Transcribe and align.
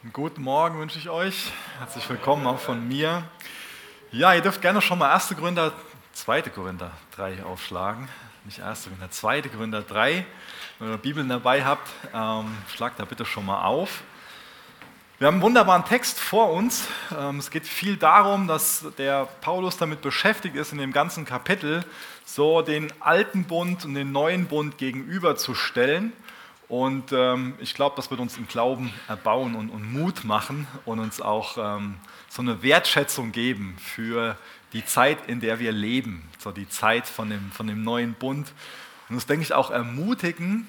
Einen 0.00 0.12
guten 0.12 0.42
Morgen 0.42 0.78
wünsche 0.78 0.96
ich 0.96 1.08
euch. 1.08 1.50
Herzlich 1.80 2.08
willkommen 2.08 2.46
auch 2.46 2.60
von 2.60 2.86
mir. 2.86 3.24
Ja, 4.12 4.32
ihr 4.32 4.40
dürft 4.40 4.62
gerne 4.62 4.80
schon 4.80 4.96
mal 4.96 5.12
1. 5.12 5.34
Korinther, 5.36 5.72
2. 6.12 6.42
Korinther 6.42 6.92
3 7.16 7.42
aufschlagen. 7.42 8.08
Nicht 8.44 8.62
1. 8.62 8.84
Korinther, 8.84 9.10
2. 9.10 9.42
Korinther 9.42 9.82
3. 9.82 10.24
Wenn 10.78 10.90
ihr 10.92 10.98
Bibeln 10.98 11.28
dabei 11.28 11.64
habt, 11.64 11.90
ähm, 12.14 12.56
schlagt 12.72 13.00
da 13.00 13.06
bitte 13.06 13.24
schon 13.24 13.44
mal 13.44 13.64
auf. 13.64 14.04
Wir 15.18 15.26
haben 15.26 15.34
einen 15.34 15.42
wunderbaren 15.42 15.84
Text 15.84 16.20
vor 16.20 16.52
uns. 16.52 16.86
Ähm, 17.18 17.40
es 17.40 17.50
geht 17.50 17.66
viel 17.66 17.96
darum, 17.96 18.46
dass 18.46 18.84
der 18.98 19.26
Paulus 19.40 19.78
damit 19.78 20.00
beschäftigt 20.00 20.54
ist, 20.54 20.70
in 20.70 20.78
dem 20.78 20.92
ganzen 20.92 21.24
Kapitel 21.24 21.84
so 22.24 22.62
den 22.62 22.92
alten 23.00 23.42
Bund 23.42 23.84
und 23.84 23.94
den 23.94 24.12
neuen 24.12 24.46
Bund 24.46 24.78
gegenüberzustellen. 24.78 26.12
Und 26.68 27.12
ähm, 27.12 27.54
ich 27.60 27.74
glaube, 27.74 27.96
das 27.96 28.10
wird 28.10 28.20
uns 28.20 28.36
im 28.36 28.46
Glauben 28.46 28.92
erbauen 29.08 29.54
und, 29.54 29.70
und 29.70 29.90
Mut 29.90 30.24
machen 30.24 30.66
und 30.84 30.98
uns 30.98 31.20
auch 31.20 31.56
ähm, 31.56 31.96
so 32.28 32.42
eine 32.42 32.62
Wertschätzung 32.62 33.32
geben 33.32 33.76
für 33.78 34.36
die 34.74 34.84
Zeit, 34.84 35.28
in 35.28 35.40
der 35.40 35.58
wir 35.60 35.72
leben, 35.72 36.28
so 36.38 36.52
die 36.52 36.68
Zeit 36.68 37.06
von 37.06 37.30
dem, 37.30 37.50
von 37.52 37.66
dem 37.66 37.82
neuen 37.82 38.12
Bund. 38.12 38.52
Und 39.08 39.14
uns, 39.14 39.24
denke 39.24 39.44
ich, 39.44 39.54
auch 39.54 39.70
ermutigen 39.70 40.66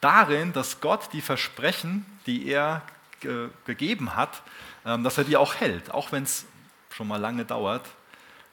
darin, 0.00 0.52
dass 0.52 0.80
Gott 0.80 1.12
die 1.12 1.20
Versprechen, 1.20 2.06
die 2.26 2.46
er 2.46 2.82
ge 3.20 3.48
gegeben 3.64 4.14
hat, 4.14 4.42
ähm, 4.84 5.02
dass 5.02 5.18
er 5.18 5.24
die 5.24 5.36
auch 5.36 5.56
hält, 5.56 5.90
auch 5.90 6.12
wenn 6.12 6.22
es 6.22 6.46
schon 6.90 7.08
mal 7.08 7.20
lange 7.20 7.44
dauert. 7.44 7.86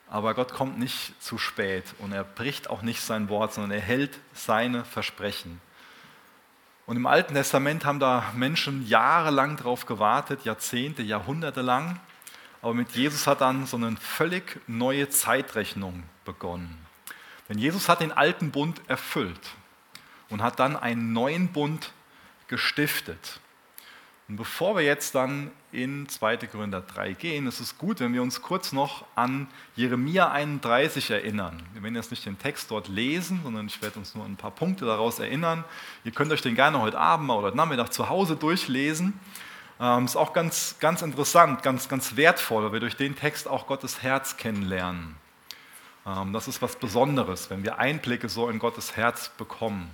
Aber 0.09 0.33
Gott 0.33 0.53
kommt 0.53 0.79
nicht 0.79 1.13
zu 1.21 1.37
spät 1.37 1.83
und 1.99 2.13
er 2.13 2.23
bricht 2.23 2.67
auch 2.67 2.81
nicht 2.81 3.01
sein 3.01 3.29
Wort, 3.29 3.53
sondern 3.53 3.71
er 3.71 3.81
hält 3.81 4.17
seine 4.33 4.83
Versprechen. 4.85 5.61
Und 6.89 6.95
im 6.95 7.05
Alten 7.05 7.35
Testament 7.35 7.85
haben 7.85 7.99
da 7.99 8.33
Menschen 8.35 8.87
jahrelang 8.87 9.57
darauf 9.57 9.85
gewartet, 9.85 10.43
Jahrzehnte, 10.43 11.03
Jahrhunderte 11.03 11.61
lang. 11.61 11.99
Aber 12.63 12.73
mit 12.73 12.89
Jesus 12.93 13.27
hat 13.27 13.41
dann 13.41 13.67
so 13.67 13.77
eine 13.77 13.95
völlig 13.97 14.59
neue 14.65 15.07
Zeitrechnung 15.07 16.01
begonnen. 16.25 16.75
Denn 17.47 17.59
Jesus 17.59 17.89
hat 17.89 18.01
den 18.01 18.11
alten 18.11 18.49
Bund 18.49 18.81
erfüllt 18.87 19.51
und 20.29 20.41
hat 20.41 20.59
dann 20.59 20.75
einen 20.75 21.13
neuen 21.13 21.49
Bund 21.49 21.93
gestiftet. 22.47 23.39
Und 24.27 24.37
bevor 24.37 24.75
wir 24.75 24.83
jetzt 24.83 25.13
dann 25.13 25.51
in 25.71 26.09
2. 26.09 26.37
Korinther 26.37 26.81
3 26.81 27.13
gehen, 27.13 27.47
ist 27.47 27.59
es 27.59 27.77
gut, 27.77 27.99
wenn 27.99 28.13
wir 28.13 28.21
uns 28.21 28.41
kurz 28.41 28.71
noch 28.71 29.05
an 29.15 29.47
Jeremia 29.75 30.31
31 30.31 31.11
erinnern. 31.11 31.61
Wir 31.73 31.83
werden 31.83 31.95
jetzt 31.95 32.11
nicht 32.11 32.25
den 32.25 32.39
Text 32.39 32.71
dort 32.71 32.87
lesen, 32.87 33.41
sondern 33.43 33.67
ich 33.67 33.81
werde 33.81 33.99
uns 33.99 34.15
nur 34.15 34.25
ein 34.25 34.35
paar 34.35 34.51
Punkte 34.51 34.85
daraus 34.85 35.19
erinnern. 35.19 35.63
Ihr 36.03 36.11
könnt 36.11 36.31
euch 36.31 36.41
den 36.41 36.55
gerne 36.55 36.81
heute 36.81 36.97
Abend 36.97 37.29
oder 37.29 37.47
heute 37.47 37.57
Nachmittag 37.57 37.93
zu 37.93 38.09
Hause 38.09 38.35
durchlesen. 38.35 39.19
Ähm, 39.79 40.05
ist 40.05 40.15
auch 40.15 40.33
ganz, 40.33 40.75
ganz 40.79 41.01
interessant, 41.01 41.61
ganz, 41.63 41.87
ganz 41.87 42.15
wertvoll, 42.15 42.65
weil 42.65 42.73
wir 42.73 42.79
durch 42.79 42.97
den 42.97 43.15
Text 43.15 43.47
auch 43.47 43.67
Gottes 43.67 44.01
Herz 44.01 44.37
kennenlernen. 44.37 45.15
Ähm, 46.05 46.33
das 46.33 46.47
ist 46.47 46.61
was 46.61 46.77
Besonderes, 46.77 47.49
wenn 47.49 47.63
wir 47.63 47.77
Einblicke 47.77 48.27
so 48.27 48.49
in 48.49 48.59
Gottes 48.59 48.97
Herz 48.97 49.29
bekommen. 49.37 49.89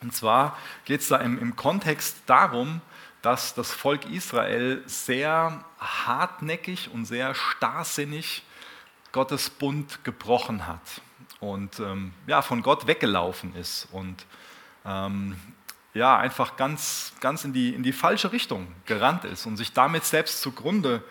Und 0.00 0.14
zwar 0.14 0.56
geht 0.84 1.00
es 1.00 1.08
da 1.08 1.18
im, 1.18 1.38
im 1.38 1.54
Kontext 1.56 2.22
darum, 2.26 2.80
dass 3.22 3.54
das 3.54 3.72
Volk 3.72 4.04
Israel 4.10 4.82
sehr 4.86 5.64
hartnäckig 5.78 6.90
und 6.92 7.04
sehr 7.04 7.34
starrsinnig 7.34 8.42
Gottes 9.12 9.50
Bund 9.50 10.04
gebrochen 10.04 10.66
hat 10.66 10.80
und 11.40 11.78
ähm, 11.80 12.12
ja, 12.26 12.42
von 12.42 12.62
Gott 12.62 12.86
weggelaufen 12.86 13.54
ist 13.54 13.88
und 13.92 14.26
ähm, 14.84 15.36
ja, 15.94 16.16
einfach 16.16 16.56
ganz, 16.56 17.12
ganz 17.20 17.44
in, 17.44 17.52
die, 17.52 17.74
in 17.74 17.82
die 17.82 17.92
falsche 17.92 18.32
Richtung 18.32 18.66
gerannt 18.86 19.24
ist 19.24 19.46
und 19.46 19.56
sich 19.56 19.72
damit 19.72 20.04
selbst 20.04 20.40
zugrunde 20.40 21.04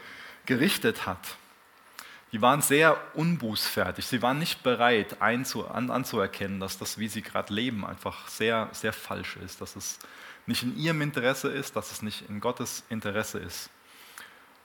gerichtet 0.46 1.06
hat. 1.06 1.38
Die 2.32 2.42
waren 2.42 2.62
sehr 2.62 2.98
unbußfertig. 3.14 4.06
Sie 4.06 4.22
waren 4.22 4.40
nicht 4.40 4.64
bereit 4.64 5.22
einzu, 5.22 5.68
an, 5.68 5.92
anzuerkennen, 5.92 6.60
dass 6.60 6.78
das, 6.78 6.98
wie 6.98 7.10
sie 7.10 7.22
gerade 7.22 7.54
leben, 7.54 7.86
einfach 7.86 8.28
sehr, 8.28 8.70
sehr 8.72 8.94
falsch 8.94 9.36
ist, 9.36 9.60
dass 9.62 9.76
es 9.76 10.00
nicht 10.46 10.64
in 10.64 10.78
ihrem 10.78 11.02
Interesse 11.02 11.50
ist, 11.50 11.76
dass 11.76 11.92
es 11.92 12.02
nicht 12.02 12.30
in 12.30 12.40
Gottes 12.40 12.84
Interesse 12.90 13.40
ist. 13.40 13.70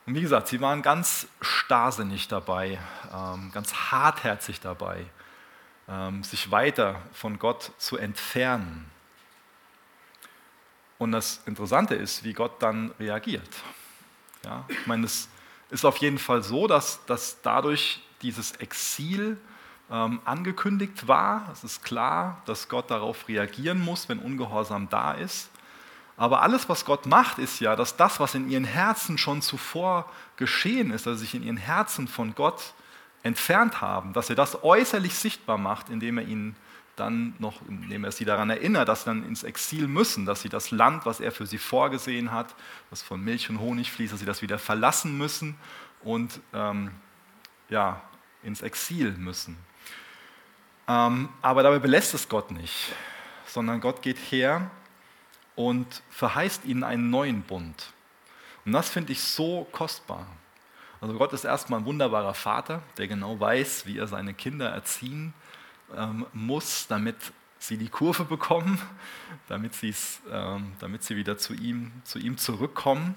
Und 0.05 0.15
wie 0.15 0.21
gesagt, 0.21 0.47
sie 0.47 0.61
waren 0.61 0.81
ganz 0.81 1.27
starrsinnig 1.41 2.27
dabei, 2.29 2.79
ähm, 3.13 3.51
ganz 3.51 3.73
hartherzig 3.73 4.61
dabei, 4.61 5.05
ähm, 5.89 6.23
sich 6.23 6.49
weiter 6.49 7.01
von 7.11 7.39
Gott 7.39 7.73
zu 7.77 7.97
entfernen. 7.97 8.89
Und 10.97 11.11
das 11.11 11.41
Interessante 11.45 11.95
ist, 11.95 12.23
wie 12.23 12.33
Gott 12.33 12.61
dann 12.61 12.91
reagiert. 12.99 13.49
Ja, 14.45 14.65
ich 14.69 14.87
meine, 14.87 15.05
es 15.05 15.29
ist 15.69 15.85
auf 15.85 15.97
jeden 15.97 16.17
Fall 16.17 16.41
so, 16.41 16.67
dass, 16.67 17.05
dass 17.05 17.41
dadurch 17.41 18.01
dieses 18.21 18.53
Exil 18.53 19.37
ähm, 19.91 20.21
angekündigt 20.25 21.07
war. 21.07 21.49
Es 21.51 21.63
ist 21.63 21.83
klar, 21.83 22.41
dass 22.45 22.69
Gott 22.69 22.89
darauf 22.89 23.27
reagieren 23.27 23.79
muss, 23.79 24.09
wenn 24.09 24.19
Ungehorsam 24.19 24.89
da 24.89 25.11
ist. 25.11 25.49
Aber 26.17 26.41
alles, 26.41 26.67
was 26.67 26.83
Gott 26.83 27.05
macht, 27.05 27.37
ist 27.37 27.59
ja, 27.59 27.75
dass 27.75 27.95
das, 27.95 28.19
was 28.19 28.33
in 28.33 28.49
ihren 28.49 28.63
Herzen 28.63 29.19
schon 29.19 29.43
zuvor 29.43 30.11
geschehen 30.35 30.91
ist, 30.91 31.05
dass 31.05 31.19
sie 31.19 31.25
sich 31.25 31.35
in 31.35 31.43
ihren 31.43 31.57
Herzen 31.57 32.07
von 32.07 32.33
Gott 32.33 32.73
entfernt 33.21 33.81
haben, 33.81 34.13
dass 34.13 34.29
er 34.29 34.35
das 34.35 34.63
äußerlich 34.63 35.13
sichtbar 35.13 35.59
macht, 35.59 35.89
indem 35.89 36.17
er 36.17 36.25
ihnen 36.25 36.55
dann 36.95 37.35
noch, 37.37 37.61
indem 37.67 38.03
er 38.03 38.11
sie 38.11 38.25
daran 38.25 38.49
erinnert, 38.49 38.89
dass 38.89 39.03
sie 39.03 39.05
dann 39.05 39.23
ins 39.23 39.43
Exil 39.43 39.87
müssen, 39.87 40.25
dass 40.25 40.41
sie 40.41 40.49
das 40.49 40.71
Land, 40.71 41.05
was 41.05 41.19
er 41.19 41.31
für 41.31 41.45
sie 41.45 41.59
vorgesehen 41.59 42.31
hat, 42.31 42.55
das 42.89 43.03
von 43.03 43.23
Milch 43.23 43.49
und 43.51 43.59
Honig 43.59 43.91
fließt, 43.91 44.13
dass 44.13 44.19
sie 44.19 44.25
das 44.25 44.41
wieder 44.41 44.57
verlassen 44.57 45.15
müssen 45.15 45.55
und 46.03 46.39
ähm, 46.53 46.91
ja, 47.69 48.01
ins 48.41 48.63
Exil 48.63 49.11
müssen. 49.11 49.57
Ähm, 50.87 51.29
aber 51.43 51.61
dabei 51.61 51.77
belässt 51.77 52.15
es 52.15 52.27
Gott 52.27 52.49
nicht, 52.49 52.93
sondern 53.45 53.79
Gott 53.81 54.01
geht 54.01 54.17
her 54.17 54.71
und 55.57 56.03
verheißt 56.11 56.63
ihnen 56.65 56.83
einen 56.83 57.09
neuen 57.09 57.41
Bund. 57.41 57.91
Und 58.63 58.71
das 58.71 58.89
finde 58.89 59.11
ich 59.11 59.21
so 59.21 59.67
kostbar. 59.71 60.27
Also 61.01 61.17
Gott 61.17 61.33
ist 61.33 61.43
erstmal 61.43 61.79
ein 61.79 61.85
wunderbarer 61.85 62.35
Vater, 62.35 62.81
der 62.97 63.07
genau 63.07 63.39
weiß, 63.39 63.85
wie 63.87 63.97
er 63.97 64.07
seine 64.07 64.33
Kinder 64.33 64.69
erziehen 64.69 65.33
ähm, 65.95 66.25
muss, 66.31 66.87
damit 66.87 67.15
sie 67.59 67.77
die 67.77 67.89
Kurve 67.89 68.23
bekommen, 68.23 68.79
damit, 69.47 69.73
ähm, 70.31 70.73
damit 70.79 71.03
sie 71.03 71.15
wieder 71.15 71.37
zu 71.37 71.53
ihm, 71.55 71.91
zu 72.03 72.19
ihm 72.19 72.37
zurückkommen. 72.37 73.15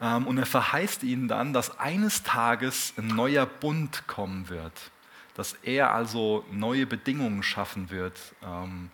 Ähm, 0.00 0.26
und 0.26 0.36
er 0.36 0.46
verheißt 0.46 1.02
ihnen 1.04 1.26
dann, 1.26 1.54
dass 1.54 1.78
eines 1.78 2.22
Tages 2.22 2.92
ein 2.98 3.08
neuer 3.08 3.46
Bund 3.46 4.06
kommen 4.06 4.50
wird, 4.50 4.90
dass 5.34 5.54
er 5.62 5.94
also 5.94 6.44
neue 6.50 6.86
Bedingungen 6.86 7.42
schaffen 7.42 7.90
wird, 7.90 8.18
ähm, 8.42 8.90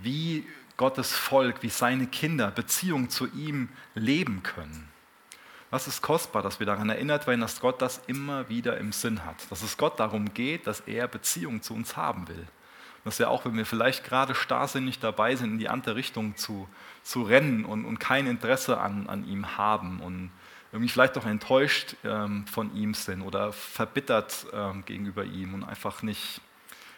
wie 0.00 0.46
Gottes 0.76 1.12
Volk, 1.12 1.62
wie 1.62 1.68
seine 1.68 2.06
Kinder 2.06 2.50
Beziehung 2.50 3.10
zu 3.10 3.26
ihm 3.28 3.68
leben 3.94 4.42
können. 4.42 4.88
Was 5.70 5.88
ist 5.88 6.02
kostbar, 6.02 6.42
dass 6.42 6.60
wir 6.60 6.66
daran 6.66 6.90
erinnert 6.90 7.26
werden, 7.26 7.40
dass 7.40 7.60
Gott 7.60 7.80
das 7.80 8.02
immer 8.06 8.48
wieder 8.50 8.76
im 8.76 8.92
Sinn 8.92 9.24
hat. 9.24 9.50
Dass 9.50 9.62
es 9.62 9.78
Gott 9.78 9.98
darum 9.98 10.34
geht, 10.34 10.66
dass 10.66 10.80
er 10.80 11.08
Beziehung 11.08 11.62
zu 11.62 11.72
uns 11.72 11.96
haben 11.96 12.28
will. 12.28 12.46
Dass 13.04 13.18
wir 13.18 13.30
auch, 13.30 13.46
wenn 13.46 13.56
wir 13.56 13.64
vielleicht 13.64 14.04
gerade 14.04 14.34
starrsinnig 14.34 14.98
dabei 14.98 15.34
sind, 15.34 15.52
in 15.52 15.58
die 15.58 15.70
andere 15.70 15.96
Richtung 15.96 16.36
zu, 16.36 16.68
zu 17.02 17.22
rennen 17.22 17.64
und, 17.64 17.86
und 17.86 17.98
kein 17.98 18.26
Interesse 18.26 18.78
an, 18.78 19.08
an 19.08 19.26
ihm 19.26 19.56
haben 19.56 20.00
und 20.00 20.30
irgendwie 20.72 20.90
vielleicht 20.90 21.16
auch 21.18 21.26
enttäuscht 21.26 21.96
ähm, 22.04 22.46
von 22.46 22.74
ihm 22.74 22.94
sind 22.94 23.22
oder 23.22 23.52
verbittert 23.52 24.46
ähm, 24.52 24.84
gegenüber 24.84 25.24
ihm 25.24 25.54
und 25.54 25.64
einfach 25.64 26.02
nicht 26.02 26.40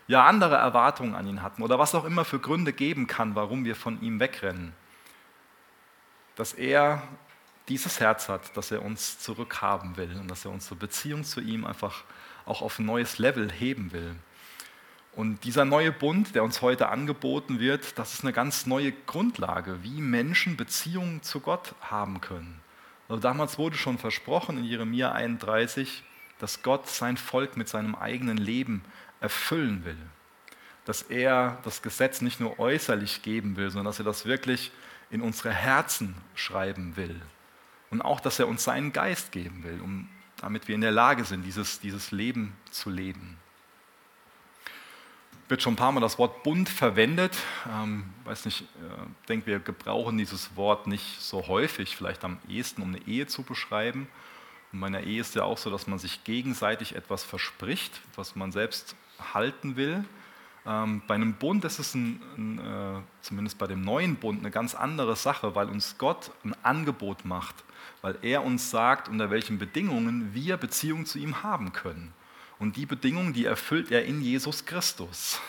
ja 0.07 0.27
andere 0.27 0.57
Erwartungen 0.57 1.15
an 1.15 1.27
ihn 1.27 1.43
hatten 1.43 1.63
oder 1.63 1.79
was 1.79 1.95
auch 1.95 2.05
immer 2.05 2.25
für 2.25 2.39
Gründe 2.39 2.73
geben 2.73 3.07
kann, 3.07 3.35
warum 3.35 3.65
wir 3.65 3.77
von 3.77 4.01
ihm 4.03 4.21
wegrennen, 4.21 4.73
dass 6.37 6.53
er 6.53 7.03
dieses 7.69 8.01
Herz 8.01 8.29
hat, 8.29 8.57
dass 8.57 8.71
er 8.71 8.83
uns 8.83 9.19
zurückhaben 9.19 9.97
will 9.97 10.17
und 10.21 10.31
dass 10.31 10.45
er 10.45 10.51
unsere 10.51 10.75
Beziehung 10.75 11.25
zu 11.25 11.41
ihm 11.41 11.65
einfach 11.65 12.05
auch 12.45 12.61
auf 12.61 12.79
ein 12.79 12.87
neues 12.87 13.19
Level 13.19 13.51
heben 13.51 13.93
will. 13.93 14.15
Und 15.17 15.45
dieser 15.45 15.65
neue 15.65 15.93
Bund, 15.93 16.35
der 16.35 16.43
uns 16.43 16.61
heute 16.61 16.89
angeboten 16.89 17.61
wird, 17.61 17.99
das 17.99 18.15
ist 18.15 18.25
eine 18.25 18.33
ganz 18.33 18.67
neue 18.67 18.93
Grundlage, 18.93 19.83
wie 19.83 20.01
Menschen 20.01 20.57
Beziehungen 20.57 21.23
zu 21.23 21.41
Gott 21.41 21.75
haben 21.81 22.21
können. 22.21 22.61
Also 23.09 23.21
damals 23.21 23.57
wurde 23.57 23.77
schon 23.77 23.99
versprochen 23.99 24.59
in 24.59 24.65
Jeremia 24.65 25.13
31, 25.13 26.03
dass 26.41 26.63
Gott 26.63 26.89
sein 26.89 27.17
Volk 27.17 27.57
mit 27.57 27.69
seinem 27.69 27.95
eigenen 27.95 28.39
Leben 28.39 28.83
erfüllen 29.25 29.85
will. 29.85 29.99
Dass 30.85 31.03
er 31.03 31.59
das 31.65 31.83
Gesetz 31.83 32.21
nicht 32.21 32.41
nur 32.41 32.59
äußerlich 32.59 33.23
geben 33.23 33.57
will, 33.57 33.71
sondern 33.71 33.87
dass 33.87 33.99
er 33.99 34.05
das 34.05 34.27
wirklich 34.27 34.71
in 35.11 35.23
unsere 35.23 35.53
Herzen 35.53 36.15
schreiben 36.35 36.97
will. 36.97 37.21
Und 37.91 38.03
auch, 38.03 38.21
dass 38.21 38.39
er 38.39 38.49
uns 38.49 38.65
seinen 38.65 38.93
Geist 38.93 39.33
geben 39.33 39.65
will, 39.65 39.81
um, 39.81 40.09
damit 40.37 40.69
wir 40.69 40.75
in 40.75 40.83
der 40.83 40.93
Lage 40.93 41.25
sind, 41.25 41.43
dieses, 41.43 41.81
dieses 41.81 42.11
Leben 42.11 42.55
zu 42.71 42.91
leben. 42.91 43.39
wird 45.49 45.63
schon 45.63 45.75
ein 45.75 45.77
paar 45.77 45.93
Mal 45.93 46.01
das 46.01 46.19
Wort 46.19 46.43
Bund 46.43 46.69
verwendet. 46.69 47.37
Ähm, 47.71 48.05
weiß 48.25 48.45
nicht, 48.45 48.63
äh, 48.63 49.27
denke, 49.29 49.47
wir 49.47 49.59
gebrauchen 49.61 50.19
dieses 50.19 50.57
Wort 50.57 50.87
nicht 50.87 51.21
so 51.21 51.47
häufig, 51.47 51.97
vielleicht 51.97 52.25
am 52.25 52.39
ehesten, 52.49 52.83
um 52.83 52.89
eine 52.89 53.07
Ehe 53.07 53.27
zu 53.27 53.43
beschreiben. 53.43 54.09
Und 54.73 54.81
bei 54.81 54.89
einer 54.89 55.03
Ehe 55.03 55.21
ist 55.21 55.37
ja 55.37 55.45
auch 55.45 55.59
so, 55.59 55.71
dass 55.71 55.87
man 55.87 56.01
sich 56.01 56.25
gegenseitig 56.25 56.97
etwas 56.97 57.23
verspricht, 57.23 58.01
was 58.17 58.35
man 58.35 58.51
selbst 58.51 58.97
halten 59.19 59.77
will. 59.77 60.05
Ähm, 60.67 61.03
bei 61.07 61.15
einem 61.15 61.35
Bund 61.35 61.65
ist 61.65 61.79
es 61.79 61.95
ein, 61.95 62.23
ein, 62.37 62.59
äh, 62.59 63.01
zumindest 63.21 63.59
bei 63.59 63.67
dem 63.67 63.83
neuen 63.83 64.17
Bund 64.17 64.41
eine 64.41 64.51
ganz 64.51 64.75
andere 64.75 65.15
Sache, 65.17 65.55
weil 65.55 65.69
uns 65.69 65.99
Gott 65.99 66.31
ein 66.45 66.55
Angebot 66.63 67.25
macht, 67.25 67.65
weil 68.01 68.17
er 68.23 68.43
uns 68.45 68.71
sagt, 68.71 69.09
unter 69.09 69.31
welchen 69.31 69.59
Bedingungen 69.59 70.33
wir 70.33 70.57
Beziehung 70.57 71.05
zu 71.05 71.19
ihm 71.19 71.43
haben 71.43 71.73
können. 71.73 72.13
Und 72.59 72.77
die 72.77 72.87
Bedingungen, 72.87 73.33
die 73.33 73.45
erfüllt 73.45 73.91
er 73.91 74.05
in 74.05 74.23
Jesus 74.23 74.65
Christus. 74.65 75.41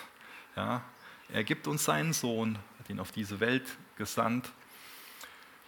Ja, 0.55 0.81
er 1.29 1.43
gibt 1.43 1.67
uns 1.67 1.85
seinen 1.85 2.13
Sohn, 2.13 2.57
hat 2.79 2.89
ihn 2.89 2.99
auf 2.99 3.11
diese 3.11 3.39
Welt 3.39 3.65
gesandt. 3.97 4.51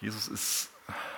Jesus 0.01 0.27
ist 0.27 0.69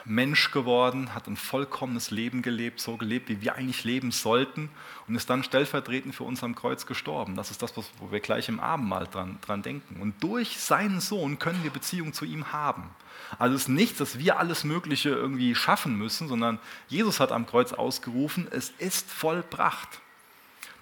Mensch 0.05 0.51
geworden, 0.51 1.13
hat 1.13 1.27
ein 1.27 1.37
vollkommenes 1.37 2.11
Leben 2.11 2.41
gelebt, 2.41 2.79
so 2.79 2.97
gelebt, 2.97 3.29
wie 3.29 3.41
wir 3.41 3.55
eigentlich 3.55 3.83
leben 3.83 4.11
sollten 4.11 4.69
und 5.07 5.15
ist 5.15 5.29
dann 5.29 5.43
stellvertretend 5.43 6.15
für 6.15 6.23
uns 6.23 6.43
am 6.43 6.55
Kreuz 6.55 6.85
gestorben. 6.85 7.35
Das 7.35 7.51
ist 7.51 7.61
das, 7.61 7.73
wo 7.75 8.11
wir 8.11 8.19
gleich 8.19 8.49
im 8.49 8.59
Abendmahl 8.59 9.07
dran, 9.07 9.37
dran 9.41 9.61
denken. 9.61 10.01
Und 10.01 10.23
durch 10.23 10.59
seinen 10.59 11.01
Sohn 11.01 11.39
können 11.39 11.63
wir 11.63 11.71
Beziehung 11.71 12.13
zu 12.13 12.25
ihm 12.25 12.51
haben. 12.51 12.89
Also 13.37 13.55
es 13.55 13.63
ist 13.63 13.69
nichts, 13.69 13.97
dass 13.99 14.19
wir 14.19 14.39
alles 14.39 14.63
Mögliche 14.63 15.09
irgendwie 15.09 15.53
schaffen 15.55 15.95
müssen, 15.95 16.27
sondern 16.27 16.59
Jesus 16.87 17.19
hat 17.19 17.31
am 17.31 17.45
Kreuz 17.45 17.73
ausgerufen, 17.73 18.47
es 18.51 18.71
ist 18.77 19.09
vollbracht. 19.09 19.99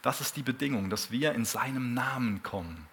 Das 0.02 0.22
ist 0.22 0.38
die 0.38 0.44
Bedingung, 0.44 0.90
dass 0.90 1.12
wir 1.12 1.34
in 1.34 1.44
seinem 1.44 1.94
Namen 1.94 2.44
kommen. 2.44 2.88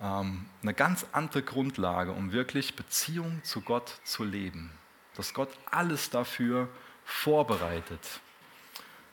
Ähm, 0.00 0.46
eine 0.62 0.74
ganz 0.74 1.06
andere 1.12 1.42
Grundlage, 1.42 2.12
um 2.12 2.32
wirklich 2.32 2.76
Beziehung 2.76 3.40
zu 3.44 3.60
Gott 3.60 4.00
zu 4.04 4.24
leben. 4.24 4.70
Dass 5.18 5.34
Gott 5.34 5.50
alles 5.70 6.08
dafür 6.08 6.68
vorbereitet. 7.04 8.00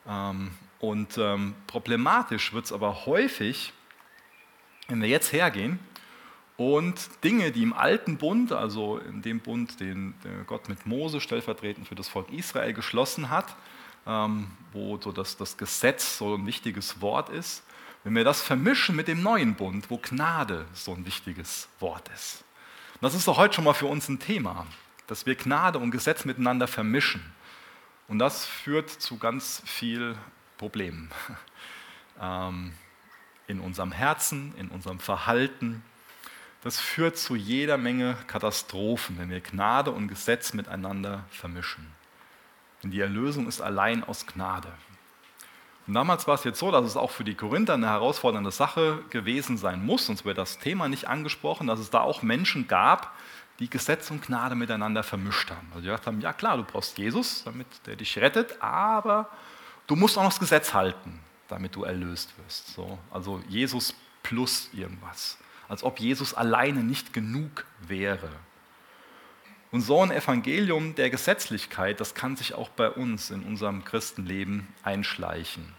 Ähm, 0.07 0.51
und 0.79 1.17
ähm, 1.17 1.55
problematisch 1.67 2.53
wird 2.53 2.65
es 2.65 2.71
aber 2.71 3.05
häufig, 3.05 3.73
wenn 4.87 5.01
wir 5.01 5.09
jetzt 5.09 5.33
hergehen 5.33 5.79
und 6.57 7.09
Dinge, 7.23 7.51
die 7.51 7.63
im 7.63 7.73
alten 7.73 8.17
Bund, 8.17 8.51
also 8.51 8.99
in 8.99 9.21
dem 9.21 9.39
Bund, 9.39 9.79
den 9.79 10.13
Gott 10.47 10.69
mit 10.69 10.85
Mose 10.85 11.19
stellvertretend 11.19 11.87
für 11.87 11.95
das 11.95 12.07
Volk 12.07 12.31
Israel 12.31 12.73
geschlossen 12.73 13.29
hat, 13.29 13.55
ähm, 14.07 14.47
wo 14.71 14.97
so 15.01 15.11
das, 15.11 15.37
das 15.37 15.57
Gesetz 15.57 16.17
so 16.17 16.35
ein 16.35 16.45
wichtiges 16.45 17.01
Wort 17.01 17.29
ist, 17.29 17.63
wenn 18.03 18.15
wir 18.15 18.23
das 18.23 18.41
vermischen 18.41 18.95
mit 18.95 19.07
dem 19.07 19.23
neuen 19.23 19.55
Bund, 19.55 19.89
wo 19.89 19.97
Gnade 19.97 20.65
so 20.73 20.93
ein 20.93 21.05
wichtiges 21.05 21.67
Wort 21.79 22.09
ist. 22.13 22.43
Das 23.01 23.15
ist 23.15 23.27
doch 23.27 23.37
heute 23.37 23.55
schon 23.55 23.63
mal 23.63 23.73
für 23.73 23.87
uns 23.87 24.07
ein 24.07 24.19
Thema, 24.19 24.67
dass 25.07 25.25
wir 25.25 25.35
Gnade 25.35 25.79
und 25.79 25.91
Gesetz 25.91 26.25
miteinander 26.25 26.67
vermischen. 26.67 27.21
Und 28.07 28.19
das 28.19 28.45
führt 28.45 28.89
zu 28.89 29.17
ganz 29.17 29.61
viel 29.65 30.15
Problemen 30.57 31.11
ähm, 32.21 32.73
in 33.47 33.59
unserem 33.59 33.91
Herzen, 33.91 34.53
in 34.57 34.69
unserem 34.69 34.99
Verhalten. 34.99 35.83
Das 36.61 36.79
führt 36.79 37.17
zu 37.17 37.35
jeder 37.35 37.77
Menge 37.77 38.17
Katastrophen, 38.27 39.17
wenn 39.17 39.29
wir 39.29 39.41
Gnade 39.41 39.91
und 39.91 40.07
Gesetz 40.07 40.53
miteinander 40.53 41.25
vermischen. 41.29 41.87
Denn 42.81 42.91
die 42.91 42.99
Erlösung 42.99 43.47
ist 43.47 43.61
allein 43.61 44.03
aus 44.03 44.25
Gnade. 44.25 44.71
Und 45.87 45.93
damals 45.93 46.27
war 46.27 46.33
es 46.35 46.43
jetzt 46.43 46.59
so, 46.59 46.71
dass 46.71 46.85
es 46.85 46.97
auch 46.97 47.11
für 47.11 47.23
die 47.23 47.35
Korinther 47.35 47.75
eine 47.75 47.87
herausfordernde 47.87 48.49
Sache 48.49 49.03
gewesen 49.11 49.57
sein 49.57 49.85
muss, 49.85 50.07
sonst 50.07 50.25
wäre 50.25 50.33
das 50.33 50.57
Thema 50.57 50.87
nicht 50.87 51.07
angesprochen, 51.07 51.67
dass 51.67 51.79
es 51.79 51.91
da 51.91 52.01
auch 52.01 52.23
Menschen 52.23 52.67
gab, 52.67 53.15
die 53.59 53.69
Gesetz 53.69 54.11
und 54.11 54.25
Gnade 54.25 54.55
miteinander 54.55 55.03
vermischt 55.03 55.49
haben. 55.49 55.67
Also 55.69 55.81
die 55.81 55.87
gesagt 55.87 56.07
haben, 56.07 56.21
ja 56.21 56.33
klar, 56.33 56.57
du 56.57 56.63
brauchst 56.63 56.97
Jesus, 56.97 57.43
damit 57.43 57.67
der 57.85 57.95
dich 57.95 58.17
rettet, 58.17 58.61
aber 58.61 59.29
du 59.87 59.95
musst 59.95 60.17
auch 60.17 60.23
noch 60.23 60.31
das 60.31 60.39
Gesetz 60.39 60.73
halten, 60.73 61.19
damit 61.47 61.75
du 61.75 61.83
erlöst 61.83 62.33
wirst. 62.39 62.67
So, 62.73 62.99
also 63.11 63.41
Jesus 63.47 63.93
plus 64.23 64.69
irgendwas. 64.73 65.37
Als 65.67 65.83
ob 65.83 65.99
Jesus 65.99 66.33
alleine 66.33 66.83
nicht 66.83 67.13
genug 67.13 67.65
wäre. 67.79 68.29
Und 69.71 69.81
so 69.81 70.01
ein 70.01 70.11
Evangelium 70.11 70.95
der 70.95 71.09
Gesetzlichkeit, 71.09 71.99
das 71.99 72.13
kann 72.13 72.35
sich 72.35 72.53
auch 72.53 72.69
bei 72.69 72.89
uns 72.89 73.31
in 73.31 73.43
unserem 73.43 73.83
Christenleben 73.83 74.67
einschleichen. 74.83 75.73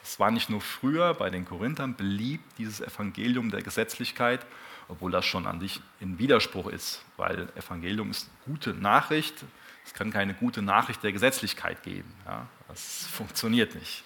Das 0.00 0.18
war 0.18 0.30
nicht 0.30 0.50
nur 0.50 0.60
früher 0.60 1.14
bei 1.14 1.30
den 1.30 1.44
Korinthern 1.44 1.94
beliebt, 1.94 2.44
dieses 2.58 2.80
Evangelium 2.80 3.50
der 3.50 3.62
Gesetzlichkeit, 3.62 4.44
obwohl 4.88 5.10
das 5.10 5.24
schon 5.24 5.46
an 5.46 5.60
sich 5.60 5.80
in 6.00 6.18
Widerspruch 6.18 6.68
ist, 6.68 7.04
weil 7.16 7.48
Evangelium 7.56 8.10
ist 8.10 8.30
gute 8.44 8.74
Nachricht. 8.74 9.44
Es 9.84 9.94
kann 9.94 10.10
keine 10.10 10.34
gute 10.34 10.62
Nachricht 10.62 11.02
der 11.02 11.12
Gesetzlichkeit 11.12 11.82
geben. 11.82 12.12
Ja, 12.26 12.46
das 12.68 13.06
funktioniert 13.06 13.74
nicht. 13.74 14.04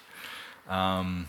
Ähm, 0.69 1.25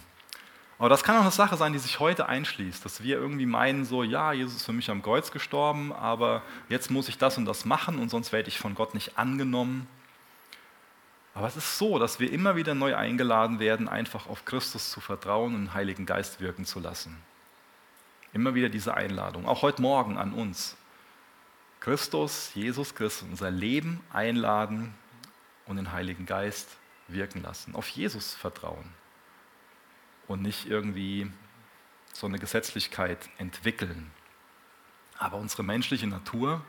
aber 0.79 0.89
das 0.89 1.03
kann 1.03 1.17
auch 1.17 1.23
eine 1.23 1.31
Sache 1.33 1.57
sein, 1.57 1.73
die 1.73 1.79
sich 1.81 1.99
heute 1.99 2.29
einschließt, 2.29 2.85
dass 2.85 3.03
wir 3.03 3.17
irgendwie 3.17 3.47
meinen, 3.47 3.85
so, 3.85 4.05
ja, 4.05 4.33
Jesus 4.33 4.57
ist 4.57 4.65
für 4.65 4.73
mich 4.73 4.91
am 4.91 5.03
Kreuz 5.03 5.33
gestorben, 5.33 5.93
aber 5.93 6.43
jetzt 6.69 6.91
muss 6.91 7.09
ich 7.09 7.19
das 7.19 7.37
und 7.37 7.47
das 7.47 7.65
machen 7.65 7.99
und 7.99 8.11
sonst 8.11 8.33
werde 8.33 8.49
ich 8.49 8.59
von 8.59 8.77
Gott 8.77 8.95
nicht 8.95 9.19
angenommen. 9.19 9.89
Aber 11.35 11.49
es 11.49 11.57
ist 11.57 11.79
so, 11.79 11.99
dass 11.99 12.21
wir 12.21 12.33
immer 12.33 12.55
wieder 12.55 12.75
neu 12.75 12.97
eingeladen 12.97 13.59
werden, 13.59 13.89
einfach 13.89 14.29
auf 14.29 14.45
Christus 14.45 14.91
zu 14.91 15.01
vertrauen 15.01 15.55
und 15.55 15.61
den 15.63 15.75
Heiligen 15.75 16.07
Geist 16.07 16.41
wirken 16.41 16.65
zu 16.65 16.79
lassen. 16.79 17.17
Immer 18.33 18.55
wieder 18.55 18.69
diese 18.69 18.95
Einladung, 18.95 19.47
auch 19.47 19.63
heute 19.63 19.83
Morgen 19.83 20.19
an 20.19 20.33
uns. 20.33 20.77
Christus, 21.81 22.51
Jesus 22.55 22.95
Christus, 22.95 23.29
unser 23.29 23.51
Leben 23.51 24.01
einladen 24.13 24.95
und 25.67 25.77
den 25.77 25.93
Heiligen 25.93 26.27
Geist 26.27 26.77
wirken 27.07 27.43
lassen. 27.43 27.75
Auf 27.75 27.89
Jesus 27.89 28.35
vertrauen 28.35 28.93
und 30.27 30.43
nicht 30.43 30.67
irgendwie 30.67 31.31
so 32.13 32.27
eine 32.27 32.39
Gesetzlichkeit 32.39 33.31
entwickeln. 33.39 34.11
Aber 35.19 35.39
unsere 35.39 35.63
menschliche 35.63 36.07
Natur, 36.07 36.65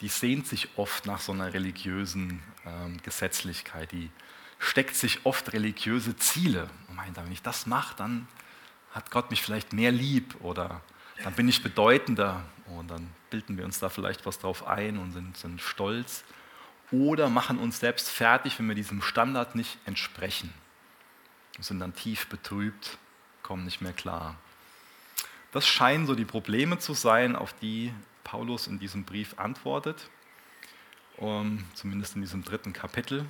die 0.00 0.08
sehnt 0.08 0.46
sich 0.46 0.68
oft 0.76 1.06
nach 1.06 1.20
so 1.20 1.32
einer 1.32 1.52
religiösen 1.52 2.42
ähm, 2.64 3.00
Gesetzlichkeit. 3.02 3.92
Die 3.92 4.10
steckt 4.58 4.94
sich 4.94 5.26
oft 5.26 5.52
religiöse 5.52 6.16
Ziele 6.16 6.70
und 6.88 6.96
meint, 6.96 7.16
wenn 7.16 7.32
ich 7.32 7.42
das 7.42 7.66
mache, 7.66 7.96
dann 7.96 8.28
hat 8.92 9.10
Gott 9.10 9.30
mich 9.30 9.42
vielleicht 9.42 9.72
mehr 9.72 9.92
lieb 9.92 10.36
oder 10.40 10.80
dann 11.22 11.34
bin 11.34 11.48
ich 11.48 11.62
bedeutender 11.62 12.44
und 12.66 12.90
dann 12.90 13.08
bilden 13.30 13.56
wir 13.56 13.64
uns 13.64 13.78
da 13.78 13.88
vielleicht 13.88 14.26
was 14.26 14.38
drauf 14.38 14.66
ein 14.66 14.98
und 14.98 15.12
sind, 15.12 15.36
sind 15.36 15.60
stolz 15.60 16.24
oder 16.90 17.28
machen 17.28 17.58
uns 17.58 17.80
selbst 17.80 18.10
fertig, 18.10 18.58
wenn 18.58 18.68
wir 18.68 18.74
diesem 18.74 19.02
Standard 19.02 19.54
nicht 19.54 19.78
entsprechen 19.86 20.52
sind 21.58 21.80
dann 21.80 21.94
tief 21.94 22.28
betrübt, 22.28 22.98
kommen 23.42 23.64
nicht 23.64 23.80
mehr 23.80 23.92
klar. 23.92 24.36
Das 25.52 25.66
scheinen 25.66 26.06
so 26.06 26.14
die 26.14 26.24
Probleme 26.24 26.78
zu 26.78 26.94
sein, 26.94 27.36
auf 27.36 27.52
die 27.54 27.92
Paulus 28.24 28.66
in 28.66 28.78
diesem 28.78 29.04
Brief 29.04 29.38
antwortet, 29.38 30.08
um, 31.18 31.64
zumindest 31.74 32.16
in 32.16 32.22
diesem 32.22 32.42
dritten 32.42 32.72
Kapitel. 32.72 33.26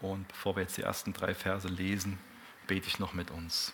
Und 0.00 0.28
bevor 0.28 0.56
wir 0.56 0.62
jetzt 0.62 0.76
die 0.76 0.82
ersten 0.82 1.12
drei 1.12 1.34
Verse 1.34 1.66
lesen, 1.66 2.18
bete 2.66 2.86
ich 2.86 2.98
noch 2.98 3.14
mit 3.14 3.30
uns. 3.30 3.72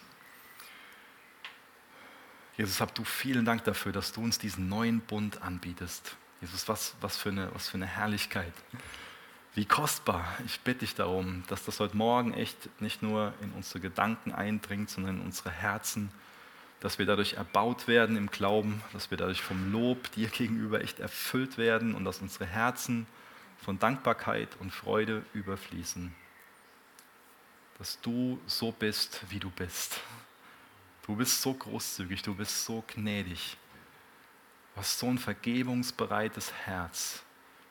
Jesus, 2.61 2.83
hab 2.83 2.95
du 2.95 3.05
vielen 3.05 3.47
Dank 3.47 3.65
dafür, 3.65 3.91
dass 3.91 4.13
du 4.13 4.21
uns 4.23 4.39
diesen 4.39 4.69
neuen 4.69 5.01
Bund 5.01 5.41
anbietest. 5.41 6.15
Jesus, 6.43 6.69
was, 6.69 6.95
was, 7.01 7.17
für, 7.17 7.31
eine, 7.31 7.49
was 7.55 7.71
für 7.71 7.79
eine 7.79 7.87
Herrlichkeit. 7.87 8.53
Wie 9.55 9.65
kostbar. 9.65 10.27
Ich 10.45 10.61
bitte 10.61 10.81
dich 10.81 10.95
darum, 10.95 11.43
dass 11.49 11.65
das 11.65 11.81
heute 11.81 11.97
Morgen 11.97 12.35
echt 12.35 12.69
nicht 12.79 13.01
nur 13.03 13.33
in 13.41 13.51
unsere 13.53 13.81
Gedanken 13.81 14.33
eindringt, 14.33 14.91
sondern 14.91 15.21
in 15.21 15.23
unsere 15.23 15.51
Herzen, 15.51 16.11
dass 16.81 16.99
wir 16.99 17.07
dadurch 17.07 17.33
erbaut 17.33 17.89
werden 17.89 18.19
im 18.19 18.31
Glauben, 18.31 18.83
dass 18.93 19.11
wir 19.11 19.17
dadurch 19.17 19.41
vom 19.41 19.73
Lob 19.73 20.13
dir 20.13 20.29
gegenüber 20.29 20.83
echt 20.83 21.01
erfüllt 21.01 21.57
werden 21.57 21.95
und 21.95 22.05
dass 22.05 22.19
unsere 22.19 22.45
Herzen 22.45 23.07
von 23.65 23.79
Dankbarkeit 23.79 24.51
und 24.61 24.71
Freude 24.71 25.25
überfließen. 25.33 26.15
Dass 27.79 27.99
du 28.03 28.39
so 28.45 28.71
bist, 28.71 29.23
wie 29.31 29.39
du 29.39 29.49
bist. 29.49 29.99
Du 31.07 31.17
bist 31.17 31.41
so 31.43 31.55
großzügig, 31.55 32.23
du 32.23 32.35
bist 32.35 32.65
so 32.65 32.85
gnädig. 32.87 33.57
Du 34.75 34.81
hast 34.81 34.99
so 34.99 35.07
ein 35.07 35.19
vergebungsbereites 35.19 36.53
Herz. 36.53 37.23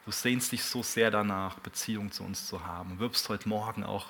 Du 0.06 0.12
sehnst 0.12 0.52
dich 0.52 0.64
so 0.64 0.84
sehr 0.84 1.12
danach, 1.12 1.60
Beziehung 1.60 2.12
zu 2.12 2.24
uns 2.24 2.48
zu 2.48 2.66
haben. 2.66 3.00
Wirbst 3.00 3.30
heute 3.30 3.48
Morgen 3.48 3.84
auch 3.84 4.08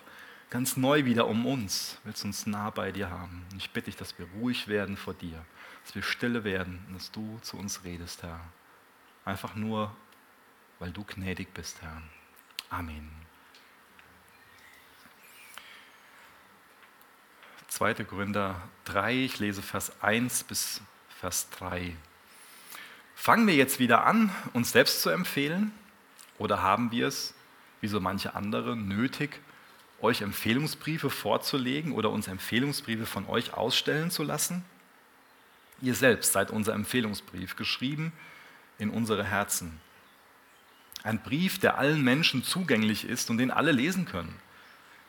ganz 0.49 0.77
neu 0.77 1.05
wieder 1.05 1.27
um 1.27 1.45
uns, 1.45 1.97
willst 2.03 2.25
uns 2.25 2.47
nah 2.47 2.69
bei 2.69 2.91
dir 2.91 3.09
haben. 3.09 3.45
Und 3.51 3.57
ich 3.57 3.71
bitte 3.71 3.85
dich, 3.85 3.97
dass 3.97 4.17
wir 4.17 4.27
ruhig 4.39 4.67
werden 4.67 4.97
vor 4.97 5.13
dir, 5.13 5.45
dass 5.83 5.95
wir 5.95 6.03
stille 6.03 6.43
werden 6.43 6.83
und 6.87 6.95
dass 6.95 7.11
du 7.11 7.39
zu 7.41 7.57
uns 7.57 7.83
redest, 7.83 8.23
Herr. 8.23 8.39
Einfach 9.25 9.55
nur, 9.55 9.95
weil 10.79 10.91
du 10.91 11.03
gnädig 11.03 11.53
bist, 11.53 11.81
Herr. 11.81 12.01
Amen. 12.69 13.28
2. 17.79 17.93
Korinther 18.03 18.61
3, 18.83 19.23
ich 19.23 19.39
lese 19.39 19.61
Vers 19.61 19.93
1 20.01 20.43
bis 20.43 20.81
Vers 21.21 21.47
3. 21.51 21.95
Fangen 23.15 23.47
wir 23.47 23.55
jetzt 23.55 23.79
wieder 23.79 24.05
an, 24.05 24.31
uns 24.51 24.73
selbst 24.73 25.01
zu 25.01 25.09
empfehlen? 25.09 25.71
Oder 26.37 26.61
haben 26.61 26.91
wir 26.91 27.07
es, 27.07 27.33
wie 27.79 27.87
so 27.87 28.01
manche 28.01 28.35
andere, 28.35 28.75
nötig, 28.75 29.39
euch 30.01 30.23
Empfehlungsbriefe 30.23 31.09
vorzulegen 31.09 31.93
oder 31.93 32.09
uns 32.09 32.27
Empfehlungsbriefe 32.27 33.05
von 33.05 33.25
euch 33.29 33.53
ausstellen 33.53 34.11
zu 34.11 34.23
lassen? 34.23 34.65
Ihr 35.81 35.95
selbst 35.95 36.33
seid 36.33 36.51
unser 36.51 36.73
Empfehlungsbrief, 36.73 37.55
geschrieben 37.55 38.11
in 38.77 38.89
unsere 38.89 39.23
Herzen. 39.23 39.79
Ein 41.03 41.23
Brief, 41.23 41.59
der 41.59 41.77
allen 41.77 42.03
Menschen 42.03 42.43
zugänglich 42.43 43.07
ist 43.07 43.29
und 43.29 43.37
den 43.37 43.51
alle 43.51 43.71
lesen 43.71 44.03
können. 44.03 44.37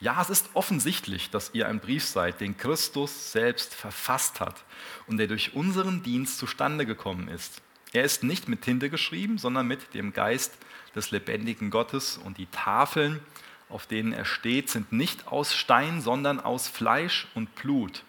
Ja, 0.00 0.22
es 0.22 0.30
ist 0.30 0.48
offensichtlich, 0.54 1.28
dass 1.28 1.50
ihr 1.52 1.68
ein 1.68 1.78
Brief 1.78 2.04
seid, 2.04 2.40
den 2.40 2.56
Christus 2.56 3.32
selbst 3.32 3.74
verfasst 3.74 4.40
hat 4.40 4.64
und 5.06 5.18
der 5.18 5.26
durch 5.26 5.52
unseren 5.54 6.02
Dienst 6.02 6.38
zustande 6.38 6.86
gekommen 6.86 7.28
ist. 7.28 7.60
Er 7.92 8.04
ist 8.04 8.24
nicht 8.24 8.48
mit 8.48 8.62
Tinte 8.62 8.88
geschrieben, 8.88 9.36
sondern 9.36 9.66
mit 9.66 9.92
dem 9.92 10.14
Geist 10.14 10.56
des 10.94 11.10
lebendigen 11.10 11.70
Gottes 11.70 12.16
und 12.16 12.38
die 12.38 12.46
Tafeln, 12.46 13.20
auf 13.68 13.86
denen 13.86 14.14
er 14.14 14.24
steht, 14.24 14.70
sind 14.70 14.90
nicht 14.90 15.26
aus 15.26 15.54
Stein, 15.54 16.00
sondern 16.00 16.40
aus 16.40 16.66
Fleisch 16.66 17.28
und 17.34 17.54
Blut. 17.54 18.02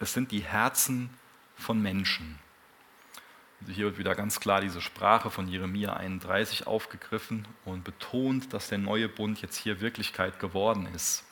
Es 0.00 0.14
sind 0.14 0.32
die 0.32 0.42
Herzen 0.42 1.10
von 1.54 1.82
Menschen. 1.82 2.38
Also 3.60 3.72
hier 3.72 3.84
wird 3.86 3.98
wieder 3.98 4.14
ganz 4.14 4.40
klar 4.40 4.60
diese 4.62 4.80
Sprache 4.80 5.30
von 5.30 5.48
Jeremia 5.48 5.94
31 5.94 6.66
aufgegriffen 6.66 7.46
und 7.64 7.84
betont, 7.84 8.52
dass 8.52 8.68
der 8.68 8.78
neue 8.78 9.08
Bund 9.08 9.42
jetzt 9.42 9.56
hier 9.56 9.80
Wirklichkeit 9.80 10.38
geworden 10.38 10.88
ist. 10.94 11.24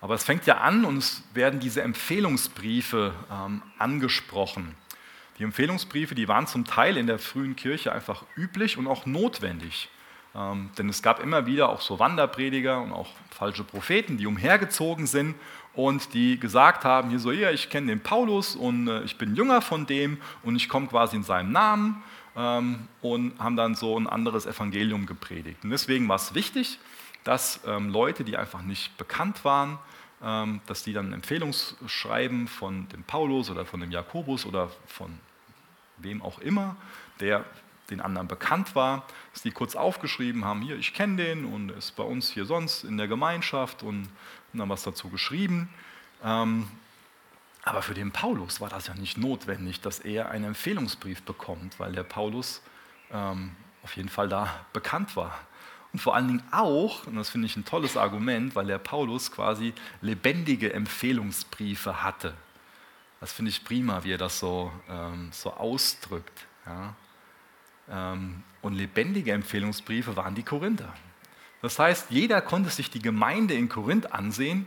Aber 0.00 0.14
es 0.14 0.24
fängt 0.24 0.46
ja 0.46 0.58
an 0.58 0.84
und 0.84 0.98
es 0.98 1.22
werden 1.34 1.60
diese 1.60 1.82
Empfehlungsbriefe 1.82 3.14
ähm, 3.30 3.62
angesprochen. 3.78 4.74
Die 5.38 5.44
Empfehlungsbriefe, 5.44 6.14
die 6.14 6.28
waren 6.28 6.46
zum 6.46 6.64
Teil 6.64 6.96
in 6.96 7.06
der 7.06 7.18
frühen 7.18 7.56
Kirche 7.56 7.92
einfach 7.92 8.24
üblich 8.36 8.78
und 8.78 8.86
auch 8.86 9.06
notwendig. 9.06 9.90
Ähm, 10.34 10.70
denn 10.76 10.88
es 10.88 11.02
gab 11.02 11.20
immer 11.20 11.46
wieder 11.46 11.68
auch 11.70 11.80
so 11.80 11.98
Wanderprediger 11.98 12.80
und 12.80 12.92
auch 12.92 13.08
falsche 13.30 13.64
Propheten, 13.64 14.18
die 14.18 14.26
umhergezogen 14.26 15.06
sind 15.06 15.34
und 15.72 16.14
die 16.14 16.38
gesagt 16.38 16.84
haben, 16.84 17.10
hier 17.10 17.18
so, 17.18 17.32
ja, 17.32 17.50
ich 17.50 17.70
kenne 17.70 17.88
den 17.88 18.00
Paulus 18.00 18.56
und 18.56 18.88
äh, 18.88 19.02
ich 19.02 19.16
bin 19.18 19.34
Jünger 19.34 19.62
von 19.62 19.86
dem 19.86 20.18
und 20.42 20.56
ich 20.56 20.68
komme 20.68 20.86
quasi 20.88 21.16
in 21.16 21.22
seinem 21.22 21.52
Namen 21.52 22.02
ähm, 22.36 22.88
und 23.00 23.38
haben 23.38 23.56
dann 23.56 23.74
so 23.74 23.98
ein 23.98 24.06
anderes 24.06 24.46
Evangelium 24.46 25.06
gepredigt. 25.06 25.64
Und 25.64 25.70
deswegen 25.70 26.08
war 26.08 26.16
es 26.16 26.34
wichtig, 26.34 26.78
dass 27.26 27.60
ähm, 27.66 27.90
Leute, 27.90 28.24
die 28.24 28.36
einfach 28.36 28.62
nicht 28.62 28.96
bekannt 28.98 29.44
waren, 29.44 29.78
ähm, 30.22 30.60
dass 30.66 30.84
die 30.84 30.92
dann 30.92 31.08
ein 31.08 31.14
Empfehlungsschreiben 31.14 32.46
von 32.46 32.88
dem 32.88 33.02
Paulus 33.02 33.50
oder 33.50 33.66
von 33.66 33.80
dem 33.80 33.90
Jakobus 33.90 34.46
oder 34.46 34.70
von 34.86 35.18
wem 35.98 36.22
auch 36.22 36.38
immer, 36.38 36.76
der 37.20 37.44
den 37.90 38.00
anderen 38.00 38.28
bekannt 38.28 38.74
war, 38.74 39.06
dass 39.32 39.42
die 39.42 39.50
kurz 39.50 39.76
aufgeschrieben 39.76 40.44
haben, 40.44 40.62
hier, 40.62 40.76
ich 40.76 40.94
kenne 40.94 41.16
den 41.16 41.44
und 41.44 41.70
ist 41.70 41.92
bei 41.96 42.02
uns 42.02 42.30
hier 42.30 42.44
sonst 42.44 42.84
in 42.84 42.96
der 42.96 43.08
Gemeinschaft 43.08 43.82
und, 43.82 44.08
dann 44.52 44.68
was 44.70 44.84
dazu 44.84 45.10
geschrieben. 45.10 45.68
Ähm, 46.24 46.66
aber 47.62 47.82
für 47.82 47.92
den 47.92 48.10
Paulus 48.10 48.60
war 48.60 48.70
das 48.70 48.86
ja 48.86 48.94
nicht 48.94 49.18
notwendig, 49.18 49.82
dass 49.82 49.98
er 49.98 50.30
einen 50.30 50.44
Empfehlungsbrief 50.46 51.22
bekommt, 51.24 51.78
weil 51.78 51.92
der 51.92 52.04
Paulus 52.04 52.62
ähm, 53.12 53.54
auf 53.82 53.96
jeden 53.96 54.08
Fall 54.08 54.28
da 54.28 54.64
bekannt 54.72 55.14
war. 55.14 55.38
Und 55.96 56.00
vor 56.00 56.14
allen 56.14 56.28
Dingen 56.28 56.42
auch, 56.50 57.06
und 57.06 57.16
das 57.16 57.30
finde 57.30 57.46
ich 57.46 57.56
ein 57.56 57.64
tolles 57.64 57.96
Argument, 57.96 58.54
weil 58.54 58.66
der 58.66 58.76
Paulus 58.76 59.32
quasi 59.32 59.72
lebendige 60.02 60.74
Empfehlungsbriefe 60.74 62.02
hatte. 62.02 62.34
Das 63.18 63.32
finde 63.32 63.48
ich 63.48 63.64
prima, 63.64 64.04
wie 64.04 64.12
er 64.12 64.18
das 64.18 64.38
so, 64.38 64.70
ähm, 64.90 65.30
so 65.32 65.54
ausdrückt. 65.54 66.44
Ja. 66.66 66.94
Ähm, 67.88 68.42
und 68.60 68.74
lebendige 68.74 69.32
Empfehlungsbriefe 69.32 70.16
waren 70.16 70.34
die 70.34 70.42
Korinther. 70.42 70.92
Das 71.62 71.78
heißt, 71.78 72.10
jeder 72.10 72.42
konnte 72.42 72.68
sich 72.68 72.90
die 72.90 73.00
Gemeinde 73.00 73.54
in 73.54 73.70
Korinth 73.70 74.12
ansehen 74.12 74.66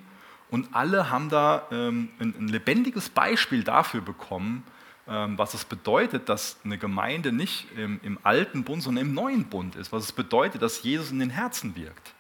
und 0.50 0.74
alle 0.74 1.12
haben 1.12 1.30
da 1.30 1.68
ähm, 1.70 2.10
ein, 2.18 2.34
ein, 2.40 2.48
lebendiges 2.48 3.10
Beispiel 3.10 3.64
dafür 3.64 4.02
bekommen, 4.02 4.64
was 5.12 5.56
es 5.56 5.66
bedeutet, 5.66 6.30
dass 6.30 6.60
eine 6.64 6.78
Gemeinde 6.78 7.32
nicht 7.32 7.66
im, 7.76 8.00
im 8.04 8.20
alten 8.24 8.64
Bund, 8.64 8.84
sondern 8.84 9.08
im 9.08 9.14
neuen 9.14 9.46
Bund 9.46 9.76
ist. 9.76 9.92
Was 9.92 10.04
es 10.04 10.12
bedeutet, 10.12 10.62
dass 10.62 10.84
Jesus 10.84 11.12
in 11.12 11.20
den 11.20 11.32
Herzen 11.32 11.76
wirkt. 11.76 12.14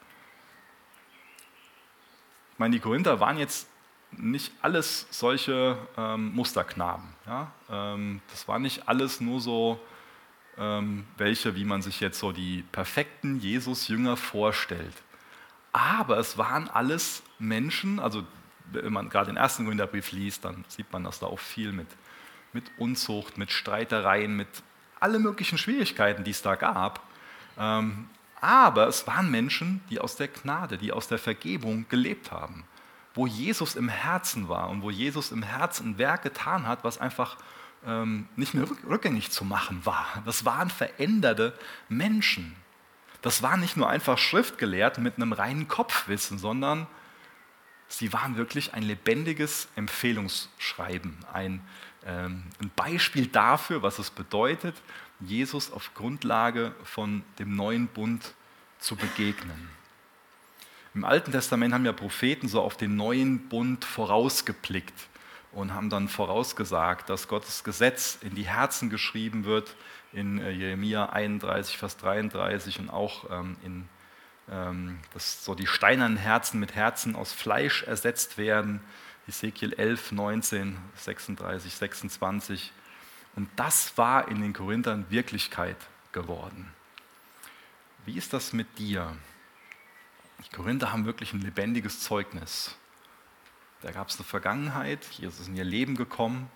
Ich 2.53 2.59
meine, 2.59 2.73
die 2.73 2.81
Korinther 2.81 3.19
waren 3.19 3.37
jetzt 3.37 3.69
nicht 4.11 4.51
alles 4.61 5.07
solche 5.11 5.77
ähm, 5.97 6.33
Musterknaben. 6.33 7.05
Ja? 7.27 7.51
Ähm, 7.69 8.21
das 8.31 8.47
war 8.47 8.59
nicht 8.59 8.87
alles 8.87 9.21
nur 9.21 9.39
so 9.39 9.79
ähm, 10.57 11.05
welche, 11.17 11.55
wie 11.55 11.63
man 11.63 11.81
sich 11.81 11.99
jetzt 11.99 12.19
so 12.19 12.31
die 12.31 12.63
perfekten 12.71 13.39
Jesus-Jünger 13.39 14.17
vorstellt. 14.17 14.95
Aber 15.71 16.17
es 16.17 16.37
waren 16.37 16.69
alles 16.69 17.23
Menschen, 17.37 17.99
also 17.99 18.23
wenn 18.71 18.91
man 18.91 19.09
gerade 19.09 19.27
den 19.27 19.37
ersten 19.37 19.65
Gründerbrief 19.65 20.11
liest, 20.11 20.43
dann 20.45 20.65
sieht 20.67 20.91
man, 20.91 21.03
dass 21.03 21.19
da 21.19 21.27
auch 21.27 21.39
viel 21.39 21.71
mit, 21.71 21.87
mit 22.53 22.71
Unzucht, 22.77 23.37
mit 23.37 23.51
Streitereien, 23.51 24.35
mit 24.35 24.47
alle 24.99 25.19
möglichen 25.19 25.57
Schwierigkeiten, 25.57 26.23
die 26.23 26.31
es 26.31 26.41
da 26.41 26.55
gab. 26.55 27.01
Ähm, 27.57 28.09
aber 28.41 28.87
es 28.87 29.05
waren 29.07 29.29
Menschen, 29.29 29.81
die 29.89 29.99
aus 29.99 30.15
der 30.15 30.29
Gnade, 30.29 30.77
die 30.77 30.91
aus 30.91 31.07
der 31.07 31.19
Vergebung 31.19 31.85
gelebt 31.89 32.31
haben, 32.31 32.63
wo 33.13 33.27
Jesus 33.27 33.75
im 33.75 33.89
Herzen 33.89 34.47
war 34.47 34.69
und 34.69 34.81
wo 34.81 34.89
Jesus 34.89 35.31
im 35.31 35.43
Herzen 35.43 35.91
ein 35.91 35.97
Werk 35.97 36.23
getan 36.23 36.65
hat, 36.67 36.83
was 36.83 36.99
einfach 36.99 37.37
ähm, 37.85 38.27
nicht 38.35 38.53
mehr 38.53 38.67
rückgängig 38.87 39.31
zu 39.31 39.43
machen 39.43 39.85
war. 39.85 40.05
Das 40.25 40.45
waren 40.45 40.69
veränderte 40.69 41.57
Menschen. 41.89 42.55
Das 43.21 43.43
waren 43.43 43.59
nicht 43.59 43.75
nur 43.75 43.89
einfach 43.89 44.17
Schriftgelehrte 44.17 45.01
mit 45.01 45.17
einem 45.17 45.33
reinen 45.33 45.67
Kopfwissen, 45.67 46.37
sondern 46.39 46.87
sie 47.89 48.13
waren 48.13 48.37
wirklich 48.37 48.73
ein 48.73 48.83
lebendiges 48.83 49.67
Empfehlungsschreiben, 49.75 51.17
ein, 51.33 51.61
ein 52.05 52.71
Beispiel 52.75 53.27
dafür, 53.27 53.81
was 53.81 53.99
es 53.99 54.09
bedeutet, 54.09 54.75
Jesus 55.19 55.71
auf 55.71 55.93
Grundlage 55.93 56.73
von 56.83 57.23
dem 57.39 57.55
neuen 57.55 57.87
Bund 57.87 58.33
zu 58.79 58.95
begegnen. 58.95 59.69
Im 60.95 61.05
Alten 61.05 61.31
Testament 61.31 61.73
haben 61.73 61.85
ja 61.85 61.91
Propheten 61.91 62.47
so 62.47 62.61
auf 62.61 62.75
den 62.75 62.95
neuen 62.95 63.47
Bund 63.49 63.85
vorausgeblickt 63.85 65.07
und 65.51 65.73
haben 65.73 65.89
dann 65.89 66.07
vorausgesagt, 66.07 67.09
dass 67.09 67.27
Gottes 67.27 67.63
Gesetz 67.63 68.17
in 68.21 68.35
die 68.35 68.47
Herzen 68.47 68.89
geschrieben 68.89 69.45
wird, 69.45 69.75
in 70.13 70.39
äh, 70.39 70.51
Jeremia 70.51 71.07
31, 71.07 71.77
Vers 71.77 71.97
33 71.97 72.79
und 72.79 72.89
auch 72.89 73.29
ähm, 73.29 73.55
in, 73.63 73.89
ähm, 74.49 74.99
dass 75.13 75.43
so 75.43 75.53
die 75.53 75.67
steinernen 75.67 76.17
Herzen 76.17 76.59
mit 76.59 76.75
Herzen 76.75 77.15
aus 77.15 77.33
Fleisch 77.33 77.83
ersetzt 77.83 78.37
werden, 78.37 78.81
Ezekiel 79.29 79.73
11, 79.73 80.11
19, 80.11 80.77
36, 80.95 81.73
26. 81.73 82.71
Und 83.35 83.47
das 83.55 83.95
war 83.95 84.27
in 84.27 84.41
den 84.41 84.53
Korinthern 84.53 85.05
Wirklichkeit 85.09 85.77
geworden. 86.11 86.73
Wie 88.05 88.17
ist 88.17 88.33
das 88.33 88.53
mit 88.53 88.79
dir? 88.79 89.15
Die 90.43 90.55
Korinther 90.55 90.91
haben 90.91 91.05
wirklich 91.05 91.31
ein 91.33 91.41
lebendiges 91.41 91.99
Zeugnis. 91.99 92.75
Da 93.81 93.91
gab 93.91 94.09
es 94.09 94.15
eine 94.17 94.25
Vergangenheit, 94.25 95.05
Jesus 95.11 95.41
ist 95.41 95.47
in 95.47 95.55
ihr 95.55 95.63
Leben 95.63 95.95
gekommen 95.95 96.49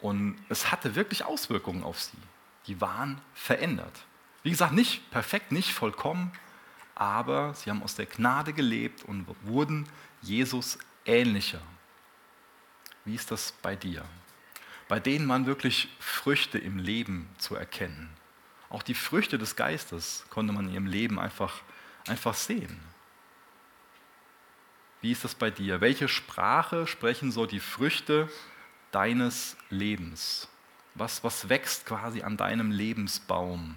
und 0.00 0.36
es 0.48 0.72
hatte 0.72 0.94
wirklich 0.94 1.26
Auswirkungen 1.26 1.82
auf 1.84 2.00
sie. 2.00 2.16
Die 2.68 2.80
waren 2.80 3.20
verändert. 3.34 4.06
Wie 4.42 4.50
gesagt, 4.50 4.72
nicht 4.72 5.10
perfekt, 5.10 5.52
nicht 5.52 5.74
vollkommen, 5.74 6.32
aber 6.94 7.52
sie 7.52 7.68
haben 7.68 7.82
aus 7.82 7.96
der 7.96 8.06
Gnade 8.06 8.54
gelebt 8.54 9.04
und 9.04 9.26
wurden 9.42 9.86
Jesus 10.22 10.78
ähnlicher. 11.04 11.60
Wie 13.08 13.14
ist 13.14 13.30
das 13.30 13.52
bei 13.62 13.74
dir? 13.74 14.04
Bei 14.86 15.00
denen 15.00 15.26
waren 15.30 15.46
wirklich 15.46 15.88
Früchte 15.98 16.58
im 16.58 16.76
Leben 16.76 17.26
zu 17.38 17.54
erkennen. 17.54 18.10
Auch 18.68 18.82
die 18.82 18.92
Früchte 18.92 19.38
des 19.38 19.56
Geistes 19.56 20.26
konnte 20.28 20.52
man 20.52 20.68
in 20.68 20.74
ihrem 20.74 20.86
Leben 20.86 21.18
einfach, 21.18 21.62
einfach 22.06 22.34
sehen. 22.34 22.78
Wie 25.00 25.10
ist 25.10 25.24
das 25.24 25.34
bei 25.34 25.50
dir? 25.50 25.80
Welche 25.80 26.06
Sprache 26.06 26.86
sprechen 26.86 27.32
so 27.32 27.46
die 27.46 27.60
Früchte 27.60 28.28
deines 28.92 29.56
Lebens? 29.70 30.46
Was, 30.94 31.24
was 31.24 31.48
wächst 31.48 31.86
quasi 31.86 32.20
an 32.20 32.36
deinem 32.36 32.70
Lebensbaum? 32.70 33.76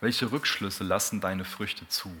Welche 0.00 0.30
Rückschlüsse 0.30 0.84
lassen 0.84 1.20
deine 1.20 1.44
Früchte 1.44 1.88
zu? 1.88 2.16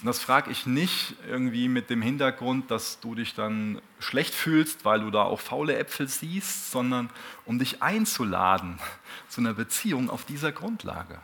Und 0.00 0.06
das 0.06 0.18
frage 0.18 0.50
ich 0.50 0.66
nicht 0.66 1.14
irgendwie 1.26 1.68
mit 1.68 1.88
dem 1.88 2.02
Hintergrund, 2.02 2.70
dass 2.70 3.00
du 3.00 3.14
dich 3.14 3.34
dann 3.34 3.80
schlecht 3.98 4.34
fühlst, 4.34 4.84
weil 4.84 5.00
du 5.00 5.10
da 5.10 5.22
auch 5.22 5.40
faule 5.40 5.76
Äpfel 5.76 6.06
siehst, 6.06 6.70
sondern 6.70 7.08
um 7.46 7.58
dich 7.58 7.82
einzuladen 7.82 8.78
zu 9.28 9.40
einer 9.40 9.54
Beziehung 9.54 10.10
auf 10.10 10.24
dieser 10.26 10.52
Grundlage, 10.52 11.18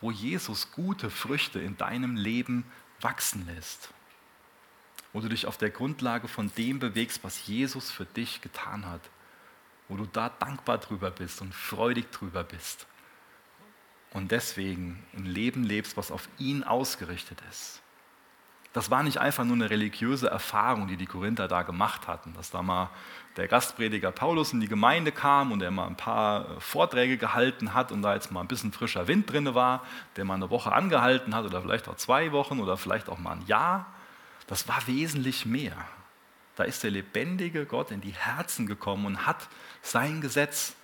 wo 0.00 0.12
Jesus 0.12 0.70
gute 0.70 1.10
Früchte 1.10 1.58
in 1.58 1.76
deinem 1.76 2.14
Leben 2.14 2.64
wachsen 3.00 3.46
lässt. 3.46 3.90
wo 5.12 5.20
du 5.20 5.28
dich 5.28 5.46
auf 5.46 5.56
der 5.56 5.70
Grundlage 5.70 6.28
von 6.28 6.52
dem 6.58 6.78
bewegst, 6.78 7.24
was 7.24 7.46
Jesus 7.46 7.90
für 7.90 8.04
dich 8.04 8.42
getan 8.42 8.84
hat, 8.84 9.00
wo 9.88 9.96
du 9.96 10.04
da 10.04 10.28
dankbar 10.28 10.76
drüber 10.78 11.10
bist 11.10 11.40
und 11.40 11.54
freudig 11.54 12.12
drüber 12.12 12.44
bist 12.44 12.86
und 14.12 14.30
deswegen 14.30 15.04
ein 15.14 15.26
Leben 15.26 15.64
lebst, 15.64 15.96
was 15.96 16.10
auf 16.10 16.28
ihn 16.38 16.64
ausgerichtet 16.64 17.42
ist. 17.50 17.82
Das 18.76 18.90
war 18.90 19.02
nicht 19.02 19.16
einfach 19.16 19.44
nur 19.44 19.54
eine 19.54 19.70
religiöse 19.70 20.28
Erfahrung, 20.28 20.86
die 20.86 20.98
die 20.98 21.06
Korinther 21.06 21.48
da 21.48 21.62
gemacht 21.62 22.06
hatten, 22.06 22.34
dass 22.34 22.50
da 22.50 22.60
mal 22.60 22.90
der 23.38 23.48
Gastprediger 23.48 24.12
Paulus 24.12 24.52
in 24.52 24.60
die 24.60 24.68
Gemeinde 24.68 25.12
kam 25.12 25.50
und 25.50 25.62
er 25.62 25.70
mal 25.70 25.86
ein 25.86 25.96
paar 25.96 26.58
äh, 26.58 26.60
Vorträge 26.60 27.16
gehalten 27.16 27.72
hat 27.72 27.90
und 27.90 28.02
da 28.02 28.12
jetzt 28.12 28.30
mal 28.30 28.42
ein 28.42 28.48
bisschen 28.48 28.72
frischer 28.72 29.08
Wind 29.08 29.32
drin 29.32 29.54
war, 29.54 29.82
der 30.16 30.26
mal 30.26 30.34
eine 30.34 30.50
Woche 30.50 30.72
angehalten 30.72 31.34
hat 31.34 31.46
oder 31.46 31.62
vielleicht 31.62 31.88
auch 31.88 31.96
zwei 31.96 32.32
Wochen 32.32 32.60
oder 32.60 32.76
vielleicht 32.76 33.08
auch 33.08 33.18
mal 33.18 33.32
ein 33.32 33.46
Jahr. 33.46 33.86
Das 34.46 34.68
war 34.68 34.86
wesentlich 34.86 35.46
mehr. 35.46 35.76
Da 36.56 36.64
ist 36.64 36.82
der 36.82 36.90
lebendige 36.90 37.64
Gott 37.64 37.90
in 37.90 38.02
die 38.02 38.12
Herzen 38.12 38.66
gekommen 38.66 39.06
und 39.06 39.26
hat 39.26 39.48
sein 39.80 40.20
Gesetz 40.20 40.74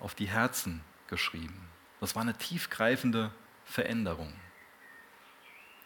auf 0.00 0.14
die 0.14 0.28
Herzen 0.28 0.82
geschrieben. 1.06 1.71
Das 2.02 2.16
war 2.16 2.22
eine 2.22 2.36
tiefgreifende 2.36 3.30
Veränderung. 3.64 4.32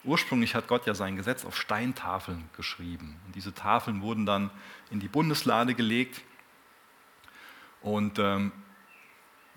Ursprünglich 0.02 0.54
hat 0.54 0.66
Gott 0.66 0.86
ja 0.86 0.94
sein 0.94 1.14
Gesetz 1.14 1.44
auf 1.44 1.58
Steintafeln 1.58 2.48
geschrieben. 2.56 3.20
Und 3.26 3.34
diese 3.34 3.52
Tafeln 3.52 4.00
wurden 4.00 4.24
dann 4.24 4.50
in 4.90 4.98
die 4.98 5.08
Bundeslade 5.08 5.74
gelegt. 5.74 6.22
Und 7.82 8.18
ähm, 8.18 8.50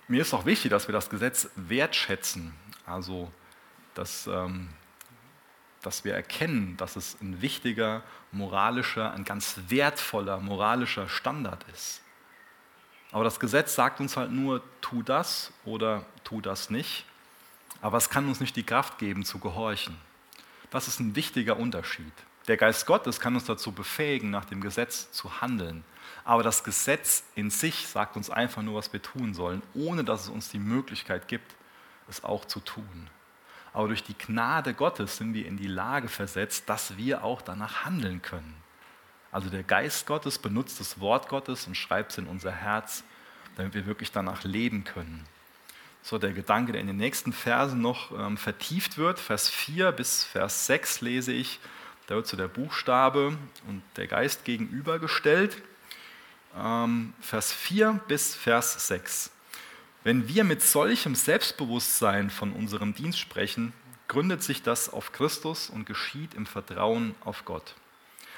mir 0.10 0.22
ist 0.22 0.34
auch 0.34 0.46
wichtig, 0.46 0.70
dass 0.70 0.90
wir 0.90 0.92
das 0.94 1.10
Gesetz 1.10 1.50
wertschätzen. 1.56 2.54
Also, 2.86 3.32
dass, 3.94 4.28
ähm, 4.28 4.68
dass 5.82 6.04
wir 6.04 6.14
erkennen, 6.14 6.76
dass 6.76 6.98
es 6.98 7.22
ein 7.22 7.42
wichtiger 7.42 8.04
moralischer, 8.34 9.14
ein 9.14 9.24
ganz 9.24 9.58
wertvoller 9.70 10.42
moralischer 10.42 11.08
Standard 11.08 11.64
ist. 11.74 12.02
Aber 13.12 13.24
das 13.24 13.40
Gesetz 13.40 13.76
sagt 13.76 14.00
uns 14.00 14.18
halt 14.18 14.32
nur, 14.32 14.62
tu 14.82 15.02
das 15.02 15.52
oder 15.66 16.06
tu 16.24 16.42
das 16.42 16.70
nicht. 16.70 17.06
Aber 17.82 17.98
es 17.98 18.10
kann 18.10 18.28
uns 18.28 18.40
nicht 18.40 18.56
die 18.56 18.64
Kraft 18.64 18.98
geben, 18.98 19.26
zu 19.26 19.40
gehorchen. 19.40 19.98
Das 20.70 20.88
ist 20.88 21.00
ein 21.00 21.16
wichtiger 21.16 21.58
Unterschied. 21.58 22.14
Der 22.48 22.58
Geist 22.58 22.86
Gottes 22.86 23.20
kann 23.20 23.36
uns 23.36 23.46
dazu 23.46 23.72
befähigen, 23.72 24.30
nach 24.30 24.46
dem 24.46 24.62
Gesetz 24.62 25.12
zu 25.12 25.42
handeln. 25.42 25.84
Aber 26.26 26.44
das 26.44 26.64
Gesetz 26.64 27.24
in 27.36 27.50
sich 27.50 27.88
sagt 27.88 28.18
uns 28.18 28.30
einfach 28.30 28.62
nur, 28.62 28.76
was 28.76 28.92
wir 28.94 29.02
tun 29.02 29.34
sollen, 29.34 29.62
ohne 29.74 30.04
dass 30.04 30.24
es 30.24 30.30
uns 30.30 30.50
die 30.50 30.60
Möglichkeit 30.60 31.28
gibt, 31.28 31.56
es 32.08 32.24
auch 32.24 32.46
zu 32.46 32.60
tun. 32.60 33.10
Aber 33.74 33.88
durch 33.88 34.04
die 34.04 34.18
Gnade 34.18 34.74
Gottes 34.74 35.18
sind 35.18 35.34
wir 35.34 35.46
in 35.46 35.58
die 35.58 35.68
Lage 35.68 36.08
versetzt, 36.08 36.70
dass 36.70 36.98
wir 36.98 37.24
auch 37.24 37.42
danach 37.42 37.86
handeln 37.86 38.22
können. 38.22 38.56
Also 39.32 39.50
der 39.50 39.64
Geist 39.64 40.08
Gottes 40.08 40.40
benutzt 40.40 40.80
das 40.80 41.00
Wort 41.00 41.30
Gottes 41.30 41.68
und 41.68 41.76
schreibt 41.76 42.12
es 42.12 42.18
in 42.18 42.28
unser 42.28 42.52
Herz, 42.52 43.04
damit 43.56 43.74
wir 43.74 43.86
wirklich 43.86 44.12
danach 44.12 44.44
leben 44.44 44.84
können. 44.84 45.26
So 46.02 46.18
der 46.18 46.32
Gedanke, 46.32 46.72
der 46.72 46.82
in 46.82 46.88
den 46.88 46.98
nächsten 46.98 47.34
Versen 47.34 47.82
noch 47.82 48.18
ähm, 48.18 48.38
vertieft 48.38 48.98
wird, 48.98 49.20
Vers 49.20 49.50
4 49.50 49.92
bis 49.92 50.24
Vers 50.24 50.66
6 50.66 51.02
lese 51.02 51.34
ich, 51.34 51.60
da 52.08 52.16
wird 52.16 52.26
so 52.26 52.38
der 52.38 52.48
Buchstabe 52.48 53.38
und 53.68 53.84
der 53.98 54.08
Geist 54.08 54.46
gegenübergestellt. 54.46 55.62
Ähm, 56.58 57.14
Vers 57.20 57.54
4 57.54 58.00
bis 58.08 58.34
Vers 58.34 58.88
6. 58.88 59.32
Wenn 60.04 60.28
wir 60.28 60.44
mit 60.44 60.64
solchem 60.64 61.14
Selbstbewusstsein 61.14 62.32
von 62.32 62.54
unserem 62.54 62.96
Dienst 62.96 63.20
sprechen, 63.20 63.74
gründet 64.08 64.42
sich 64.42 64.64
das 64.64 64.90
auf 64.90 65.12
Christus 65.12 65.70
und 65.70 65.86
geschieht 65.86 66.34
im 66.34 66.48
Vertrauen 66.48 67.14
auf 67.24 67.46
Gott. 67.46 67.76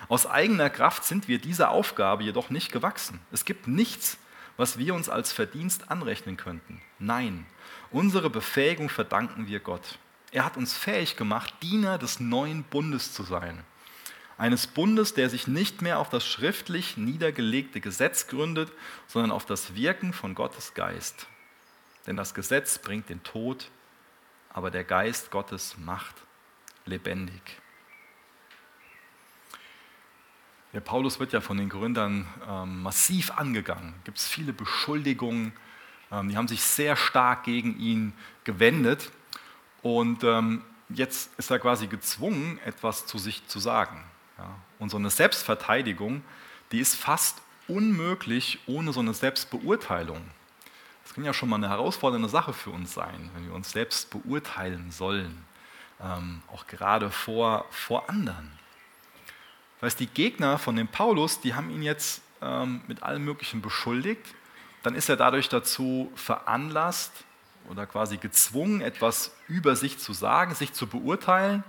Aus 0.08 0.26
eigener 0.26 0.70
Kraft 0.70 1.04
sind 1.04 1.28
wir 1.28 1.40
dieser 1.40 1.72
Aufgabe 1.72 2.24
jedoch 2.24 2.50
nicht 2.50 2.72
gewachsen. 2.72 3.20
Es 3.32 3.46
gibt 3.46 3.68
nichts, 3.68 4.18
was 4.58 4.78
wir 4.78 4.94
uns 4.94 5.10
als 5.10 5.32
Verdienst 5.32 5.90
anrechnen 5.90 6.38
könnten. 6.38 6.82
Nein, 7.00 7.46
unsere 7.92 8.30
Befähigung 8.30 8.90
verdanken 8.90 9.48
wir 9.48 9.60
Gott. 9.60 9.98
Er 10.32 10.46
hat 10.46 10.58
uns 10.58 10.78
fähig 10.78 11.18
gemacht, 11.18 11.54
Diener 11.62 11.98
des 11.98 12.20
neuen 12.20 12.64
Bundes 12.64 13.14
zu 13.14 13.24
sein. 13.24 13.64
Eines 14.38 14.66
Bundes, 14.66 15.14
der 15.14 15.30
sich 15.30 15.48
nicht 15.48 15.82
mehr 15.82 16.00
auf 16.00 16.10
das 16.10 16.26
schriftlich 16.26 16.98
niedergelegte 16.98 17.80
Gesetz 17.80 18.28
gründet, 18.28 18.72
sondern 19.08 19.32
auf 19.32 19.46
das 19.46 19.76
Wirken 19.76 20.14
von 20.14 20.34
Gottes 20.36 20.74
Geist. 20.74 21.28
Denn 22.08 22.18
das 22.18 22.34
Gesetz 22.34 22.80
bringt 22.80 23.10
den 23.10 23.22
Tod, 23.24 23.70
aber 24.50 24.72
der 24.72 24.84
Geist 24.84 25.32
Gottes 25.32 25.76
macht 25.78 26.16
lebendig. 26.86 27.42
Der 30.74 30.80
Paulus 30.80 31.20
wird 31.20 31.34
ja 31.34 31.42
von 31.42 31.58
den 31.58 31.68
Gründern 31.68 32.28
ähm, 32.48 32.84
massiv 32.84 33.32
angegangen. 33.32 33.94
Gibt 34.06 34.18
es 34.18 34.28
viele 34.28 34.54
Beschuldigungen. 34.54 35.52
Ähm, 36.12 36.30
die 36.30 36.38
haben 36.38 36.48
sich 36.48 36.64
sehr 36.64 36.96
stark 36.96 37.44
gegen 37.44 37.78
ihn 37.78 38.14
gewendet. 38.46 39.12
Und 39.82 40.24
ähm, 40.24 40.62
jetzt 40.90 41.38
ist 41.38 41.52
er 41.52 41.60
quasi 41.60 41.88
gezwungen, 41.88 42.60
etwas 42.66 43.06
zu 43.06 43.18
sich 43.18 43.46
zu 43.48 43.60
sagen. 43.60 44.02
Ja? 44.38 44.56
Und 44.80 44.90
so 44.90 44.98
eine 44.98 45.10
Selbstverteidigung, 45.10 46.24
die 46.72 46.80
ist 46.80 46.96
fast 46.96 47.42
unmöglich 47.68 48.60
ohne 48.66 48.94
so 48.94 49.02
eine 49.02 49.14
Selbstbeurteilung. 49.14 50.22
Das 51.04 51.14
kann 51.14 51.26
ja 51.26 51.34
schon 51.34 51.50
mal 51.50 51.58
eine 51.58 51.70
herausfordernde 51.70 52.30
Sache 52.30 52.54
für 52.54 52.70
uns 52.70 52.94
sein, 52.94 53.30
wenn 53.34 53.46
wir 53.48 53.54
uns 53.54 53.72
selbst 53.72 54.10
beurteilen 54.10 54.92
sollen, 54.92 55.44
ähm, 56.02 56.42
auch 56.48 56.68
gerade 56.68 57.10
vor, 57.10 57.66
vor 57.70 58.10
anderen. 58.10 58.61
Das 59.82 59.94
heißt, 59.94 60.00
die 60.00 60.08
Gegner 60.08 60.60
von 60.60 60.76
dem 60.76 60.88
Paulus, 60.88 61.42
die 61.42 61.56
haben 61.56 61.72
ihn 61.72 61.82
jetzt 61.82 62.22
ähm, 62.40 62.82
mit 62.88 63.02
allem 63.02 63.26
Möglichen 63.26 63.64
beschuldigt. 63.64 64.24
Dann 64.84 64.94
ist 64.94 65.10
er 65.10 65.18
dadurch 65.18 65.50
dazu 65.50 66.12
veranlasst 66.14 67.12
oder 67.68 67.88
quasi 67.88 68.18
gezwungen, 68.18 68.82
etwas 68.82 69.36
über 69.48 69.76
sich 69.76 69.98
zu 69.98 70.14
sagen, 70.14 70.54
sich 70.54 70.74
zu 70.74 70.86
beurteilen. 70.86 71.64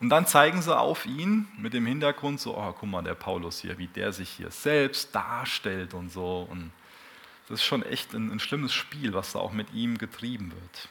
Und 0.00 0.08
dann 0.08 0.26
zeigen 0.26 0.60
sie 0.60 0.76
auf 0.76 1.06
ihn 1.06 1.46
mit 1.56 1.72
dem 1.72 1.86
Hintergrund 1.86 2.40
so, 2.40 2.58
oh, 2.58 2.72
guck 2.72 2.88
mal, 2.88 3.02
der 3.02 3.14
Paulus 3.14 3.60
hier, 3.60 3.78
wie 3.78 3.86
der 3.86 4.12
sich 4.12 4.28
hier 4.28 4.50
selbst 4.50 5.14
darstellt 5.14 5.94
und 5.94 6.10
so. 6.10 6.48
Und 6.50 6.72
das 7.48 7.60
ist 7.60 7.64
schon 7.64 7.84
echt 7.84 8.12
ein, 8.12 8.32
ein 8.32 8.40
schlimmes 8.40 8.72
Spiel, 8.72 9.14
was 9.14 9.34
da 9.34 9.38
auch 9.38 9.52
mit 9.52 9.72
ihm 9.72 9.98
getrieben 9.98 10.50
wird. 10.50 10.88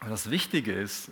Aber 0.00 0.10
das 0.10 0.28
Wichtige 0.28 0.72
ist, 0.72 1.10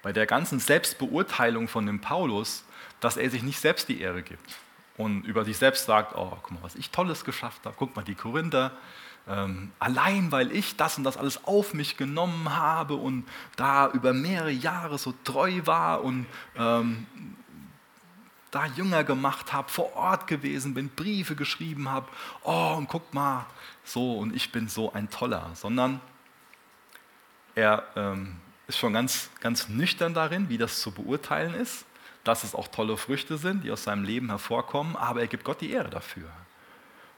bei 0.00 0.14
der 0.14 0.24
ganzen 0.24 0.60
Selbstbeurteilung 0.60 1.68
von 1.68 1.84
dem 1.84 2.00
Paulus, 2.00 2.64
dass 3.02 3.16
er 3.16 3.28
sich 3.28 3.42
nicht 3.42 3.60
selbst 3.60 3.88
die 3.88 4.00
Ehre 4.00 4.22
gibt 4.22 4.56
und 4.96 5.24
über 5.24 5.44
sich 5.44 5.58
selbst 5.58 5.86
sagt, 5.86 6.14
oh, 6.16 6.30
guck 6.42 6.52
mal, 6.52 6.62
was 6.62 6.76
ich 6.76 6.90
Tolles 6.90 7.24
geschafft 7.24 7.66
habe, 7.66 7.74
guck 7.78 7.94
mal 7.96 8.02
die 8.02 8.14
Korinther, 8.14 8.72
ähm, 9.28 9.72
allein 9.78 10.30
weil 10.32 10.52
ich 10.52 10.76
das 10.76 10.98
und 10.98 11.04
das 11.04 11.16
alles 11.16 11.44
auf 11.44 11.74
mich 11.74 11.96
genommen 11.96 12.56
habe 12.56 12.94
und 12.94 13.24
da 13.56 13.90
über 13.90 14.12
mehrere 14.12 14.52
Jahre 14.52 14.98
so 14.98 15.14
treu 15.24 15.60
war 15.64 16.02
und 16.04 16.26
ähm, 16.56 17.06
da 18.52 18.66
Jünger 18.66 19.02
gemacht 19.02 19.52
habe, 19.52 19.68
vor 19.68 19.96
Ort 19.96 20.28
gewesen 20.28 20.74
bin, 20.74 20.88
Briefe 20.88 21.34
geschrieben 21.34 21.88
habe, 21.88 22.06
oh, 22.44 22.74
und 22.76 22.88
guck 22.88 23.12
mal, 23.12 23.46
so 23.84 24.18
und 24.18 24.34
ich 24.34 24.52
bin 24.52 24.68
so 24.68 24.92
ein 24.92 25.10
Toller, 25.10 25.50
sondern 25.54 26.00
er 27.56 27.84
ähm, 27.96 28.36
ist 28.68 28.78
schon 28.78 28.92
ganz, 28.92 29.30
ganz 29.40 29.68
nüchtern 29.68 30.14
darin, 30.14 30.48
wie 30.48 30.58
das 30.58 30.80
zu 30.80 30.92
beurteilen 30.92 31.54
ist 31.54 31.84
dass 32.24 32.44
es 32.44 32.54
auch 32.54 32.68
tolle 32.68 32.96
Früchte 32.96 33.36
sind, 33.36 33.64
die 33.64 33.70
aus 33.70 33.84
seinem 33.84 34.04
Leben 34.04 34.28
hervorkommen, 34.28 34.96
aber 34.96 35.20
er 35.20 35.26
gibt 35.26 35.44
Gott 35.44 35.60
die 35.60 35.70
Ehre 35.70 35.90
dafür. 35.90 36.30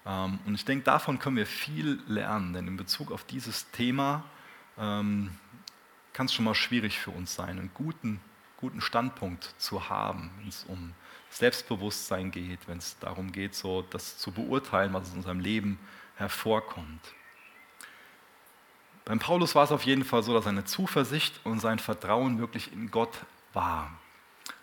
Ähm, 0.06 0.38
und 0.46 0.54
ich 0.54 0.64
denke, 0.64 0.84
davon 0.84 1.18
können 1.18 1.36
wir 1.36 1.46
viel 1.46 2.02
lernen, 2.06 2.52
denn 2.54 2.66
in 2.66 2.76
Bezug 2.76 3.12
auf 3.12 3.24
dieses 3.24 3.70
Thema 3.70 4.24
ähm, 4.78 5.30
kann 6.12 6.26
es 6.26 6.34
schon 6.34 6.44
mal 6.44 6.54
schwierig 6.54 6.98
für 6.98 7.10
uns 7.10 7.34
sein, 7.34 7.58
einen 7.58 7.70
guten, 7.74 8.20
guten 8.56 8.80
Standpunkt 8.80 9.54
zu 9.58 9.88
haben, 9.88 10.30
wenn 10.38 10.48
es 10.48 10.64
um 10.64 10.94
Selbstbewusstsein 11.30 12.30
geht, 12.30 12.60
wenn 12.68 12.78
es 12.78 12.98
darum 13.00 13.32
geht, 13.32 13.54
so 13.54 13.82
das 13.90 14.18
zu 14.18 14.30
beurteilen, 14.30 14.92
was 14.92 15.10
in 15.10 15.16
unserem 15.16 15.40
Leben 15.40 15.78
hervorkommt. 16.16 17.02
Beim 19.04 19.18
Paulus 19.18 19.54
war 19.54 19.64
es 19.64 19.72
auf 19.72 19.82
jeden 19.82 20.04
Fall 20.04 20.22
so, 20.22 20.32
dass 20.32 20.44
seine 20.44 20.64
Zuversicht 20.64 21.40
und 21.44 21.58
sein 21.58 21.78
Vertrauen 21.78 22.38
wirklich 22.38 22.72
in 22.72 22.90
Gott 22.90 23.18
war 23.52 23.90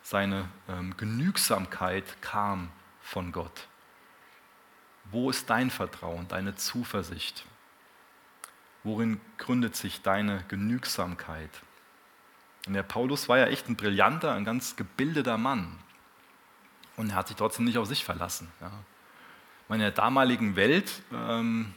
seine 0.02 0.48
ähm, 0.68 0.96
Genügsamkeit 0.96 2.20
kam 2.20 2.70
von 3.00 3.32
Gott. 3.32 3.68
Wo 5.10 5.30
ist 5.30 5.50
dein 5.50 5.70
Vertrauen, 5.70 6.28
deine 6.28 6.54
Zuversicht? 6.54 7.44
Worin 8.84 9.20
gründet 9.38 9.76
sich 9.76 10.02
deine 10.02 10.44
Genügsamkeit? 10.48 11.50
Und 12.66 12.74
der 12.74 12.82
Paulus 12.82 13.28
war 13.28 13.38
ja 13.38 13.46
echt 13.46 13.68
ein 13.68 13.76
brillanter, 13.76 14.32
ein 14.32 14.44
ganz 14.44 14.76
gebildeter 14.76 15.38
Mann. 15.38 15.78
Und 16.96 17.10
er 17.10 17.16
hat 17.16 17.28
sich 17.28 17.36
trotzdem 17.36 17.64
nicht 17.64 17.78
auf 17.78 17.86
sich 17.86 18.04
verlassen. 18.04 18.50
Ja. 18.60 18.70
In 19.74 19.80
der 19.80 19.90
damaligen 19.90 20.54
Welt, 20.54 21.02
ähm, 21.12 21.74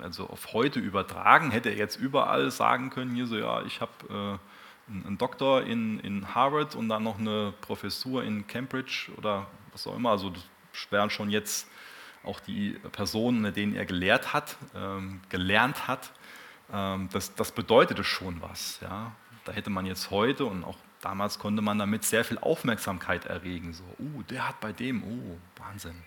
also 0.00 0.28
auf 0.28 0.52
heute 0.52 0.78
übertragen, 0.78 1.50
hätte 1.50 1.70
er 1.70 1.76
jetzt 1.76 1.96
überall 1.96 2.50
sagen 2.50 2.90
können, 2.90 3.14
hier 3.14 3.26
so, 3.26 3.36
ja, 3.36 3.62
ich 3.62 3.80
habe 3.80 4.38
äh, 4.38 4.57
einen 4.88 5.18
Doktor 5.18 5.62
in, 5.62 6.00
in 6.00 6.34
Harvard 6.34 6.74
und 6.74 6.88
dann 6.88 7.02
noch 7.02 7.18
eine 7.18 7.52
Professur 7.60 8.24
in 8.24 8.46
Cambridge 8.46 9.10
oder 9.16 9.46
was 9.72 9.86
auch 9.86 9.96
immer. 9.96 10.10
Also 10.10 10.30
das 10.30 10.42
wären 10.90 11.10
schon 11.10 11.30
jetzt 11.30 11.68
auch 12.24 12.40
die 12.40 12.72
Personen, 12.92 13.52
denen 13.54 13.74
er 13.74 13.86
gelehrt 13.86 14.32
hat, 14.32 14.56
ähm, 14.74 15.20
gelernt 15.28 15.88
hat. 15.88 16.12
Ähm, 16.72 17.08
das, 17.12 17.34
das 17.34 17.52
bedeutete 17.52 18.04
schon 18.04 18.40
was. 18.42 18.80
Ja? 18.80 19.12
Da 19.44 19.52
hätte 19.52 19.70
man 19.70 19.86
jetzt 19.86 20.10
heute 20.10 20.44
und 20.44 20.64
auch 20.64 20.76
damals 21.00 21.38
konnte 21.38 21.62
man 21.62 21.78
damit 21.78 22.04
sehr 22.04 22.24
viel 22.24 22.38
Aufmerksamkeit 22.38 23.26
erregen. 23.26 23.72
So, 23.72 23.84
oh, 23.98 24.22
der 24.22 24.48
hat 24.48 24.60
bei 24.60 24.72
dem, 24.72 25.02
oh, 25.04 25.38
Wahnsinn. 25.62 26.02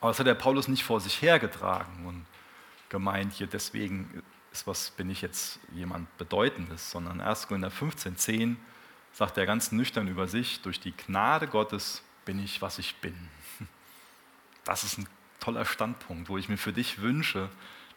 Aber 0.00 0.10
das 0.10 0.18
hat 0.18 0.26
der 0.26 0.34
Paulus 0.34 0.68
nicht 0.68 0.84
vor 0.84 1.00
sich 1.00 1.22
hergetragen 1.22 2.06
und 2.06 2.26
gemeint, 2.88 3.32
hier 3.32 3.46
deswegen 3.46 4.22
ist 4.56 4.66
was, 4.66 4.90
bin 4.90 5.10
ich 5.10 5.20
jetzt 5.22 5.58
jemand 5.74 6.14
Bedeutendes, 6.16 6.90
sondern 6.90 7.20
1. 7.20 7.48
Korinther 7.48 7.70
15, 7.70 8.16
10 8.16 8.56
sagt 9.12 9.36
er 9.38 9.46
ganz 9.46 9.72
nüchtern 9.72 10.08
über 10.08 10.28
sich, 10.28 10.62
durch 10.62 10.80
die 10.80 10.92
Gnade 10.92 11.46
Gottes 11.46 12.02
bin 12.24 12.42
ich, 12.42 12.62
was 12.62 12.78
ich 12.78 12.96
bin. 12.96 13.14
Das 14.64 14.82
ist 14.82 14.98
ein 14.98 15.06
toller 15.40 15.64
Standpunkt, 15.64 16.28
wo 16.28 16.38
ich 16.38 16.48
mir 16.48 16.56
für 16.56 16.72
dich 16.72 17.00
wünsche, 17.00 17.48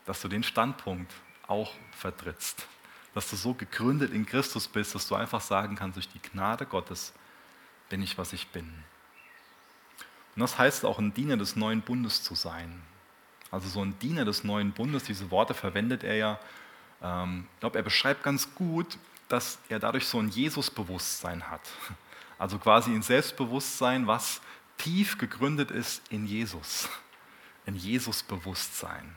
dass 0.05 0.21
du 0.21 0.27
den 0.27 0.43
Standpunkt 0.43 1.11
auch 1.47 1.73
vertrittst. 1.91 2.67
Dass 3.13 3.29
du 3.29 3.35
so 3.35 3.53
gegründet 3.53 4.13
in 4.13 4.25
Christus 4.25 4.67
bist, 4.67 4.93
dass 4.93 5.07
du 5.07 5.15
einfach 5.15 5.41
sagen 5.41 5.75
kannst, 5.75 5.95
durch 5.95 6.09
die 6.09 6.21
Gnade 6.21 6.65
Gottes 6.65 7.13
bin 7.89 8.03
ich, 8.03 8.17
was 8.17 8.33
ich 8.33 8.47
bin. 8.49 8.71
Und 10.35 10.41
das 10.41 10.57
heißt 10.57 10.85
auch 10.85 10.99
ein 10.99 11.13
Diener 11.13 11.37
des 11.37 11.55
neuen 11.55 11.81
Bundes 11.81 12.21
zu 12.21 12.35
sein. 12.35 12.81
Also 13.51 13.67
so 13.67 13.81
ein 13.81 13.97
Diener 13.99 14.25
des 14.25 14.43
neuen 14.43 14.71
Bundes, 14.71 15.03
diese 15.03 15.31
Worte 15.31 15.53
verwendet 15.53 16.03
er 16.03 16.15
ja. 16.15 16.39
Ähm, 17.01 17.47
ich 17.53 17.59
glaube, 17.59 17.77
er 17.77 17.83
beschreibt 17.83 18.23
ganz 18.23 18.53
gut, 18.55 18.97
dass 19.27 19.59
er 19.69 19.79
dadurch 19.79 20.07
so 20.07 20.19
ein 20.19 20.29
Jesus-Bewusstsein 20.29 21.49
hat. 21.49 21.61
Also 22.37 22.57
quasi 22.57 22.91
ein 22.91 23.01
Selbstbewusstsein, 23.01 24.07
was 24.07 24.39
tief 24.77 25.17
gegründet 25.17 25.71
ist 25.71 26.01
in 26.09 26.25
Jesus. 26.25 26.87
Ein 27.65 27.75
Jesus-Bewusstsein. 27.75 29.13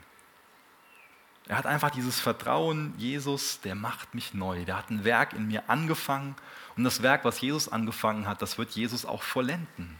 Er 1.47 1.57
hat 1.57 1.65
einfach 1.65 1.89
dieses 1.89 2.19
Vertrauen, 2.19 2.93
Jesus, 2.97 3.61
der 3.61 3.75
macht 3.75 4.13
mich 4.13 4.33
neu. 4.33 4.65
Der 4.65 4.77
hat 4.77 4.89
ein 4.89 5.05
Werk 5.05 5.33
in 5.33 5.47
mir 5.47 5.69
angefangen 5.69 6.35
und 6.75 6.83
das 6.83 7.01
Werk, 7.03 7.23
was 7.25 7.41
Jesus 7.41 7.69
angefangen 7.69 8.27
hat, 8.27 8.41
das 8.41 8.57
wird 8.57 8.71
Jesus 8.71 9.05
auch 9.05 9.23
vollenden. 9.23 9.97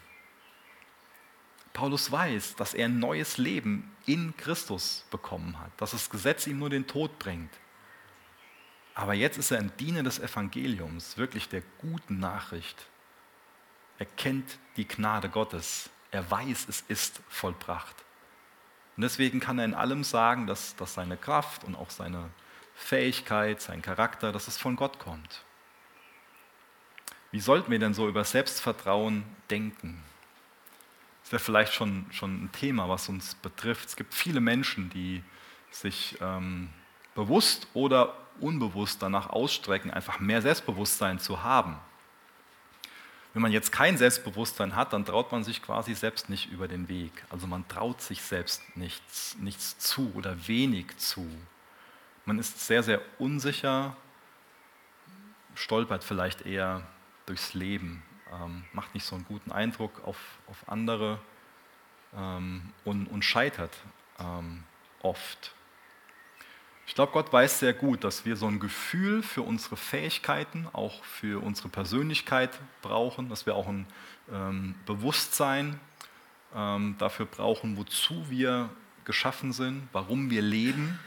Paulus 1.73 2.11
weiß, 2.11 2.55
dass 2.55 2.75
er 2.75 2.85
ein 2.85 2.99
neues 2.99 3.37
Leben 3.37 3.91
in 4.05 4.37
Christus 4.37 5.05
bekommen 5.09 5.59
hat, 5.59 5.71
dass 5.77 5.91
das 5.91 6.09
Gesetz 6.09 6.45
ihm 6.45 6.59
nur 6.59 6.69
den 6.69 6.87
Tod 6.87 7.17
bringt. 7.17 7.51
Aber 8.95 9.15
jetzt 9.15 9.37
ist 9.37 9.49
er 9.51 9.57
ein 9.57 9.75
Diener 9.77 10.03
des 10.03 10.19
Evangeliums, 10.19 11.17
wirklich 11.17 11.49
der 11.49 11.63
guten 11.79 12.19
Nachricht. 12.19 12.85
Er 13.97 14.05
kennt 14.05 14.59
die 14.77 14.87
Gnade 14.87 15.29
Gottes. 15.29 15.89
Er 16.11 16.29
weiß, 16.29 16.67
es 16.69 16.81
ist 16.87 17.21
vollbracht. 17.27 17.95
Und 18.95 19.01
deswegen 19.01 19.39
kann 19.39 19.57
er 19.57 19.65
in 19.65 19.73
allem 19.73 20.03
sagen, 20.03 20.45
dass, 20.45 20.75
dass 20.75 20.93
seine 20.93 21.17
Kraft 21.17 21.63
und 21.63 21.75
auch 21.75 21.89
seine 21.89 22.29
Fähigkeit, 22.75 23.61
sein 23.61 23.81
Charakter, 23.81 24.31
dass 24.31 24.47
es 24.47 24.57
von 24.57 24.75
Gott 24.75 24.99
kommt. 24.99 25.43
Wie 27.31 27.39
sollten 27.39 27.71
wir 27.71 27.79
denn 27.79 27.95
so 27.95 28.07
über 28.07 28.23
Selbstvertrauen 28.23 29.23
denken? 29.49 30.03
Das 31.23 31.31
ja 31.31 31.39
vielleicht 31.39 31.73
schon, 31.73 32.05
schon 32.11 32.45
ein 32.45 32.51
Thema, 32.51 32.89
was 32.89 33.09
uns 33.09 33.35
betrifft. 33.35 33.87
Es 33.89 33.95
gibt 33.95 34.13
viele 34.13 34.41
Menschen, 34.41 34.89
die 34.89 35.23
sich 35.71 36.17
ähm, 36.21 36.69
bewusst 37.15 37.67
oder 37.73 38.15
unbewusst 38.39 39.01
danach 39.01 39.29
ausstrecken, 39.29 39.91
einfach 39.91 40.19
mehr 40.19 40.41
Selbstbewusstsein 40.41 41.19
zu 41.19 41.43
haben. 41.43 41.77
Wenn 43.33 43.41
man 43.41 43.51
jetzt 43.51 43.71
kein 43.71 43.97
Selbstbewusstsein 43.97 44.75
hat, 44.75 44.93
dann 44.93 45.05
traut 45.05 45.31
man 45.31 45.43
sich 45.43 45.63
quasi 45.63 45.95
selbst 45.95 46.29
nicht 46.29 46.51
über 46.51 46.67
den 46.67 46.87
Weg. 46.87 47.11
Also 47.31 47.47
man 47.47 47.67
traut 47.67 48.01
sich 48.01 48.21
selbst 48.21 48.61
nichts, 48.75 49.35
nichts 49.39 49.79
zu 49.79 50.11
oder 50.15 50.47
wenig 50.47 50.97
zu. 50.97 51.27
Man 52.25 52.37
ist 52.37 52.67
sehr, 52.67 52.83
sehr 52.83 53.01
unsicher, 53.17 53.95
stolpert 55.55 56.03
vielleicht 56.03 56.45
eher 56.45 56.85
durchs 57.25 57.53
Leben, 57.53 58.03
ähm, 58.41 58.63
macht 58.73 58.93
nicht 58.93 59.05
so 59.05 59.15
einen 59.15 59.25
guten 59.25 59.51
Eindruck 59.51 60.01
auf, 60.05 60.17
auf 60.47 60.57
andere 60.67 61.19
ähm, 62.15 62.69
und, 62.83 63.07
und, 63.07 63.23
scheitert 63.23 63.75
ähm, 64.19 64.63
oft. 65.01 65.53
Ich 66.85 66.95
glaube, 66.95 67.13
Gott 67.13 67.31
weiß 67.31 67.59
sehr 67.59 67.73
gut, 67.73 68.03
dass 68.03 68.25
wir 68.25 68.35
so 68.35 68.47
ein 68.47 68.59
Gefühl 68.59 69.23
für 69.23 69.41
unsere 69.41 69.77
Fähigkeiten, 69.77 70.67
auch 70.73 71.03
für 71.03 71.41
unsere 71.41 71.69
Persönlichkeit 71.69 72.51
brauchen, 72.81 73.29
dass 73.29 73.45
wir 73.45 73.55
auch 73.55 73.67
ein 73.67 73.85
ähm, 74.31 74.75
Bewusstsein 74.85 75.79
ähm, 76.53 76.95
dafür 76.97 77.25
brauchen, 77.25 77.77
wozu 77.77 78.29
wir 78.29 78.69
geschaffen 79.05 79.53
sind, 79.53 79.87
warum 79.91 80.29
wir 80.29 80.41
leben. 80.41 80.99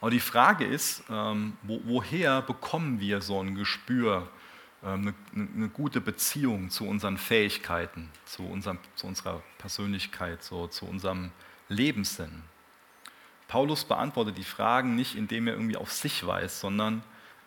Aber 0.00 0.10
die 0.10 0.20
Frage 0.20 0.64
ist, 0.64 1.02
ähm, 1.10 1.56
wo, 1.62 1.80
woher 1.84 2.42
bekommen 2.42 3.00
wir 3.00 3.20
so 3.20 3.40
ein 3.40 3.54
Gespür, 3.54 4.28
eine, 4.82 5.14
eine, 5.34 5.68
gute 5.68 6.00
Beziehung 6.00 6.70
zu 6.70 6.86
unseren 6.86 7.18
Fähigkeiten, 7.18 8.10
zu, 8.24 8.44
unserem, 8.44 8.78
zu 8.94 9.06
unserer 9.06 9.42
Persönlichkeit, 9.58 10.42
so, 10.42 10.66
zu 10.66 10.86
unserem 10.86 11.32
Lebenssinn? 11.68 12.42
Paulus 13.48 13.84
beantwortet 13.84 14.38
die 14.38 14.44
Fragen 14.44 14.94
nicht, 14.94 15.16
indem 15.16 15.48
er 15.48 15.54
irgendwie 15.54 15.76
auf 15.76 15.92
sich 15.92 16.24
weiß, 16.26 16.60
sondern 16.60 17.02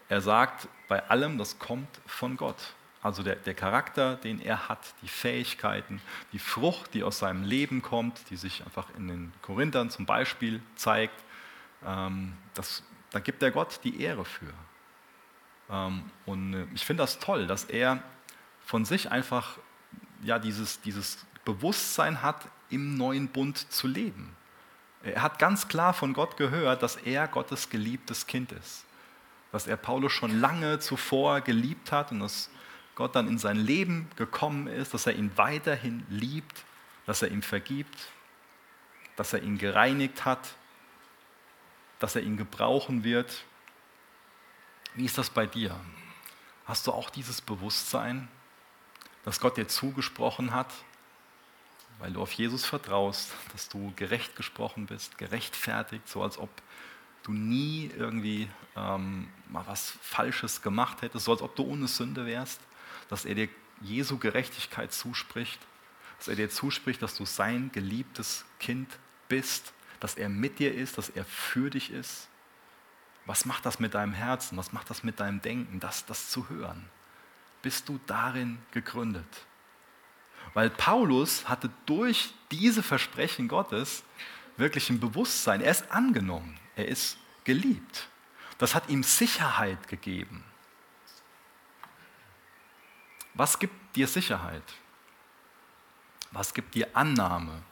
er 0.09 0.21
sagt, 0.21 0.67
bei 0.87 1.09
allem, 1.09 1.37
das 1.37 1.59
kommt 1.59 1.87
von 2.05 2.37
Gott. 2.37 2.75
Also 3.01 3.23
der, 3.23 3.35
der 3.35 3.53
Charakter, 3.53 4.15
den 4.15 4.39
er 4.39 4.69
hat, 4.69 4.79
die 5.01 5.07
Fähigkeiten, 5.07 6.01
die 6.31 6.39
Frucht, 6.39 6.93
die 6.93 7.03
aus 7.03 7.19
seinem 7.19 7.43
Leben 7.43 7.81
kommt, 7.81 8.29
die 8.29 8.37
sich 8.37 8.63
einfach 8.63 8.87
in 8.97 9.07
den 9.07 9.33
Korinthern 9.41 9.89
zum 9.89 10.05
Beispiel 10.05 10.61
zeigt, 10.75 11.23
ähm, 11.85 12.33
das, 12.53 12.83
da 13.11 13.19
gibt 13.19 13.43
er 13.43 13.51
Gott 13.51 13.79
die 13.83 14.01
Ehre 14.01 14.23
für. 14.23 14.53
Ähm, 15.73 16.03
und 16.25 16.53
äh, 16.53 16.65
ich 16.73 16.85
finde 16.85 17.03
das 17.03 17.19
toll, 17.19 17.47
dass 17.47 17.65
er 17.65 18.01
von 18.65 18.85
sich 18.85 19.11
einfach 19.11 19.57
ja, 20.21 20.39
dieses, 20.39 20.79
dieses 20.81 21.25
Bewusstsein 21.43 22.21
hat, 22.21 22.47
im 22.69 22.95
neuen 22.95 23.27
Bund 23.27 23.71
zu 23.71 23.87
leben. 23.87 24.35
Er 25.03 25.21
hat 25.21 25.37
ganz 25.37 25.67
klar 25.67 25.93
von 25.93 26.13
Gott 26.13 26.37
gehört, 26.37 26.81
dass 26.81 26.95
er 26.95 27.27
Gottes 27.27 27.69
geliebtes 27.69 28.25
Kind 28.25 28.53
ist. 28.53 28.85
Dass 29.51 29.67
er 29.67 29.75
Paulus 29.75 30.13
schon 30.13 30.39
lange 30.39 30.79
zuvor 30.79 31.41
geliebt 31.41 31.91
hat 31.91 32.11
und 32.11 32.21
dass 32.21 32.49
Gott 32.95 33.15
dann 33.15 33.27
in 33.27 33.37
sein 33.37 33.57
Leben 33.57 34.09
gekommen 34.15 34.67
ist, 34.67 34.93
dass 34.93 35.05
er 35.05 35.15
ihn 35.15 35.31
weiterhin 35.35 36.05
liebt, 36.09 36.63
dass 37.05 37.21
er 37.21 37.31
ihm 37.31 37.41
vergibt, 37.41 38.07
dass 39.17 39.33
er 39.33 39.43
ihn 39.43 39.57
gereinigt 39.57 40.25
hat, 40.25 40.55
dass 41.99 42.15
er 42.15 42.21
ihn 42.21 42.37
gebrauchen 42.37 43.03
wird. 43.03 43.43
Wie 44.95 45.05
ist 45.05 45.17
das 45.17 45.31
bei 45.31 45.47
dir? 45.47 45.79
Hast 46.65 46.85
du 46.85 46.91
auch 46.91 47.09
dieses 47.09 47.41
Bewusstsein, 47.41 48.27
dass 49.23 49.39
Gott 49.39 49.57
dir 49.57 49.67
zugesprochen 49.67 50.53
hat, 50.53 50.71
weil 51.97 52.13
du 52.13 52.21
auf 52.21 52.31
Jesus 52.33 52.65
vertraust, 52.65 53.31
dass 53.53 53.69
du 53.69 53.91
gerecht 53.95 54.35
gesprochen 54.35 54.85
bist, 54.85 55.17
gerechtfertigt, 55.17 56.07
so 56.07 56.21
als 56.21 56.37
ob 56.37 56.49
du 57.23 57.31
nie 57.31 57.89
irgendwie 57.97 58.49
ähm, 58.75 59.29
mal 59.49 59.65
was 59.65 59.97
Falsches 60.01 60.61
gemacht 60.61 61.01
hättest, 61.01 61.25
so 61.25 61.31
als 61.31 61.41
ob 61.41 61.55
du 61.55 61.63
ohne 61.63 61.87
Sünde 61.87 62.25
wärst, 62.25 62.61
dass 63.09 63.25
er 63.25 63.33
dir 63.33 63.49
Jesu 63.81 64.19
Gerechtigkeit 64.19 64.93
zuspricht, 64.93 65.59
dass 66.17 66.27
er 66.27 66.35
dir 66.35 66.49
zuspricht, 66.49 67.01
dass 67.01 67.15
du 67.15 67.25
sein 67.25 67.71
geliebtes 67.71 68.45
Kind 68.59 68.99
bist, 69.27 69.73
dass 69.99 70.15
er 70.15 70.29
mit 70.29 70.59
dir 70.59 70.73
ist, 70.73 70.97
dass 70.97 71.09
er 71.09 71.25
für 71.25 71.69
dich 71.71 71.91
ist. 71.91 72.27
Was 73.25 73.45
macht 73.45 73.65
das 73.65 73.79
mit 73.79 73.93
deinem 73.93 74.13
Herzen? 74.13 74.57
Was 74.57 74.73
macht 74.73 74.89
das 74.89 75.03
mit 75.03 75.19
deinem 75.19 75.41
Denken, 75.41 75.79
das, 75.79 76.05
das 76.05 76.29
zu 76.29 76.49
hören? 76.49 76.89
Bist 77.61 77.87
du 77.87 77.99
darin 78.05 78.61
gegründet? 78.71 79.45
Weil 80.53 80.69
Paulus 80.69 81.47
hatte 81.47 81.69
durch 81.85 82.33
diese 82.51 82.83
Versprechen 82.83 83.47
Gottes 83.47 84.03
wirklich 84.57 84.89
ein 84.89 84.99
Bewusstsein. 84.99 85.61
Er 85.61 85.71
ist 85.71 85.89
angenommen, 85.91 86.59
er 86.75 86.87
ist 86.87 87.17
geliebt. 87.43 88.09
Das 88.57 88.75
hat 88.75 88.89
ihm 88.89 89.03
Sicherheit 89.03 89.87
gegeben. 89.87 90.43
Was 93.33 93.57
gibt 93.57 93.95
dir 93.95 94.07
Sicherheit? 94.07 94.63
Was 96.31 96.53
gibt 96.53 96.75
dir 96.75 96.87
Annahme? 96.93 97.63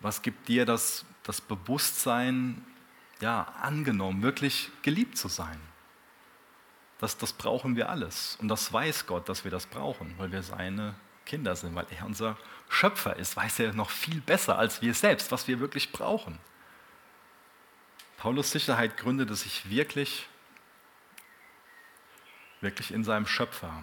Was 0.00 0.22
gibt 0.22 0.48
dir 0.48 0.66
das, 0.66 1.04
das 1.22 1.40
Bewusstsein, 1.40 2.64
ja, 3.20 3.42
angenommen, 3.60 4.22
wirklich 4.22 4.70
geliebt 4.82 5.16
zu 5.16 5.28
sein? 5.28 5.60
Das, 6.98 7.16
das 7.16 7.32
brauchen 7.32 7.76
wir 7.76 7.88
alles. 7.88 8.36
Und 8.40 8.48
das 8.48 8.72
weiß 8.72 9.06
Gott, 9.06 9.28
dass 9.28 9.44
wir 9.44 9.50
das 9.50 9.66
brauchen, 9.66 10.14
weil 10.18 10.32
wir 10.32 10.42
seine 10.42 10.94
Kinder 11.24 11.56
sind, 11.56 11.74
weil 11.74 11.86
er 11.90 12.06
unser 12.06 12.36
Schöpfer 12.68 13.16
ist, 13.16 13.36
weiß 13.36 13.60
er 13.60 13.72
noch 13.72 13.90
viel 13.90 14.20
besser 14.20 14.58
als 14.58 14.82
wir 14.82 14.94
selbst, 14.94 15.32
was 15.32 15.48
wir 15.48 15.60
wirklich 15.60 15.92
brauchen. 15.92 16.38
Paulus 18.18 18.50
Sicherheit 18.50 18.96
gründete 18.98 19.34
sich 19.34 19.70
wirklich, 19.70 20.28
wirklich 22.60 22.92
in 22.92 23.02
seinem 23.02 23.26
Schöpfer. 23.26 23.82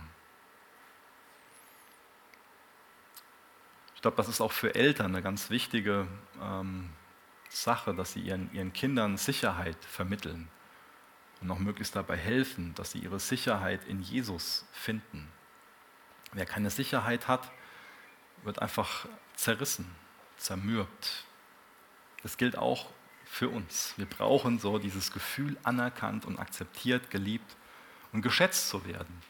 Ich 3.95 4.01
glaube, 4.03 4.17
das 4.17 4.27
ist 4.27 4.41
auch 4.41 4.51
für 4.51 4.75
Eltern 4.75 5.07
eine 5.07 5.23
ganz 5.23 5.49
wichtige 5.49 6.07
ähm, 6.39 6.91
Sache, 7.49 7.93
dass 7.93 8.13
sie 8.13 8.21
ihren, 8.21 8.51
ihren 8.53 8.73
Kindern 8.73 9.17
Sicherheit 9.17 9.77
vermitteln 9.85 10.47
und 11.41 11.51
auch 11.51 11.59
möglichst 11.59 11.95
dabei 11.95 12.17
helfen, 12.17 12.73
dass 12.75 12.91
sie 12.91 12.99
ihre 12.99 13.19
Sicherheit 13.19 13.83
in 13.85 14.01
Jesus 14.01 14.65
finden. 14.71 15.27
Wer 16.33 16.45
keine 16.45 16.69
Sicherheit 16.69 17.27
hat, 17.27 17.51
wird 18.43 18.61
einfach 18.61 19.07
zerrissen, 19.35 19.89
zermürbt. 20.37 21.25
Das 22.23 22.37
gilt 22.37 22.57
auch 22.57 22.89
für 23.25 23.49
uns. 23.49 23.93
Wir 23.97 24.05
brauchen 24.05 24.59
so 24.59 24.79
dieses 24.79 25.11
Gefühl, 25.11 25.57
anerkannt 25.63 26.25
und 26.25 26.39
akzeptiert, 26.39 27.09
geliebt 27.09 27.55
und 28.11 28.21
geschätzt 28.21 28.69
zu 28.69 28.85
werden. 28.85 29.21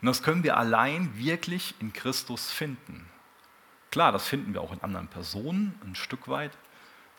Und 0.00 0.06
das 0.06 0.22
können 0.22 0.42
wir 0.42 0.56
allein 0.56 1.16
wirklich 1.16 1.74
in 1.78 1.92
Christus 1.92 2.50
finden. 2.50 3.08
Klar, 3.90 4.10
das 4.10 4.26
finden 4.26 4.52
wir 4.54 4.62
auch 4.62 4.72
in 4.72 4.82
anderen 4.82 5.08
Personen 5.08 5.78
ein 5.84 5.94
Stück 5.94 6.28
weit. 6.28 6.52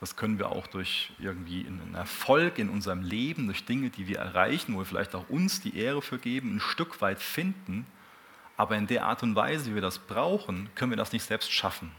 Das 0.03 0.17
können 0.17 0.37
wir 0.37 0.49
auch 0.49 0.67
durch 0.67 1.13
irgendwie 1.17 1.65
einen 1.65 1.95
Erfolg 1.95 2.59
in 2.59 2.67
unserem 2.67 3.03
Leben, 3.03 3.45
durch 3.45 3.63
Dinge, 3.63 3.89
die 3.89 4.05
wir 4.05 4.19
erreichen, 4.19 4.75
wo 4.75 4.79
wir 4.79 4.85
vielleicht 4.85 5.15
auch 5.15 5.29
uns 5.29 5.61
die 5.61 5.77
Ehre 5.77 6.01
für 6.01 6.19
geben, 6.19 6.57
ein 6.57 6.59
Stück 6.59 6.99
weit 6.99 7.21
finden. 7.21 7.87
Aber 8.57 8.75
in 8.75 8.85
der 8.85 9.05
Art 9.05 9.23
und 9.23 9.37
Weise, 9.37 9.71
wie 9.71 9.75
wir 9.75 9.81
das 9.81 9.99
brauchen, 9.99 10.69
können 10.75 10.91
wir 10.91 10.97
das 10.97 11.13
nicht 11.13 11.23
selbst 11.23 11.53
schaffen. 11.53 11.89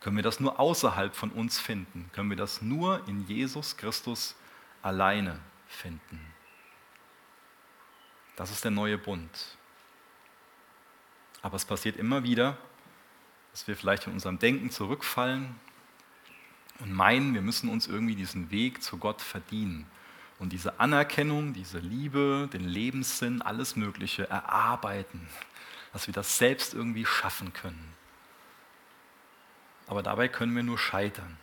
Können 0.00 0.16
wir 0.16 0.22
das 0.22 0.40
nur 0.40 0.60
außerhalb 0.60 1.16
von 1.16 1.30
uns 1.30 1.58
finden. 1.58 2.10
Können 2.12 2.28
wir 2.28 2.36
das 2.36 2.60
nur 2.60 3.08
in 3.08 3.26
Jesus 3.26 3.78
Christus 3.78 4.36
alleine 4.82 5.40
finden. 5.68 6.20
Das 8.36 8.50
ist 8.50 8.62
der 8.62 8.72
neue 8.72 8.98
Bund. 8.98 9.56
Aber 11.40 11.56
es 11.56 11.64
passiert 11.64 11.96
immer 11.96 12.22
wieder, 12.24 12.58
dass 13.52 13.66
wir 13.66 13.74
vielleicht 13.74 14.06
in 14.06 14.12
unserem 14.12 14.38
Denken 14.38 14.70
zurückfallen 14.70 15.58
und 16.80 16.92
meinen, 16.92 17.34
wir 17.34 17.42
müssen 17.42 17.68
uns 17.68 17.86
irgendwie 17.86 18.14
diesen 18.14 18.50
Weg 18.50 18.82
zu 18.82 18.98
Gott 18.98 19.20
verdienen 19.20 19.86
und 20.38 20.52
diese 20.52 20.78
Anerkennung, 20.78 21.52
diese 21.52 21.78
Liebe, 21.78 22.48
den 22.52 22.64
Lebenssinn, 22.64 23.42
alles 23.42 23.76
Mögliche 23.76 24.28
erarbeiten, 24.28 25.26
dass 25.92 26.06
wir 26.06 26.14
das 26.14 26.38
selbst 26.38 26.74
irgendwie 26.74 27.04
schaffen 27.04 27.52
können. 27.52 27.94
Aber 29.88 30.02
dabei 30.02 30.28
können 30.28 30.54
wir 30.54 30.62
nur 30.62 30.78
scheitern. 30.78 31.36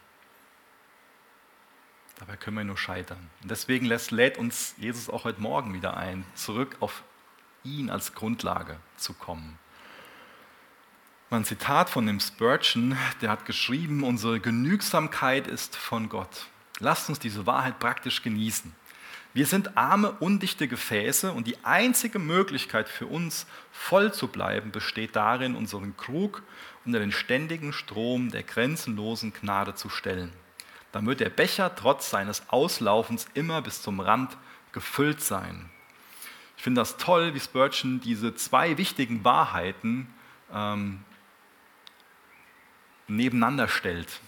Dabei 2.19 2.37
können 2.37 2.57
wir 2.57 2.63
nur 2.63 2.77
scheitern. 2.77 3.29
Und 3.41 3.51
deswegen 3.51 3.85
lässt, 3.85 4.11
lädt 4.11 4.37
uns 4.37 4.75
Jesus 4.77 5.09
auch 5.09 5.25
heute 5.25 5.41
Morgen 5.41 5.73
wieder 5.73 5.97
ein, 5.97 6.23
zurück 6.35 6.77
auf 6.79 7.03
ihn 7.63 7.89
als 7.89 8.13
Grundlage 8.13 8.77
zu 8.95 9.13
kommen. 9.13 9.59
Ein 11.35 11.43
Zitat 11.43 11.89
von 11.89 12.07
dem 12.07 12.21
Spurgeon, 12.21 12.97
der 13.21 13.29
hat 13.29 13.45
geschrieben, 13.45 14.03
unsere 14.03 14.39
Genügsamkeit 14.39 15.47
ist 15.47 15.75
von 15.75 16.07
Gott. 16.07 16.45
Lasst 16.79 17.09
uns 17.09 17.19
diese 17.19 17.45
Wahrheit 17.45 17.77
praktisch 17.77 18.21
genießen. 18.21 18.73
Wir 19.33 19.45
sind 19.45 19.75
arme, 19.75 20.11
undichte 20.21 20.69
Gefäße 20.69 21.33
und 21.33 21.45
die 21.45 21.57
einzige 21.65 22.19
Möglichkeit 22.19 22.87
für 22.87 23.07
uns, 23.07 23.47
voll 23.73 24.13
zu 24.13 24.29
bleiben, 24.29 24.71
besteht 24.71 25.17
darin, 25.17 25.57
unseren 25.57 25.97
Krug 25.97 26.41
unter 26.85 26.99
den 26.99 27.11
ständigen 27.11 27.73
Strom 27.73 28.31
der 28.31 28.43
grenzenlosen 28.43 29.33
Gnade 29.33 29.75
zu 29.75 29.89
stellen. 29.89 30.31
Dann 30.93 31.05
wird 31.05 31.19
der 31.19 31.29
Becher 31.29 31.75
trotz 31.75 32.09
seines 32.09 32.47
Auslaufens 32.47 33.27
immer 33.33 33.61
bis 33.61 33.81
zum 33.81 33.99
Rand 33.99 34.37
gefüllt 34.71 35.19
sein. 35.19 35.69
Ich 36.55 36.63
finde 36.63 36.79
das 36.79 36.95
toll, 36.95 37.33
wie 37.33 37.41
Spurgeon 37.41 37.99
diese 37.99 38.35
zwei 38.35 38.77
wichtigen 38.77 39.25
Wahrheiten 39.25 40.07
ähm, 40.53 41.03
nebeneinander 43.07 43.67
stellt, 43.67 44.19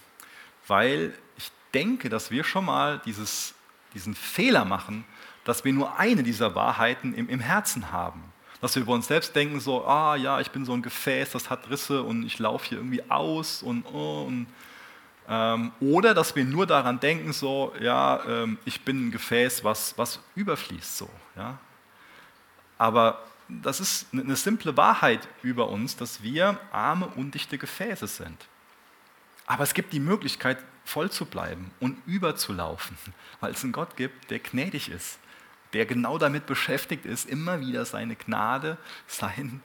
weil 0.66 1.12
ich 1.36 1.50
denke, 1.74 2.08
dass 2.08 2.30
wir 2.30 2.44
schon 2.44 2.64
mal 2.64 3.00
dieses 3.04 3.54
diesen 3.94 4.14
Fehler 4.14 4.64
machen, 4.64 5.04
dass 5.44 5.64
wir 5.64 5.72
nur 5.72 5.98
eine 5.98 6.22
dieser 6.22 6.54
Wahrheiten 6.54 7.14
im, 7.14 7.28
im 7.28 7.40
Herzen 7.40 7.90
haben. 7.92 8.22
Dass 8.60 8.74
wir 8.74 8.82
über 8.82 8.92
uns 8.92 9.06
selbst 9.06 9.36
denken, 9.36 9.60
so, 9.60 9.86
ah 9.86 10.16
ja, 10.16 10.40
ich 10.40 10.50
bin 10.50 10.64
so 10.64 10.72
ein 10.72 10.82
Gefäß, 10.82 11.30
das 11.30 11.48
hat 11.48 11.70
Risse 11.70 12.02
und 12.02 12.24
ich 12.24 12.38
laufe 12.38 12.66
hier 12.66 12.78
irgendwie 12.78 13.08
aus 13.08 13.62
und, 13.62 13.84
oh, 13.86 14.24
und 14.26 14.46
ähm, 15.28 15.72
oder 15.80 16.14
dass 16.14 16.34
wir 16.34 16.44
nur 16.44 16.66
daran 16.66 16.98
denken, 17.00 17.32
so, 17.32 17.72
ja, 17.80 18.22
ähm, 18.26 18.58
ich 18.64 18.84
bin 18.84 19.08
ein 19.08 19.10
Gefäß, 19.10 19.62
was, 19.62 19.96
was 19.96 20.20
überfließt, 20.34 20.98
so, 20.98 21.10
ja. 21.36 21.58
Aber 22.78 23.22
das 23.48 23.80
ist 23.80 24.06
eine 24.12 24.36
simple 24.36 24.76
Wahrheit 24.76 25.26
über 25.42 25.68
uns, 25.68 25.96
dass 25.96 26.22
wir 26.22 26.58
arme, 26.72 27.06
undichte 27.16 27.58
Gefäße 27.58 28.06
sind. 28.06 28.46
Aber 29.48 29.62
es 29.64 29.72
gibt 29.72 29.94
die 29.94 30.00
Möglichkeit, 30.00 30.58
voll 30.84 31.10
zu 31.10 31.24
bleiben 31.24 31.70
und 31.80 31.98
überzulaufen, 32.06 32.96
weil 33.40 33.52
es 33.52 33.64
einen 33.64 33.72
Gott 33.72 33.96
gibt, 33.96 34.30
der 34.30 34.38
gnädig 34.38 34.90
ist, 34.90 35.18
der 35.72 35.86
genau 35.86 36.18
damit 36.18 36.46
beschäftigt 36.46 37.06
ist, 37.06 37.28
immer 37.28 37.60
wieder 37.60 37.84
seine 37.86 38.14
Gnade, 38.14 38.76
sein, 39.06 39.62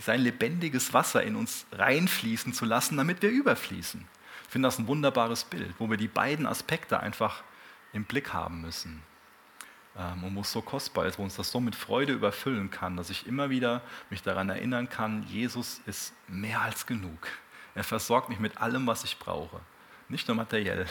sein 0.00 0.20
lebendiges 0.20 0.92
Wasser 0.92 1.22
in 1.22 1.34
uns 1.34 1.66
reinfließen 1.72 2.52
zu 2.52 2.66
lassen, 2.66 2.98
damit 2.98 3.22
wir 3.22 3.30
überfließen. 3.30 4.06
Ich 4.44 4.50
finde 4.50 4.68
das 4.68 4.78
ein 4.78 4.86
wunderbares 4.86 5.44
Bild, 5.44 5.74
wo 5.78 5.88
wir 5.88 5.96
die 5.96 6.08
beiden 6.08 6.46
Aspekte 6.46 7.00
einfach 7.00 7.42
im 7.94 8.04
Blick 8.04 8.34
haben 8.34 8.60
müssen. 8.60 9.02
Ähm, 9.96 10.24
und 10.24 10.36
wo 10.36 10.42
es 10.42 10.52
so 10.52 10.60
kostbar 10.60 11.06
ist, 11.06 11.18
wo 11.18 11.22
uns 11.22 11.36
das 11.36 11.50
so 11.50 11.60
mit 11.60 11.74
Freude 11.74 12.12
überfüllen 12.12 12.70
kann, 12.70 12.98
dass 12.98 13.08
ich 13.08 13.26
immer 13.26 13.48
wieder 13.48 13.80
mich 14.10 14.22
daran 14.22 14.50
erinnern 14.50 14.90
kann, 14.90 15.22
Jesus 15.22 15.80
ist 15.86 16.12
mehr 16.28 16.60
als 16.60 16.84
genug. 16.84 17.28
Er 17.76 17.84
versorgt 17.84 18.30
mich 18.30 18.40
mit 18.40 18.56
allem, 18.56 18.86
was 18.86 19.04
ich 19.04 19.18
brauche. 19.18 19.60
Nicht 20.08 20.26
nur 20.26 20.36
materiell, 20.36 20.86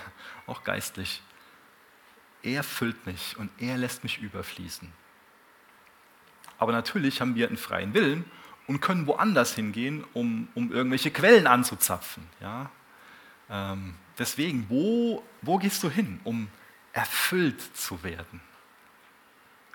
auch 0.48 0.64
geistlich. 0.64 1.22
Er 2.44 2.64
füllt 2.64 3.06
mich 3.08 3.36
und 3.38 3.50
er 3.58 3.78
lässt 3.78 4.04
mich 4.04 4.20
überfließen. 4.20 4.92
Aber 6.60 6.72
natürlich 6.72 7.20
haben 7.20 7.34
wir 7.34 7.48
einen 7.48 7.58
freien 7.58 7.94
Willen 7.96 8.24
und 8.68 8.82
können 8.82 9.08
woanders 9.08 9.56
hingehen, 9.56 10.06
um, 10.14 10.48
um 10.54 10.72
irgendwelche 10.72 11.10
Quellen 11.10 11.48
anzuzapfen. 11.48 12.24
Ja? 12.40 12.70
Ähm, 13.50 13.96
deswegen, 14.20 14.70
wo, 14.70 15.24
wo 15.42 15.58
gehst 15.58 15.82
du 15.82 15.90
hin, 15.90 16.20
um 16.24 16.48
erfüllt 16.94 17.62
zu 17.76 18.04
werden? 18.04 18.42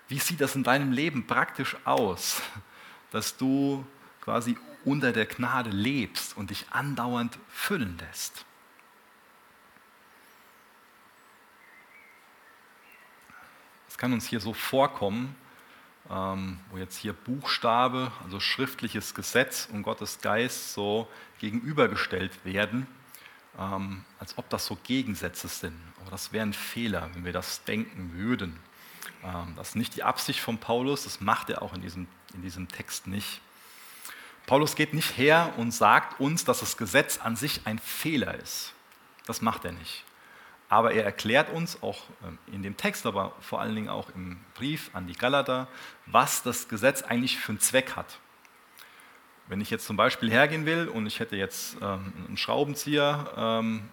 Wie 0.07 0.19
sieht 0.19 0.39
das 0.39 0.55
in 0.55 0.63
deinem 0.63 0.93
Leben 0.93 1.27
praktisch 1.27 1.75
aus, 1.83 2.41
dass 3.11 3.35
du 3.35 3.85
quasi 4.21 4.57
unter 4.85 5.11
der 5.11 5.25
Gnade 5.25 5.69
lebst 5.69 6.35
und 6.37 6.49
dich 6.49 6.65
andauernd 6.71 7.37
füllen 7.49 7.97
lässt? 7.99 8.45
kann 14.01 14.13
uns 14.13 14.27
hier 14.27 14.39
so 14.39 14.51
vorkommen, 14.51 15.35
ähm, 16.09 16.59
wo 16.71 16.77
jetzt 16.77 16.97
hier 16.97 17.13
Buchstabe, 17.13 18.11
also 18.23 18.39
schriftliches 18.39 19.13
Gesetz 19.13 19.69
und 19.71 19.83
Gottes 19.83 20.21
Geist 20.21 20.73
so 20.73 21.07
gegenübergestellt 21.37 22.43
werden, 22.43 22.87
ähm, 23.59 24.03
als 24.17 24.39
ob 24.39 24.49
das 24.49 24.65
so 24.65 24.75
Gegensätze 24.83 25.47
sind. 25.47 25.79
Aber 26.01 26.09
das 26.09 26.33
wäre 26.33 26.43
ein 26.43 26.53
Fehler, 26.53 27.11
wenn 27.13 27.25
wir 27.25 27.31
das 27.31 27.63
denken 27.63 28.13
würden. 28.15 28.59
Ähm, 29.23 29.53
das 29.55 29.69
ist 29.69 29.75
nicht 29.75 29.95
die 29.95 30.01
Absicht 30.01 30.39
von 30.39 30.57
Paulus, 30.57 31.03
das 31.03 31.21
macht 31.21 31.51
er 31.51 31.61
auch 31.61 31.75
in 31.75 31.81
diesem, 31.81 32.07
in 32.33 32.41
diesem 32.41 32.69
Text 32.69 33.05
nicht. 33.05 33.39
Paulus 34.45 34.75
geht 34.75 34.93
nicht 34.93 35.17
her 35.17 35.53
und 35.57 35.71
sagt 35.71 36.19
uns, 36.19 36.45
dass 36.45 36.59
das 36.59 36.77
Gesetz 36.77 37.19
an 37.19 37.35
sich 37.35 37.61
ein 37.65 37.79
Fehler 37.79 38.35
ist. 38.35 38.73
Das 39.25 39.41
macht 39.41 39.65
er 39.65 39.71
nicht. 39.71 40.03
Aber 40.67 40.93
er 40.93 41.03
erklärt 41.03 41.49
uns 41.49 41.83
auch 41.83 42.03
ähm, 42.25 42.37
in 42.47 42.63
dem 42.63 42.77
Text, 42.77 43.05
aber 43.05 43.33
vor 43.41 43.59
allen 43.59 43.75
Dingen 43.75 43.89
auch 43.89 44.09
im 44.15 44.39
Brief 44.55 44.89
an 44.93 45.05
die 45.05 45.13
Galater, 45.13 45.67
was 46.05 46.43
das 46.43 46.69
Gesetz 46.69 47.03
eigentlich 47.03 47.37
für 47.37 47.51
einen 47.51 47.59
Zweck 47.59 47.95
hat. 47.95 48.19
Wenn 49.47 49.59
ich 49.59 49.69
jetzt 49.69 49.85
zum 49.85 49.97
Beispiel 49.97 50.31
hergehen 50.31 50.65
will 50.65 50.87
und 50.87 51.07
ich 51.07 51.19
hätte 51.19 51.35
jetzt 51.35 51.75
ähm, 51.81 52.13
einen 52.25 52.37
Schraubenzieher, 52.37 53.33
ähm, 53.35 53.89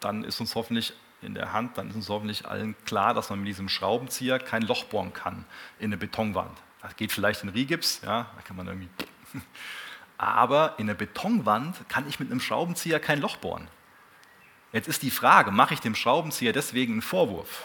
dann 0.00 0.24
ist 0.24 0.40
uns 0.40 0.54
hoffentlich 0.54 0.92
in 1.22 1.34
der 1.34 1.52
Hand, 1.52 1.78
dann 1.78 1.88
ist 1.88 1.96
uns 1.96 2.08
hoffentlich 2.10 2.46
allen 2.46 2.76
klar, 2.84 3.14
dass 3.14 3.30
man 3.30 3.38
mit 3.38 3.48
diesem 3.48 3.70
Schraubenzieher 3.70 4.38
kein 4.38 4.62
Loch 4.62 4.84
bohren 4.84 5.12
kann 5.12 5.44
in 5.78 5.86
eine 5.86 5.96
Betonwand. 5.96 6.56
Das 6.82 6.96
geht 6.96 7.12
vielleicht 7.12 7.42
in 7.42 7.48
Rigips, 7.48 8.02
ja, 8.04 8.30
da 8.36 8.42
kann 8.44 8.56
man 8.56 8.66
irgendwie. 8.66 8.88
Aber 10.18 10.74
in 10.78 10.88
einer 10.88 10.98
Betonwand 10.98 11.88
kann 11.88 12.08
ich 12.08 12.18
mit 12.18 12.30
einem 12.30 12.40
Schraubenzieher 12.40 12.98
kein 12.98 13.20
Loch 13.20 13.36
bohren. 13.36 13.68
Jetzt 14.72 14.88
ist 14.88 15.02
die 15.02 15.10
Frage, 15.10 15.50
mache 15.50 15.74
ich 15.74 15.80
dem 15.80 15.94
Schraubenzieher 15.94 16.52
deswegen 16.52 16.94
einen 16.94 17.02
Vorwurf? 17.02 17.62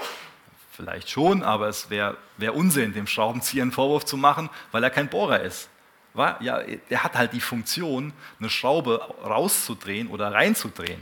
Vielleicht 0.72 1.10
schon, 1.10 1.44
aber 1.44 1.68
es 1.68 1.90
wäre 1.90 2.18
wär 2.38 2.56
Unsinn, 2.56 2.94
dem 2.94 3.08
Schraubenzieher 3.08 3.62
einen 3.62 3.72
Vorwurf 3.72 4.06
zu 4.06 4.18
machen, 4.18 4.50
weil 4.72 4.84
er 4.84 4.90
kein 4.90 5.10
Bohrer 5.10 5.42
ist. 5.42 5.70
Ja, 6.16 6.60
er 6.90 7.04
hat 7.04 7.16
halt 7.16 7.34
die 7.34 7.42
Funktion, 7.42 8.14
eine 8.40 8.50
Schraube 8.50 9.00
rauszudrehen 9.24 10.08
oder 10.08 10.32
reinzudrehen. 10.32 11.02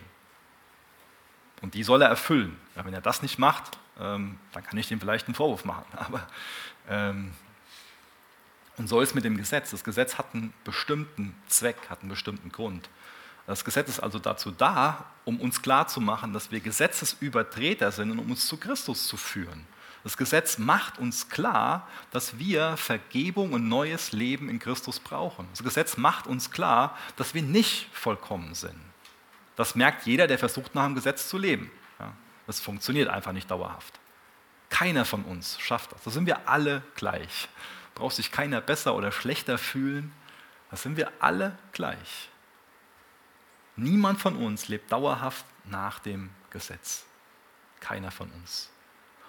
Und 1.61 1.73
die 1.73 1.83
soll 1.83 2.01
er 2.01 2.09
erfüllen. 2.09 2.57
Ja, 2.75 2.85
wenn 2.85 2.93
er 2.93 3.01
das 3.01 3.21
nicht 3.21 3.37
macht, 3.37 3.77
ähm, 3.99 4.39
dann 4.53 4.63
kann 4.63 4.77
ich 4.77 4.87
dem 4.87 4.99
vielleicht 4.99 5.27
einen 5.27 5.35
Vorwurf 5.35 5.65
machen. 5.65 5.85
Aber, 5.95 6.27
ähm, 6.89 7.33
und 8.81 8.87
so 8.87 8.99
ist 8.99 9.13
mit 9.13 9.23
dem 9.23 9.37
Gesetz. 9.37 9.69
Das 9.69 9.83
Gesetz 9.83 10.17
hat 10.17 10.33
einen 10.33 10.53
bestimmten 10.63 11.35
Zweck, 11.47 11.77
hat 11.87 12.01
einen 12.01 12.09
bestimmten 12.09 12.51
Grund. 12.51 12.89
Das 13.45 13.63
Gesetz 13.63 13.89
ist 13.89 13.99
also 13.99 14.17
dazu 14.17 14.49
da, 14.49 15.05
um 15.23 15.39
uns 15.39 15.61
klarzumachen, 15.61 16.33
dass 16.33 16.51
wir 16.51 16.61
Gesetzesübertreter 16.61 17.91
sind 17.91 18.09
und 18.09 18.17
um 18.17 18.31
uns 18.31 18.47
zu 18.47 18.57
Christus 18.57 19.07
zu 19.07 19.17
führen. 19.17 19.67
Das 20.03 20.17
Gesetz 20.17 20.57
macht 20.57 20.97
uns 20.97 21.29
klar, 21.29 21.87
dass 22.09 22.39
wir 22.39 22.75
Vergebung 22.75 23.53
und 23.53 23.69
neues 23.69 24.13
Leben 24.13 24.49
in 24.49 24.57
Christus 24.57 24.99
brauchen. 24.99 25.47
Das 25.51 25.61
Gesetz 25.61 25.95
macht 25.95 26.25
uns 26.25 26.49
klar, 26.49 26.97
dass 27.17 27.35
wir 27.35 27.43
nicht 27.43 27.87
vollkommen 27.93 28.55
sind. 28.55 28.79
Das 29.57 29.75
merkt 29.75 30.07
jeder, 30.07 30.25
der 30.25 30.39
versucht, 30.39 30.73
nach 30.73 30.85
dem 30.85 30.95
Gesetz 30.95 31.29
zu 31.29 31.37
leben. 31.37 31.69
Das 32.47 32.59
funktioniert 32.59 33.09
einfach 33.09 33.31
nicht 33.31 33.51
dauerhaft. 33.51 33.99
Keiner 34.71 35.05
von 35.05 35.23
uns 35.23 35.59
schafft 35.59 35.91
das. 35.91 36.01
Da 36.01 36.09
sind 36.09 36.25
wir 36.25 36.49
alle 36.49 36.81
gleich. 36.95 37.47
Braucht 37.95 38.15
sich 38.15 38.31
keiner 38.31 38.61
besser 38.61 38.95
oder 38.95 39.11
schlechter 39.11 39.57
fühlen. 39.57 40.11
Da 40.69 40.77
sind 40.77 40.97
wir 40.97 41.11
alle 41.19 41.57
gleich. 41.73 42.29
Niemand 43.75 44.19
von 44.19 44.35
uns 44.35 44.67
lebt 44.67 44.91
dauerhaft 44.91 45.45
nach 45.65 45.99
dem 45.99 46.29
Gesetz. 46.49 47.05
Keiner 47.79 48.11
von 48.11 48.29
uns. 48.31 48.69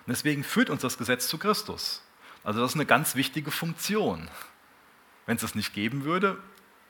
Und 0.07 0.11
deswegen 0.11 0.45
führt 0.45 0.71
uns 0.71 0.83
das 0.83 0.99
Gesetz 0.99 1.29
zu 1.29 1.39
Christus. 1.39 2.03
Also 2.45 2.61
das 2.61 2.73
ist 2.73 2.77
eine 2.77 2.87
ganz 2.87 3.15
wichtige 3.15 3.51
Funktion. 3.51 4.29
Wenn 5.27 5.37
es 5.37 5.43
das 5.43 5.55
nicht 5.55 5.75
geben 5.75 6.05
würde, 6.05 6.39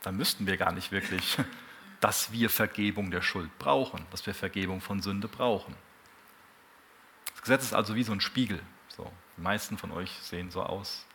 dann 0.01 0.17
müssten 0.17 0.47
wir 0.47 0.57
gar 0.57 0.71
nicht 0.71 0.91
wirklich, 0.91 1.37
dass 1.99 2.31
wir 2.31 2.49
Vergebung 2.49 3.11
der 3.11 3.21
Schuld 3.21 3.49
brauchen, 3.59 4.05
dass 4.11 4.25
wir 4.25 4.33
Vergebung 4.33 4.81
von 4.81 5.01
Sünde 5.01 5.27
brauchen. 5.27 5.75
Das 7.33 7.41
Gesetz 7.41 7.63
ist 7.63 7.73
also 7.73 7.95
wie 7.95 8.03
so 8.03 8.11
ein 8.11 8.21
Spiegel. 8.21 8.61
So, 8.89 9.11
die 9.37 9.41
meisten 9.41 9.77
von 9.77 9.91
euch 9.91 10.11
sehen 10.21 10.51
so 10.51 10.63
aus, 10.63 11.05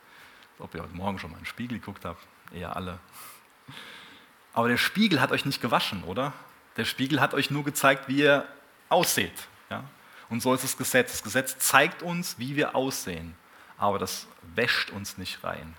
ob 0.59 0.75
ihr 0.75 0.83
heute 0.83 0.95
Morgen 0.95 1.19
schon 1.19 1.31
mal 1.31 1.37
in 1.37 1.43
den 1.43 1.47
Spiegel 1.47 1.79
geguckt 1.79 2.05
habt. 2.05 2.27
Eher 2.53 2.77
alle. 2.77 2.99
Aber 4.53 4.69
der 4.69 4.77
Spiegel 4.77 5.21
hat 5.21 5.31
euch 5.33 5.45
nicht 5.45 5.61
gewaschen, 5.61 6.03
oder? 6.05 6.33
Der 6.77 6.85
Spiegel 6.85 7.21
hat 7.21 7.35
euch 7.35 7.51
nur 7.51 7.65
gezeigt, 7.65 8.09
wie 8.09 8.21
ihr 8.21 8.47
ausseht. 8.89 9.47
Ja? 9.71 9.85
Und 10.31 10.43
so 10.43 10.55
ist 10.55 10.65
das 10.65 10.77
Gesetz. 10.77 11.13
Das 11.13 11.23
Gesetz 11.23 11.59
zeigt 11.59 12.03
uns, 12.03 12.39
wie 12.39 12.57
wir 12.57 12.75
aussehen, 12.75 13.35
aber 13.77 13.99
das 13.99 14.27
wäscht 14.55 14.91
uns 14.91 15.19
nicht 15.19 15.43
rein. 15.45 15.75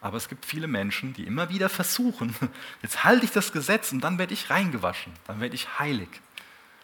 Aber 0.00 0.16
es 0.16 0.28
gibt 0.28 0.44
viele 0.44 0.66
Menschen, 0.66 1.14
die 1.14 1.24
immer 1.24 1.48
wieder 1.48 1.68
versuchen, 1.68 2.34
jetzt 2.82 3.04
halte 3.04 3.24
ich 3.24 3.32
das 3.32 3.52
Gesetz 3.52 3.92
und 3.92 4.00
dann 4.02 4.18
werde 4.18 4.34
ich 4.34 4.50
reingewaschen, 4.50 5.12
dann 5.26 5.40
werde 5.40 5.54
ich 5.54 5.78
heilig, 5.78 6.08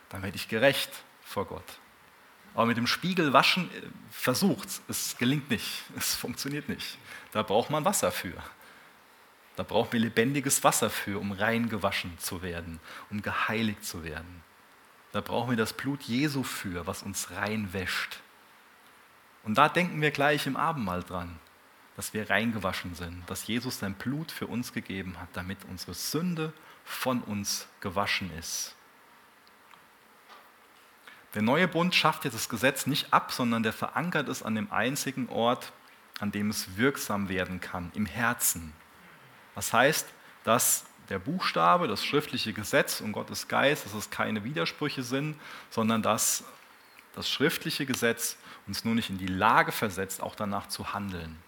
dann 0.09 0.23
werde 0.23 0.37
ich 0.37 0.49
gerecht 0.49 0.91
vor 1.23 1.47
Gott. 1.47 1.79
Aber 2.55 2.67
mit 2.67 2.77
dem 2.77 2.87
Spiegel 2.87 3.33
waschen 3.33 3.71
äh, 3.71 3.83
versucht 4.11 4.69
es, 4.69 4.83
es 4.89 5.17
gelingt 5.19 5.51
nicht, 5.51 5.83
es 5.97 6.15
funktioniert 6.15 6.69
nicht. 6.69 6.99
Da 7.33 7.43
braucht 7.43 7.71
man 7.71 7.85
Wasser 7.85 8.13
für. 8.13 8.43
Da 9.57 9.63
brauchen 9.63 9.93
wir 9.93 10.01
lebendiges 10.01 10.65
Wasser 10.65 10.89
für, 10.89 11.21
um 11.21 11.33
reingewaschen 11.33 12.19
zu 12.19 12.43
werden, 12.43 12.81
um 13.11 13.21
geheiligt 13.21 13.85
zu 13.85 14.03
werden. 14.03 14.43
Da 15.13 15.21
brauchen 15.21 15.51
wir 15.51 15.59
das 15.59 15.75
Blut 15.75 16.03
Jesu 16.03 16.43
für, 16.43 16.87
was 16.87 17.03
uns 17.03 17.31
reinwäscht. 17.31 18.21
Und 19.43 19.59
da 19.59 19.69
denken 19.69 20.01
wir 20.01 20.11
gleich 20.11 20.47
im 20.47 20.57
Abendmahl 20.57 21.03
dran, 21.03 21.39
dass 21.97 22.15
wir 22.15 22.31
reingewaschen 22.31 22.95
sind, 22.95 23.29
dass 23.29 23.47
Jesus 23.47 23.79
sein 23.79 23.95
Blut 23.95 24.33
für 24.33 24.47
uns 24.47 24.73
gegeben 24.73 25.19
hat, 25.21 25.29
damit 25.35 25.59
unsere 25.69 25.93
Sünde 25.93 26.55
von 26.85 27.21
uns 27.23 27.67
gewaschen 27.81 28.31
ist. 28.39 28.75
Der 31.35 31.43
neue 31.43 31.67
Bund 31.67 31.95
schafft 31.95 32.25
jetzt 32.25 32.35
das 32.35 32.49
Gesetz 32.49 32.87
nicht 32.87 33.13
ab, 33.13 33.33
sondern 33.33 33.63
der 33.63 33.73
verankert 33.73 34.29
es 34.29 34.43
an 34.43 34.55
dem 34.55 34.71
einzigen 34.71 35.29
Ort, 35.31 35.73
an 36.21 36.31
dem 36.31 36.51
es 36.51 36.77
wirksam 36.77 37.29
werden 37.29 37.61
kann, 37.61 37.91
im 37.95 38.07
Herzen. 38.07 38.73
Das 39.55 39.73
heißt, 39.73 40.07
dass 40.45 40.85
der 41.09 41.19
Buchstabe, 41.19 41.89
das 41.89 42.05
schriftliche 42.05 42.53
Gesetz 42.53 43.01
und 43.01 43.13
Gottes 43.13 43.49
Geist, 43.49 43.87
dass 43.87 43.95
es 43.95 44.11
keine 44.11 44.45
Widersprüche 44.45 45.03
sind, 45.03 45.39
sondern 45.71 46.03
dass 46.03 46.45
das 47.15 47.31
schriftliche 47.31 47.87
Gesetz 47.87 48.37
uns 48.67 48.85
nur 48.85 48.95
nicht 48.95 49.11
in 49.11 49.19
die 49.19 49.27
Lage 49.27 49.73
versetzt, 49.73 50.23
auch 50.23 50.35
danach 50.35 50.69
zu 50.69 50.93
handeln. 50.95 51.39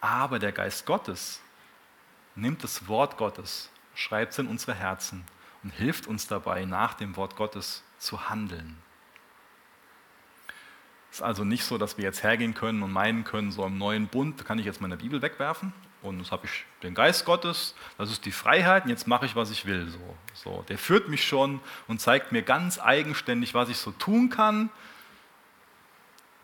Aber 0.00 0.38
der 0.38 0.52
Geist 0.52 0.86
Gottes 0.86 1.40
nimmt 2.34 2.64
das 2.64 2.88
Wort 2.88 3.16
Gottes, 3.16 3.70
schreibt 3.94 4.32
es 4.32 4.38
in 4.38 4.46
unsere 4.46 4.74
Herzen 4.74 5.24
und 5.62 5.70
hilft 5.70 6.06
uns 6.06 6.26
dabei, 6.26 6.64
nach 6.64 6.94
dem 6.94 7.16
Wort 7.16 7.36
Gottes 7.36 7.82
zu 7.98 8.28
handeln. 8.28 8.76
Es 11.10 11.18
ist 11.18 11.22
also 11.22 11.44
nicht 11.44 11.64
so, 11.64 11.78
dass 11.78 11.96
wir 11.96 12.04
jetzt 12.04 12.22
hergehen 12.22 12.54
können 12.54 12.82
und 12.82 12.92
meinen 12.92 13.24
können, 13.24 13.50
so 13.50 13.64
im 13.64 13.78
neuen 13.78 14.08
Bund 14.08 14.44
kann 14.44 14.58
ich 14.58 14.66
jetzt 14.66 14.80
meine 14.80 14.96
Bibel 14.96 15.22
wegwerfen 15.22 15.72
und 16.02 16.18
jetzt 16.18 16.30
habe 16.30 16.46
ich 16.46 16.64
den 16.82 16.94
Geist 16.94 17.24
Gottes, 17.24 17.74
das 17.98 18.10
ist 18.10 18.24
die 18.24 18.32
Freiheit 18.32 18.84
und 18.84 18.90
jetzt 18.90 19.06
mache 19.06 19.26
ich, 19.26 19.36
was 19.36 19.50
ich 19.50 19.66
will. 19.66 19.88
So, 19.88 20.16
so. 20.34 20.64
Der 20.68 20.78
führt 20.78 21.08
mich 21.08 21.26
schon 21.26 21.60
und 21.88 22.00
zeigt 22.00 22.32
mir 22.32 22.42
ganz 22.42 22.78
eigenständig, 22.78 23.54
was 23.54 23.68
ich 23.68 23.78
so 23.78 23.90
tun 23.92 24.30
kann. 24.30 24.70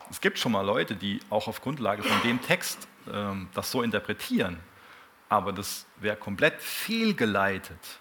Es 0.09 0.21
gibt 0.21 0.37
schon 0.37 0.51
mal 0.51 0.65
Leute, 0.65 0.95
die 0.95 1.19
auch 1.29 1.47
auf 1.47 1.61
Grundlage 1.61 2.03
von 2.03 2.21
dem 2.23 2.41
Text 2.41 2.87
ähm, 3.11 3.49
das 3.53 3.71
so 3.71 3.81
interpretieren, 3.81 4.59
aber 5.29 5.53
das 5.53 5.85
wäre 5.97 6.15
komplett 6.15 6.61
fehlgeleitet. 6.61 7.99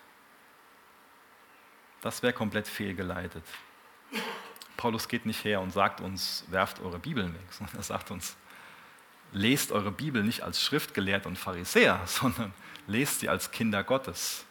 Das 2.02 2.22
wäre 2.22 2.32
komplett 2.32 2.66
fehlgeleitet. 2.66 3.44
Paulus 4.76 5.08
geht 5.08 5.26
nicht 5.26 5.44
her 5.44 5.60
und 5.60 5.72
sagt 5.72 6.00
uns, 6.00 6.44
werft 6.48 6.80
eure 6.80 6.98
Bibeln 6.98 7.34
weg, 7.34 7.46
sondern 7.50 7.76
er 7.76 7.82
sagt 7.82 8.10
uns, 8.10 8.36
lest 9.32 9.72
eure 9.72 9.92
Bibel 9.92 10.22
nicht 10.22 10.42
als 10.42 10.62
Schriftgelehrte 10.62 11.28
und 11.28 11.38
Pharisäer, 11.38 12.00
sondern 12.06 12.52
lest 12.86 13.20
sie 13.20 13.28
als 13.28 13.50
Kinder 13.50 13.84
Gottes, 13.84 14.44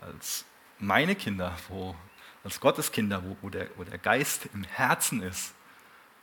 als 0.00 0.44
meine 0.78 1.14
Kinder, 1.14 1.56
wo, 1.68 1.94
als 2.44 2.58
Gottes 2.60 2.90
Kinder, 2.90 3.22
wo, 3.24 3.36
wo, 3.42 3.50
der, 3.50 3.68
wo 3.76 3.84
der 3.84 3.98
Geist 3.98 4.48
im 4.54 4.64
Herzen 4.64 5.22
ist, 5.22 5.54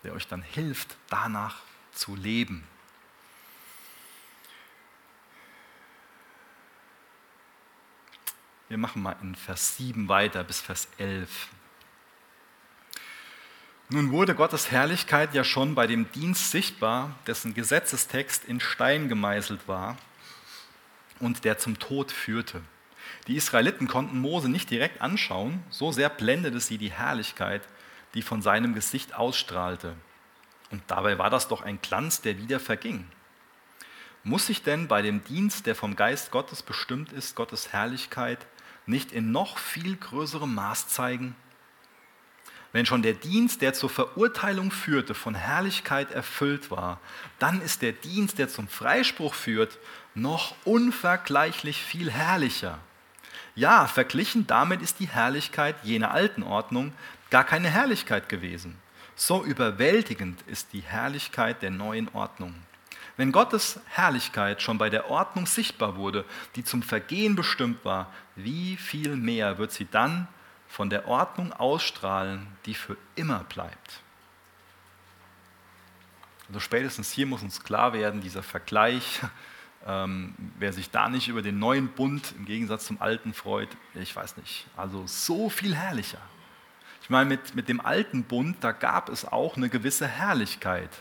der 0.03 0.13
euch 0.13 0.27
dann 0.27 0.41
hilft, 0.41 0.95
danach 1.09 1.57
zu 1.91 2.15
leben. 2.15 2.65
Wir 8.69 8.77
machen 8.77 9.01
mal 9.01 9.15
in 9.21 9.33
Vers 9.35 9.77
7 9.77 10.07
weiter 10.07 10.43
bis 10.43 10.61
Vers 10.61 10.87
11. 10.99 11.49
Nun 13.91 14.11
wurde 14.11 14.35
Gottes 14.35 14.69
Herrlichkeit 14.69 15.33
ja 15.33 15.43
schon 15.43 15.73
bei 15.73 15.87
dem 15.87 16.11
Dienst 16.11 16.51
sichtbar, 16.51 17.15
dessen 17.25 17.55
Gesetzestext 17.55 18.45
in 18.45 18.59
Stein 18.59 19.09
gemeißelt 19.09 19.67
war 19.67 19.97
und 21.19 21.43
der 21.43 21.57
zum 21.57 21.79
Tod 21.79 22.11
führte. 22.11 22.61
Die 23.27 23.35
Israeliten 23.35 23.87
konnten 23.87 24.19
Mose 24.19 24.47
nicht 24.47 24.69
direkt 24.69 25.01
anschauen, 25.01 25.63
so 25.71 25.91
sehr 25.91 26.09
blendete 26.09 26.59
sie 26.59 26.77
die 26.77 26.91
Herrlichkeit, 26.91 27.63
die 28.13 28.21
von 28.21 28.43
seinem 28.43 28.75
Gesicht 28.75 29.15
ausstrahlte. 29.15 29.95
Und 30.69 30.83
dabei 30.85 31.17
war 31.17 31.31
das 31.31 31.47
doch 31.47 31.63
ein 31.63 31.81
Glanz, 31.81 32.21
der 32.21 32.37
wieder 32.37 32.59
verging. 32.59 33.07
Muss 34.23 34.45
sich 34.45 34.61
denn 34.61 34.87
bei 34.87 35.01
dem 35.01 35.23
Dienst, 35.23 35.65
der 35.65 35.73
vom 35.73 35.95
Geist 35.95 36.29
Gottes 36.29 36.61
bestimmt 36.61 37.11
ist, 37.11 37.35
Gottes 37.35 37.73
Herrlichkeit 37.73 38.45
nicht 38.85 39.11
in 39.11 39.31
noch 39.31 39.57
viel 39.57 39.95
größerem 39.95 40.53
Maß 40.53 40.89
zeigen? 40.89 41.35
Wenn 42.71 42.85
schon 42.85 43.01
der 43.01 43.13
Dienst, 43.13 43.61
der 43.61 43.73
zur 43.73 43.89
Verurteilung 43.89 44.71
führte, 44.71 45.15
von 45.15 45.33
Herrlichkeit 45.33 46.11
erfüllt 46.11 46.69
war, 46.69 46.99
dann 47.39 47.61
ist 47.61 47.81
der 47.81 47.93
Dienst, 47.93 48.37
der 48.37 48.47
zum 48.47 48.67
Freispruch 48.67 49.33
führt, 49.33 49.79
noch 50.13 50.55
unvergleichlich 50.65 51.81
viel 51.81 52.11
herrlicher. 52.11 52.77
Ja, 53.55 53.87
verglichen 53.87 54.45
damit 54.45 54.81
ist 54.81 54.99
die 54.99 55.07
Herrlichkeit 55.07 55.75
jener 55.83 56.11
alten 56.11 56.43
Ordnung 56.43 56.93
gar 57.31 57.43
keine 57.43 57.69
Herrlichkeit 57.69 58.29
gewesen. 58.29 58.77
So 59.15 59.43
überwältigend 59.43 60.41
ist 60.43 60.71
die 60.71 60.81
Herrlichkeit 60.81 61.61
der 61.61 61.71
neuen 61.71 62.07
Ordnung. 62.13 62.55
Wenn 63.17 63.33
Gottes 63.33 63.81
Herrlichkeit 63.87 64.61
schon 64.61 64.77
bei 64.77 64.89
der 64.89 65.09
Ordnung 65.09 65.45
sichtbar 65.45 65.97
wurde, 65.97 66.23
die 66.55 66.63
zum 66.63 66.81
Vergehen 66.81 67.35
bestimmt 67.35 67.83
war, 67.83 68.13
wie 68.37 68.77
viel 68.77 69.17
mehr 69.17 69.57
wird 69.57 69.73
sie 69.73 69.87
dann 69.89 70.27
von 70.69 70.89
der 70.89 71.07
Ordnung 71.07 71.51
ausstrahlen, 71.51 72.47
die 72.65 72.75
für 72.75 72.95
immer 73.15 73.43
bleibt. 73.43 74.01
Also 76.47 76.59
spätestens 76.59 77.11
hier 77.11 77.25
muss 77.25 77.41
uns 77.41 77.63
klar 77.63 77.91
werden, 77.91 78.21
dieser 78.21 78.43
Vergleich, 78.43 79.19
ähm, 79.85 80.35
wer 80.57 80.71
sich 80.71 80.89
da 80.91 81.09
nicht 81.09 81.27
über 81.27 81.41
den 81.41 81.59
neuen 81.59 81.89
Bund 81.89 82.33
im 82.37 82.45
Gegensatz 82.45 82.85
zum 82.85 83.01
alten 83.01 83.33
freut, 83.33 83.69
ich 83.95 84.15
weiß 84.15 84.37
nicht, 84.37 84.67
also 84.77 85.05
so 85.07 85.49
viel 85.49 85.75
herrlicher. 85.75 86.21
Ich 87.01 87.09
meine, 87.09 87.27
mit, 87.27 87.55
mit 87.55 87.67
dem 87.67 87.81
alten 87.81 88.23
Bund, 88.23 88.57
da 88.61 88.71
gab 88.71 89.09
es 89.09 89.25
auch 89.25 89.57
eine 89.57 89.69
gewisse 89.69 90.07
Herrlichkeit. 90.07 90.91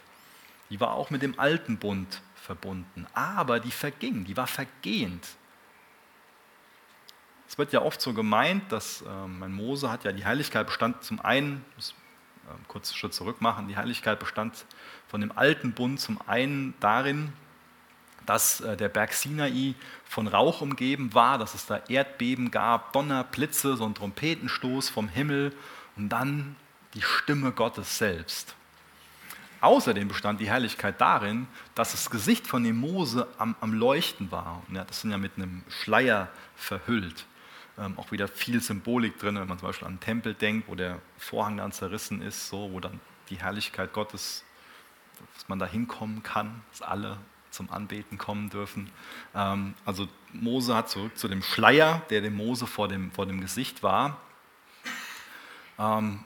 Die 0.71 0.81
war 0.81 0.93
auch 0.95 1.11
mit 1.11 1.23
dem 1.23 1.39
alten 1.39 1.77
Bund 1.77 2.23
verbunden, 2.35 3.07
aber 3.13 3.61
die 3.61 3.71
verging, 3.71 4.25
die 4.25 4.37
war 4.37 4.47
vergehend. 4.47 5.27
Es 7.49 7.57
wird 7.57 7.73
ja 7.73 7.83
oft 7.83 8.01
so 8.01 8.13
gemeint, 8.13 8.71
dass 8.71 9.03
ähm, 9.03 9.39
mein 9.39 9.53
Mose 9.53 9.91
hat 9.91 10.05
ja 10.05 10.13
die 10.13 10.25
Heiligkeit 10.25 10.67
bestand 10.67 11.03
zum 11.03 11.21
einen, 11.21 11.65
muss 11.77 11.95
äh, 12.47 12.51
kurz 12.69 12.91
einen 12.91 12.99
Schritt 12.99 13.15
zurück 13.15 13.41
machen, 13.41 13.69
die 13.69 13.77
Heiligkeit 13.77 14.19
bestand 14.19 14.67
von 15.09 15.23
dem 15.23 15.37
alten 15.37 15.73
Bund 15.73 15.99
zum 15.99 16.21
einen 16.27 16.75
darin, 16.79 17.33
dass 18.27 18.61
äh, 18.61 18.77
der 18.77 18.91
Berg 18.91 19.15
Sinai 19.15 19.75
von 20.05 20.27
Rauch 20.27 20.61
umgeben 20.61 21.15
war, 21.15 21.39
dass 21.39 21.55
es 21.55 21.65
da 21.65 21.81
Erdbeben 21.89 22.51
gab, 22.51 22.93
Donner, 22.93 23.25
Blitze, 23.25 23.77
so 23.77 23.87
ein 23.87 23.95
Trompetenstoß 23.95 24.91
vom 24.91 25.09
Himmel 25.09 25.55
und 25.97 26.11
dann 26.11 26.55
die 26.93 27.03
Stimme 27.03 27.53
Gottes 27.53 27.97
selbst. 27.97 28.55
Außerdem 29.63 30.09
bestand 30.09 30.41
die 30.41 30.49
Herrlichkeit 30.49 31.01
darin, 31.01 31.49
dass 31.75 31.93
das 31.93 32.11
Gesicht 32.11 32.47
von 32.47 32.63
dem 32.63 32.77
Mose 32.77 33.27
am, 33.39 33.57
am 33.61 33.73
Leuchten 33.73 34.31
war. 34.31 34.63
Ja, 34.73 34.85
das 34.85 35.01
sind 35.01 35.11
ja 35.11 35.19
mit 35.19 35.33
einem 35.37 35.65
Schleier 35.69 36.29
verhüllt. 36.55 37.27
Ähm, 37.79 37.97
auch 37.97 38.11
wieder 38.11 38.27
viel 38.27 38.61
Symbolik 38.61 39.19
drin, 39.19 39.37
wenn 39.37 39.47
man 39.47 39.59
zum 39.59 39.69
Beispiel 39.69 39.87
an 39.87 39.95
den 39.95 40.01
Tempel 40.01 40.35
denkt, 40.35 40.69
wo 40.69 40.75
der 40.75 40.99
Vorhang 41.17 41.59
dann 41.59 41.73
zerrissen 41.73 42.23
ist, 42.23 42.49
so, 42.49 42.71
wo 42.73 42.81
dann 42.81 42.99
die 43.31 43.37
Herrlichkeit 43.37 43.93
Gottes, 43.93 44.45
dass 45.35 45.49
man 45.49 45.59
da 45.59 45.67
hinkommen 45.67 46.23
kann, 46.23 46.63
dass 46.71 46.83
alle 46.83 47.19
zum 47.51 47.71
Anbeten 47.71 48.19
kommen 48.19 48.51
dürfen. 48.51 48.91
Ähm, 49.35 49.75
also 49.85 50.09
Mose 50.33 50.75
hat 50.75 50.91
zurück 50.91 51.17
zu 51.17 51.29
dem 51.29 51.43
Schleier, 51.43 52.03
der 52.11 52.21
dem 52.21 52.37
Mose 52.37 52.67
vor 52.67 52.89
dem, 52.89 53.13
vor 53.13 53.27
dem 53.27 53.41
Gesicht 53.41 53.83
war. 53.83 54.19
Ähm, 55.79 56.25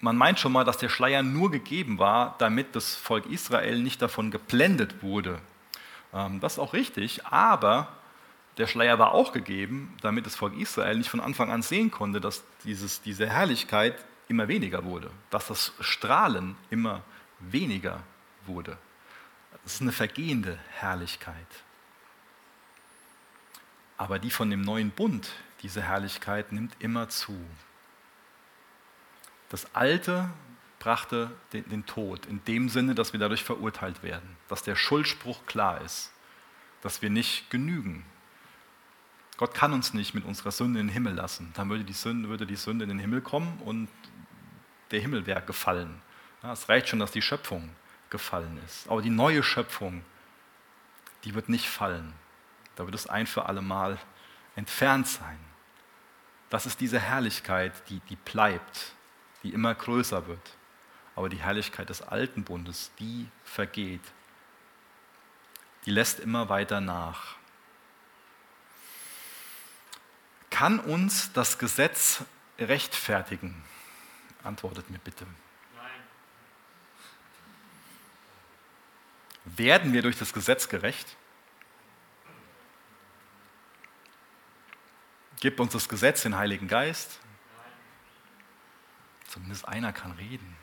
man 0.00 0.16
meint 0.16 0.40
schon 0.40 0.52
mal, 0.52 0.64
dass 0.64 0.78
der 0.78 0.88
Schleier 0.88 1.22
nur 1.22 1.50
gegeben 1.50 1.98
war, 1.98 2.34
damit 2.38 2.74
das 2.74 2.94
Volk 2.96 3.26
Israel 3.26 3.78
nicht 3.78 4.02
davon 4.02 4.32
geblendet 4.32 5.02
wurde. 5.02 5.38
Ähm, 6.12 6.40
das 6.40 6.54
ist 6.54 6.58
auch 6.58 6.72
richtig, 6.72 7.24
aber 7.26 7.88
der 8.58 8.66
Schleier 8.66 8.98
war 8.98 9.12
auch 9.12 9.32
gegeben, 9.32 9.96
damit 10.02 10.26
das 10.26 10.36
Volk 10.36 10.56
Israel 10.58 10.96
nicht 10.98 11.10
von 11.10 11.20
Anfang 11.20 11.50
an 11.50 11.62
sehen 11.62 11.90
konnte, 11.90 12.20
dass 12.20 12.44
dieses, 12.64 13.00
diese 13.00 13.28
Herrlichkeit 13.28 13.96
immer 14.28 14.48
weniger 14.48 14.84
wurde, 14.84 15.10
dass 15.30 15.46
das 15.46 15.72
Strahlen 15.80 16.56
immer 16.70 17.02
weniger 17.38 18.02
wurde. 18.46 18.76
Das 19.64 19.74
ist 19.74 19.82
eine 19.82 19.92
vergehende 19.92 20.58
Herrlichkeit. 20.70 21.34
Aber 23.96 24.18
die 24.18 24.30
von 24.30 24.50
dem 24.50 24.62
neuen 24.62 24.90
Bund, 24.90 25.30
diese 25.62 25.82
Herrlichkeit 25.82 26.52
nimmt 26.52 26.74
immer 26.80 27.08
zu. 27.08 27.38
Das 29.48 29.74
Alte 29.74 30.30
brachte 30.78 31.30
den, 31.52 31.68
den, 31.68 31.86
Tod, 31.86 32.26
in 32.26 32.42
dem 32.44 32.68
Sinne, 32.68 32.94
dass 32.94 33.12
wir 33.12 33.20
dadurch 33.20 33.44
verurteilt 33.44 34.02
werden, 34.02 34.36
dass 34.48 34.62
der 34.62 34.74
Schuldspruch 34.74 35.46
klar 35.46 35.80
ist, 35.82 36.10
dass 36.80 37.02
wir 37.02 37.10
nicht 37.10 37.50
genügen. 37.50 38.04
Gott 39.42 39.54
kann 39.54 39.72
uns 39.72 39.92
nicht 39.92 40.14
mit 40.14 40.24
unserer 40.24 40.52
Sünde 40.52 40.78
in 40.78 40.86
den 40.86 40.92
Himmel 40.92 41.14
lassen. 41.14 41.50
Dann 41.54 41.68
würde 41.68 41.82
die 41.82 41.92
Sünde, 41.92 42.28
würde 42.28 42.46
die 42.46 42.54
Sünde 42.54 42.84
in 42.84 42.90
den 42.90 43.00
Himmel 43.00 43.22
kommen 43.22 43.58
und 43.64 43.88
der 44.92 45.00
Himmel 45.00 45.26
wäre 45.26 45.42
gefallen. 45.42 46.00
Ja, 46.44 46.52
es 46.52 46.68
reicht 46.68 46.88
schon, 46.88 47.00
dass 47.00 47.10
die 47.10 47.22
Schöpfung 47.22 47.70
gefallen 48.08 48.60
ist. 48.64 48.88
Aber 48.88 49.02
die 49.02 49.10
neue 49.10 49.42
Schöpfung, 49.42 50.04
die 51.24 51.34
wird 51.34 51.48
nicht 51.48 51.68
fallen. 51.68 52.12
Da 52.76 52.84
wird 52.84 52.94
es 52.94 53.08
ein 53.08 53.26
für 53.26 53.46
alle 53.46 53.62
Mal 53.62 53.98
entfernt 54.54 55.08
sein. 55.08 55.40
Das 56.48 56.64
ist 56.64 56.80
diese 56.80 57.00
Herrlichkeit, 57.00 57.72
die, 57.88 57.98
die 58.08 58.14
bleibt 58.14 58.94
die 59.42 59.52
immer 59.52 59.74
größer 59.74 60.28
wird. 60.28 60.56
Aber 61.16 61.28
die 61.28 61.42
Herrlichkeit 61.42 61.88
des 61.88 62.00
alten 62.00 62.44
Bundes, 62.44 62.92
die 63.00 63.26
vergeht. 63.42 64.12
Die 65.84 65.90
lässt 65.90 66.20
immer 66.20 66.48
weiter 66.48 66.80
nach. 66.80 67.41
Kann 70.52 70.78
uns 70.78 71.32
das 71.32 71.58
Gesetz 71.58 72.22
rechtfertigen? 72.58 73.64
Antwortet 74.44 74.90
mir 74.90 74.98
bitte. 74.98 75.26
Nein. 75.74 75.90
Werden 79.56 79.92
wir 79.94 80.02
durch 80.02 80.18
das 80.18 80.34
Gesetz 80.34 80.68
gerecht? 80.68 81.16
Gibt 85.40 85.58
uns 85.58 85.72
das 85.72 85.88
Gesetz 85.88 86.22
den 86.22 86.36
Heiligen 86.36 86.68
Geist? 86.68 87.18
Zumindest 89.28 89.66
einer 89.66 89.94
kann 89.94 90.12
reden. 90.12 90.56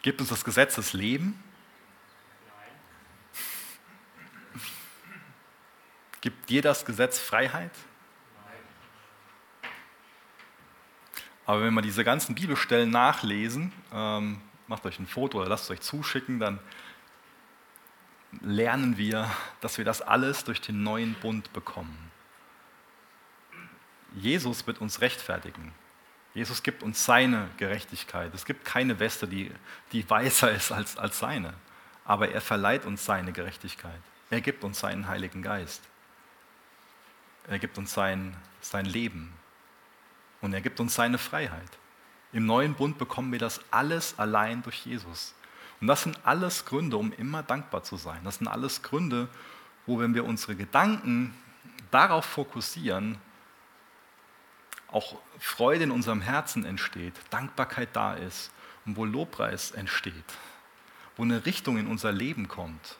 Gibt 0.00 0.22
uns 0.22 0.30
das 0.30 0.42
Gesetz 0.42 0.76
das 0.76 0.94
Leben? 0.94 1.40
Gibt 6.26 6.50
dir 6.50 6.60
das 6.60 6.84
Gesetz 6.84 7.20
Freiheit? 7.20 7.70
Aber 11.44 11.62
wenn 11.62 11.72
wir 11.72 11.82
diese 11.82 12.02
ganzen 12.02 12.34
Bibelstellen 12.34 12.90
nachlesen, 12.90 13.72
ähm, 13.92 14.40
macht 14.66 14.84
euch 14.86 14.98
ein 14.98 15.06
Foto 15.06 15.38
oder 15.38 15.48
lasst 15.48 15.66
es 15.66 15.70
euch 15.70 15.82
zuschicken, 15.82 16.40
dann 16.40 16.58
lernen 18.40 18.98
wir, 18.98 19.30
dass 19.60 19.78
wir 19.78 19.84
das 19.84 20.02
alles 20.02 20.42
durch 20.42 20.60
den 20.60 20.82
neuen 20.82 21.14
Bund 21.14 21.52
bekommen. 21.52 22.10
Jesus 24.16 24.66
wird 24.66 24.80
uns 24.80 25.00
rechtfertigen. 25.00 25.72
Jesus 26.34 26.64
gibt 26.64 26.82
uns 26.82 27.04
seine 27.04 27.48
Gerechtigkeit. 27.56 28.34
Es 28.34 28.44
gibt 28.44 28.64
keine 28.64 28.98
Weste, 28.98 29.28
die, 29.28 29.52
die 29.92 30.10
weißer 30.10 30.50
ist 30.50 30.72
als, 30.72 30.96
als 30.96 31.20
seine. 31.20 31.54
Aber 32.04 32.30
er 32.30 32.40
verleiht 32.40 32.84
uns 32.84 33.04
seine 33.04 33.30
Gerechtigkeit. 33.30 34.00
Er 34.30 34.40
gibt 34.40 34.64
uns 34.64 34.80
seinen 34.80 35.06
Heiligen 35.06 35.40
Geist. 35.40 35.88
Er 37.48 37.58
gibt 37.58 37.78
uns 37.78 37.92
sein, 37.92 38.36
sein 38.60 38.86
Leben. 38.86 39.32
Und 40.40 40.52
er 40.52 40.60
gibt 40.60 40.80
uns 40.80 40.94
seine 40.94 41.18
Freiheit. 41.18 41.78
Im 42.32 42.46
neuen 42.46 42.74
Bund 42.74 42.98
bekommen 42.98 43.32
wir 43.32 43.38
das 43.38 43.60
alles 43.70 44.18
allein 44.18 44.62
durch 44.62 44.84
Jesus. 44.84 45.34
Und 45.80 45.86
das 45.86 46.02
sind 46.02 46.18
alles 46.24 46.64
Gründe, 46.64 46.96
um 46.96 47.12
immer 47.12 47.42
dankbar 47.42 47.82
zu 47.82 47.96
sein. 47.96 48.20
Das 48.24 48.36
sind 48.36 48.48
alles 48.48 48.82
Gründe, 48.82 49.28
wo, 49.86 49.98
wenn 49.98 50.14
wir 50.14 50.24
unsere 50.24 50.56
Gedanken 50.56 51.34
darauf 51.90 52.24
fokussieren, 52.24 53.18
auch 54.88 55.18
Freude 55.38 55.84
in 55.84 55.90
unserem 55.90 56.20
Herzen 56.20 56.64
entsteht, 56.64 57.14
Dankbarkeit 57.30 57.90
da 57.92 58.14
ist 58.14 58.50
und 58.84 58.96
wo 58.96 59.04
Lobpreis 59.04 59.72
entsteht, 59.72 60.14
wo 61.16 61.22
eine 61.22 61.44
Richtung 61.44 61.76
in 61.76 61.86
unser 61.86 62.12
Leben 62.12 62.48
kommt, 62.48 62.96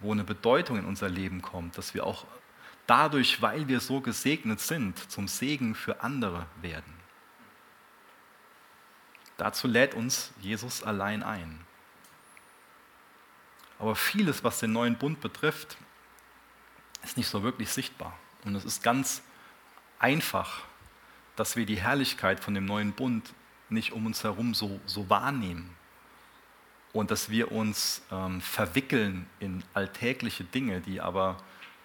wo 0.00 0.12
eine 0.12 0.24
Bedeutung 0.24 0.78
in 0.78 0.84
unser 0.84 1.08
Leben 1.08 1.42
kommt, 1.42 1.76
dass 1.76 1.94
wir 1.94 2.06
auch 2.06 2.24
dadurch, 2.86 3.40
weil 3.42 3.68
wir 3.68 3.80
so 3.80 4.00
gesegnet 4.00 4.60
sind, 4.60 5.10
zum 5.10 5.28
Segen 5.28 5.74
für 5.74 6.02
andere 6.02 6.46
werden. 6.60 6.92
Dazu 9.36 9.66
lädt 9.66 9.94
uns 9.94 10.32
Jesus 10.40 10.82
allein 10.82 11.22
ein. 11.22 11.60
Aber 13.78 13.96
vieles, 13.96 14.44
was 14.44 14.60
den 14.60 14.72
neuen 14.72 14.96
Bund 14.96 15.20
betrifft, 15.20 15.76
ist 17.02 17.16
nicht 17.16 17.28
so 17.28 17.42
wirklich 17.42 17.70
sichtbar. 17.70 18.16
Und 18.44 18.54
es 18.54 18.64
ist 18.64 18.82
ganz 18.82 19.22
einfach, 19.98 20.62
dass 21.36 21.56
wir 21.56 21.66
die 21.66 21.80
Herrlichkeit 21.80 22.40
von 22.40 22.54
dem 22.54 22.64
neuen 22.64 22.92
Bund 22.92 23.34
nicht 23.68 23.92
um 23.92 24.06
uns 24.06 24.22
herum 24.22 24.54
so, 24.54 24.80
so 24.86 25.10
wahrnehmen 25.10 25.74
und 26.92 27.10
dass 27.10 27.28
wir 27.28 27.50
uns 27.50 28.02
ähm, 28.12 28.40
verwickeln 28.40 29.26
in 29.40 29.64
alltägliche 29.74 30.44
Dinge, 30.44 30.80
die 30.80 31.00
aber 31.00 31.36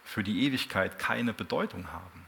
für 0.10 0.24
die 0.24 0.44
Ewigkeit 0.44 0.98
keine 0.98 1.34
Bedeutung 1.34 1.92
haben. 1.92 2.26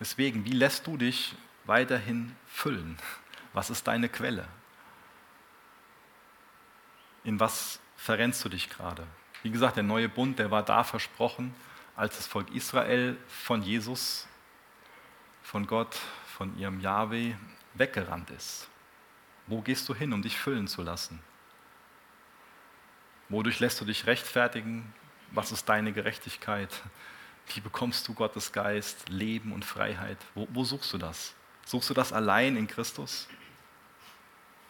Deswegen, 0.00 0.46
wie 0.46 0.52
lässt 0.52 0.86
du 0.86 0.96
dich 0.96 1.34
weiterhin 1.66 2.34
füllen? 2.46 2.96
Was 3.52 3.68
ist 3.68 3.86
deine 3.86 4.08
Quelle? 4.08 4.48
In 7.24 7.38
was 7.38 7.78
verrennst 7.94 8.42
du 8.42 8.48
dich 8.48 8.70
gerade? 8.70 9.06
Wie 9.42 9.50
gesagt, 9.50 9.76
der 9.76 9.82
neue 9.82 10.08
Bund, 10.08 10.38
der 10.38 10.50
war 10.50 10.62
da 10.62 10.82
versprochen 10.82 11.54
als 11.94 12.16
das 12.16 12.26
Volk 12.26 12.50
Israel 12.54 13.18
von 13.28 13.62
Jesus, 13.62 14.26
von 15.42 15.66
Gott, 15.66 15.94
von 16.38 16.56
ihrem 16.56 16.80
Yahweh 16.80 17.34
weggerannt 17.74 18.30
ist. 18.30 18.66
Wo 19.46 19.60
gehst 19.60 19.86
du 19.90 19.94
hin, 19.94 20.14
um 20.14 20.22
dich 20.22 20.38
füllen 20.38 20.68
zu 20.68 20.82
lassen? 20.82 21.22
Wodurch 23.28 23.60
lässt 23.60 23.78
du 23.78 23.84
dich 23.84 24.06
rechtfertigen? 24.06 24.94
Was 25.34 25.50
ist 25.50 25.68
deine 25.68 25.92
Gerechtigkeit? 25.92 26.68
Wie 27.54 27.60
bekommst 27.60 28.06
du 28.06 28.14
Gottes 28.14 28.52
Geist, 28.52 29.08
Leben 29.08 29.52
und 29.52 29.64
Freiheit? 29.64 30.18
Wo, 30.34 30.46
wo 30.52 30.64
suchst 30.64 30.92
du 30.92 30.98
das? 30.98 31.34
Suchst 31.64 31.90
du 31.90 31.94
das 31.94 32.12
allein 32.12 32.56
in 32.56 32.66
Christus? 32.66 33.28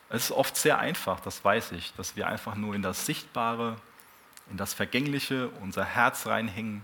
Es 0.08 0.24
ist 0.24 0.32
oft 0.32 0.56
sehr 0.56 0.78
einfach, 0.78 1.20
das 1.20 1.44
weiß 1.44 1.72
ich, 1.72 1.94
dass 1.94 2.16
wir 2.16 2.28
einfach 2.28 2.54
nur 2.54 2.74
in 2.74 2.82
das 2.82 3.06
Sichtbare, 3.06 3.76
in 4.50 4.56
das 4.56 4.74
Vergängliche, 4.74 5.48
unser 5.60 5.84
Herz 5.84 6.26
reinhängen 6.26 6.82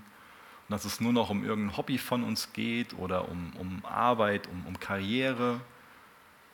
und 0.68 0.72
dass 0.72 0.84
es 0.84 1.00
nur 1.00 1.12
noch 1.12 1.30
um 1.30 1.44
irgendein 1.44 1.76
Hobby 1.76 1.98
von 1.98 2.24
uns 2.24 2.52
geht 2.52 2.94
oder 2.94 3.28
um, 3.28 3.52
um 3.56 3.84
Arbeit, 3.84 4.46
um, 4.48 4.66
um 4.66 4.80
Karriere. 4.80 5.60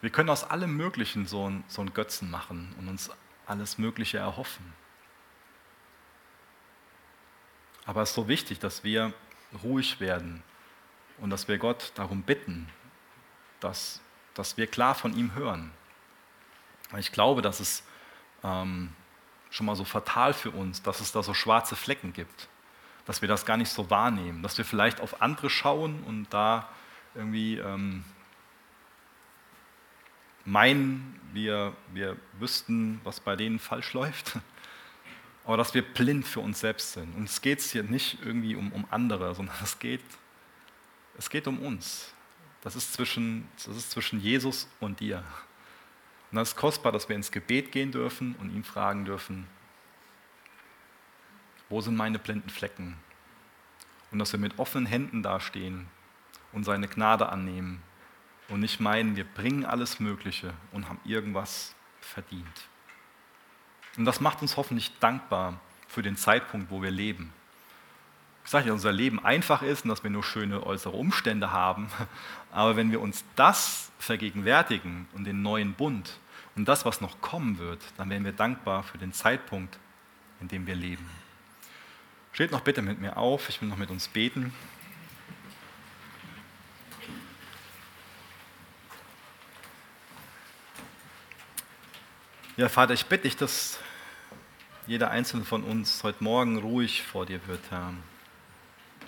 Wir 0.01 0.11
können 0.11 0.29
aus 0.31 0.45
allem 0.45 0.77
Möglichen 0.77 1.27
so, 1.27 1.49
ein, 1.49 1.65
so 1.69 1.81
einen 1.81 1.95
Götzen 1.95 2.31
machen 2.31 2.75
und 2.79 2.89
uns 2.89 3.11
alles 3.47 3.79
Mögliche 3.79 4.19
erhoffen. 4.19 4.84
Aber 7.87 8.03
es 8.03 8.11
ist 8.11 8.15
so 8.15 8.29
wichtig, 8.29 8.59
dass 8.59 8.85
wir 8.85 9.13
ruhig 9.63 10.01
werden 10.01 10.43
und 11.19 11.31
dass 11.31 11.49
wir 11.49 11.59
Gott 11.59 11.93
darum 11.95 12.23
bitten, 12.23 12.69
dass, 13.61 14.01
dass 14.35 14.57
wir 14.57 14.67
klar 14.67 14.95
von 14.95 15.17
ihm 15.17 15.35
hören. 15.35 15.71
Ich 16.99 17.13
glaube, 17.13 17.43
dass 17.43 17.61
es 17.61 17.83
ähm, 18.43 18.91
schon 19.51 19.67
mal 19.67 19.77
so 19.77 19.85
fatal 19.85 20.35
für 20.35 20.51
uns, 20.51 20.83
dass 20.83 21.01
es 21.01 21.13
da 21.13 21.23
so 21.23 21.35
schwarze 21.35 21.77
Flecken 21.77 22.13
gibt, 22.13 22.49
dass 23.07 23.21
wir 23.23 23.29
das 23.29 23.47
gar 23.47 23.57
nicht 23.57 23.71
so 23.71 23.91
wahrnehmen, 23.91 24.43
dass 24.43 24.59
wir 24.59 24.65
vielleicht 24.65 25.01
auf 25.01 25.23
andere 25.23 25.51
schauen 25.51 26.03
und 26.05 26.27
da 26.31 26.69
irgendwie 27.15 27.59
ähm, 27.59 28.05
meinen, 30.45 31.21
wir, 31.33 31.75
wir 31.93 32.17
wüssten, 32.39 33.01
was 33.05 33.21
bei 33.21 33.37
denen 33.37 33.59
falsch 33.59 33.93
läuft, 33.95 34.39
aber 35.45 35.57
dass 35.57 35.75
wir 35.75 35.83
blind 35.83 36.27
für 36.27 36.41
uns 36.41 36.61
selbst 36.61 36.93
sind. 36.93 37.15
Und 37.15 37.25
es 37.25 37.41
geht 37.41 37.61
hier 37.61 37.83
nicht 37.83 38.19
irgendwie 38.25 38.57
um, 38.57 38.73
um 38.73 38.87
andere, 38.91 39.35
sondern 39.35 39.57
es 39.63 39.79
geht, 39.79 40.03
es 41.19 41.29
geht 41.29 41.47
um 41.47 41.59
uns. 41.61 42.13
Das 42.63 42.77
ist, 42.77 42.95
zwischen, 42.95 43.47
das 43.57 43.77
ist 43.77 43.91
zwischen 43.91 44.21
Jesus 44.21 44.69
und 44.81 45.01
dir. 45.01 45.23
Und 46.31 46.37
das 46.37 46.51
ist 46.51 46.57
kostbar, 46.57 46.93
dass 46.93 47.09
wir 47.09 47.17
ins 47.17 47.31
Gebet 47.31 47.73
gehen 47.73 47.93
dürfen 47.93 48.35
und 48.41 48.51
ihn 48.51 48.65
fragen 48.65 49.05
dürfen, 49.05 49.47
wo 51.69 51.81
sind 51.81 51.97
meine 51.97 52.19
blinden 52.19 52.51
Flecken? 52.51 52.97
Und 54.11 54.19
dass 54.19 54.33
wir 54.33 54.41
mit 54.41 54.59
offenen 54.59 54.87
Händen 54.87 55.23
dastehen 55.23 55.87
und 56.53 56.65
seine 56.65 56.89
Gnade 56.89 57.29
annehmen 57.29 57.83
und 58.49 58.61
nicht 58.61 58.81
meinen, 58.81 59.17
wir 59.17 59.25
bringen 59.25 59.65
alles 59.65 60.01
Mögliche 60.01 60.55
und 60.73 60.89
haben 60.89 61.01
irgendwas 61.05 61.75
verdient. 62.01 62.69
Und 63.97 64.05
das 64.05 64.21
macht 64.21 64.43
uns 64.43 64.57
hoffentlich 64.57 64.93
dankbar 64.99 65.61
für 65.89 66.03
den 66.03 66.17
Zeitpunkt, 66.17 66.71
wo 66.71 66.83
wir 66.83 66.91
leben. 66.91 67.33
Ich 68.45 68.51
sage 68.51 68.67
ja, 68.67 68.73
unser 68.73 68.93
Leben 68.93 69.25
einfach 69.25 69.63
ist 69.63 69.85
und 69.85 69.89
dass 69.89 70.03
wir 70.03 70.11
nur 70.11 70.23
schöne 70.23 70.67
äußere 70.67 70.97
Umstände 70.97 71.53
haben. 71.53 71.89
Aber 72.53 72.77
wenn 72.77 72.91
wir 72.91 73.01
uns 73.01 73.25
das 73.37 73.91
vergegenwärtigen 73.99 75.09
und 75.15 75.25
den 75.25 75.43
neuen 75.43 75.75
Bund 75.75 76.19
und 76.57 76.67
das, 76.67 76.85
was 76.85 77.01
noch 77.01 77.21
kommen 77.21 77.59
wird, 77.59 77.81
dann 77.97 78.11
werden 78.11 78.25
wir 78.25 78.33
dankbar 78.33 78.83
für 78.83 78.99
den 78.99 79.13
Zeitpunkt, 79.13 79.79
in 80.41 80.49
dem 80.49 80.67
wir 80.67 80.75
leben. 80.75 81.09
Steht 82.33 82.51
noch 82.51 82.61
bitte 82.61 82.83
mit 82.83 83.01
mir 83.01 83.17
auf, 83.17 83.49
ich 83.49 83.63
will 83.63 83.69
noch 83.69 83.77
mit 83.77 83.91
uns 83.91 84.09
beten. 84.09 84.53
Ja, 92.57 92.69
Vater, 92.69 92.93
ich 92.93 93.07
bitte 93.07 93.23
dich, 93.23 93.37
dass 93.37 93.81
jeder 94.87 95.11
einzelne 95.11 95.45
von 95.45 95.63
uns 95.63 96.03
heute 96.03 96.23
Morgen 96.23 96.59
ruhig 96.59 97.03
vor 97.03 97.27
dir 97.27 97.47
wird, 97.47 97.71
Herr. 97.71 97.95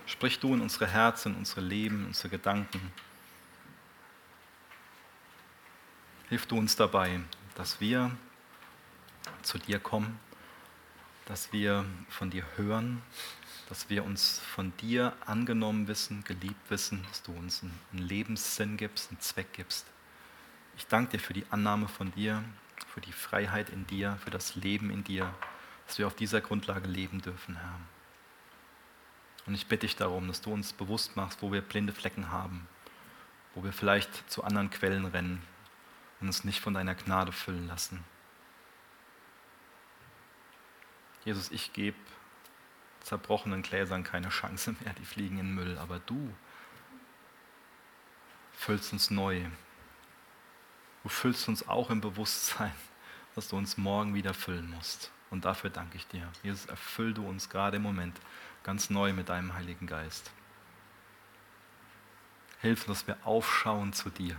Sprich 0.07 0.39
du 0.39 0.55
in 0.55 0.61
unsere 0.61 0.87
Herzen, 0.87 1.33
in 1.33 1.39
unsere 1.41 1.61
Leben, 1.61 2.01
in 2.01 2.07
unsere 2.07 2.29
Gedanken. 2.29 2.93
Hilf 6.29 6.47
du 6.47 6.59
uns 6.59 6.77
dabei, 6.77 7.21
dass 7.55 7.81
wir 7.81 8.11
zu 9.43 9.59
dir 9.59 9.79
kommen, 9.79 10.19
dass 11.27 11.53
wir 11.53 11.85
von 12.09 12.31
dir 12.31 12.45
hören, 12.57 13.03
dass 13.69 13.91
wir 13.91 14.05
uns 14.05 14.39
von 14.39 14.73
dir 14.79 15.13
angenommen 15.27 15.89
wissen, 15.89 16.25
geliebt 16.25 16.71
wissen, 16.71 17.05
dass 17.09 17.23
du 17.23 17.33
uns 17.33 17.63
einen 17.63 18.03
Lebenssinn 18.03 18.77
gibst, 18.77 19.11
einen 19.11 19.21
Zweck 19.21 19.53
gibst. 19.53 19.87
Ich 20.77 20.87
danke 20.87 21.13
dir 21.13 21.21
für 21.21 21.33
die 21.33 21.47
Annahme 21.51 21.89
von 21.89 22.13
dir 22.13 22.43
für 22.97 23.03
die 23.03 23.13
Freiheit 23.13 23.69
in 23.69 23.87
dir, 23.87 24.19
für 24.25 24.31
das 24.31 24.55
Leben 24.55 24.91
in 24.91 25.05
dir, 25.05 25.31
dass 25.87 25.99
wir 25.99 26.07
auf 26.07 26.15
dieser 26.15 26.41
Grundlage 26.41 26.89
leben 26.89 27.23
dürfen, 27.23 27.57
Herr. 27.57 27.81
Und 29.47 29.55
ich 29.55 29.69
bitte 29.69 29.87
dich 29.87 29.97
darum, 29.97 30.27
dass 30.27 30.41
du 30.41 30.53
uns 30.53 30.73
bewusst 30.73 31.17
machst, 31.17 31.41
wo 31.43 31.53
wir 31.53 31.63
blinde 31.63 31.93
Flecken 31.93 32.31
haben, 32.33 32.67
wo 33.55 33.63
wir 33.63 33.73
vielleicht 33.73 34.29
zu 34.31 34.43
anderen 34.43 34.71
Quellen 34.71 35.07
rennen 35.07 35.41
und 36.21 36.27
uns 36.27 36.45
nicht 36.45 36.61
von 36.61 36.75
deiner 36.75 36.95
Gnade 36.95 37.31
füllen 37.31 37.69
lassen. 37.69 38.03
Jesus, 41.25 41.51
ich 41.51 41.73
gebe 41.73 41.97
zerbrochenen 43.01 43.63
Gläsern 43.63 44.03
keine 44.03 44.31
Chance 44.31 44.75
mehr, 44.83 44.95
die 44.95 45.05
fliegen 45.05 45.39
in 45.39 45.55
Müll, 45.55 45.79
aber 45.79 46.01
du 46.01 46.35
füllst 48.53 48.93
uns 48.93 49.11
neu 49.11 49.45
Du 51.07 51.11
füllst 51.11 51.47
uns 51.47 51.69
auch 51.69 51.91
im 51.91 52.01
Bewusstsein, 52.01 52.73
dass 53.37 53.47
du 53.47 53.57
uns 53.57 53.77
morgen 53.77 54.15
wieder 54.15 54.35
füllen 54.35 54.69
musst. 54.69 55.13
Und 55.31 55.45
dafür 55.45 55.71
danke 55.71 55.97
ich 55.97 56.07
dir. 56.07 56.29
Jesus, 56.43 56.67
erfüll 56.67 57.13
du 57.13 57.27
uns 57.27 57.49
gerade 57.49 57.77
im 57.77 57.83
Moment 57.83 58.17
ganz 58.63 58.91
neu 58.91 59.13
mit 59.13 59.29
deinem 59.29 59.55
Heiligen 59.55 59.87
Geist. 59.87 60.31
Hilf, 62.61 62.85
dass 62.87 63.07
wir 63.07 63.17
aufschauen 63.25 63.93
zu 63.93 64.11
dir, 64.11 64.37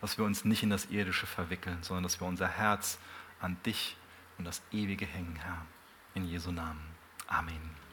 dass 0.00 0.18
wir 0.18 0.24
uns 0.24 0.44
nicht 0.44 0.62
in 0.62 0.70
das 0.70 0.86
Irdische 0.86 1.26
verwickeln, 1.26 1.78
sondern 1.82 2.04
dass 2.04 2.20
wir 2.20 2.26
unser 2.26 2.48
Herz 2.48 2.98
an 3.40 3.56
dich 3.64 3.96
und 4.38 4.44
das 4.44 4.62
Ewige 4.70 5.06
hängen, 5.06 5.36
Herr. 5.36 5.66
In 6.14 6.24
Jesu 6.28 6.50
Namen. 6.50 6.80
Amen. 7.26 7.87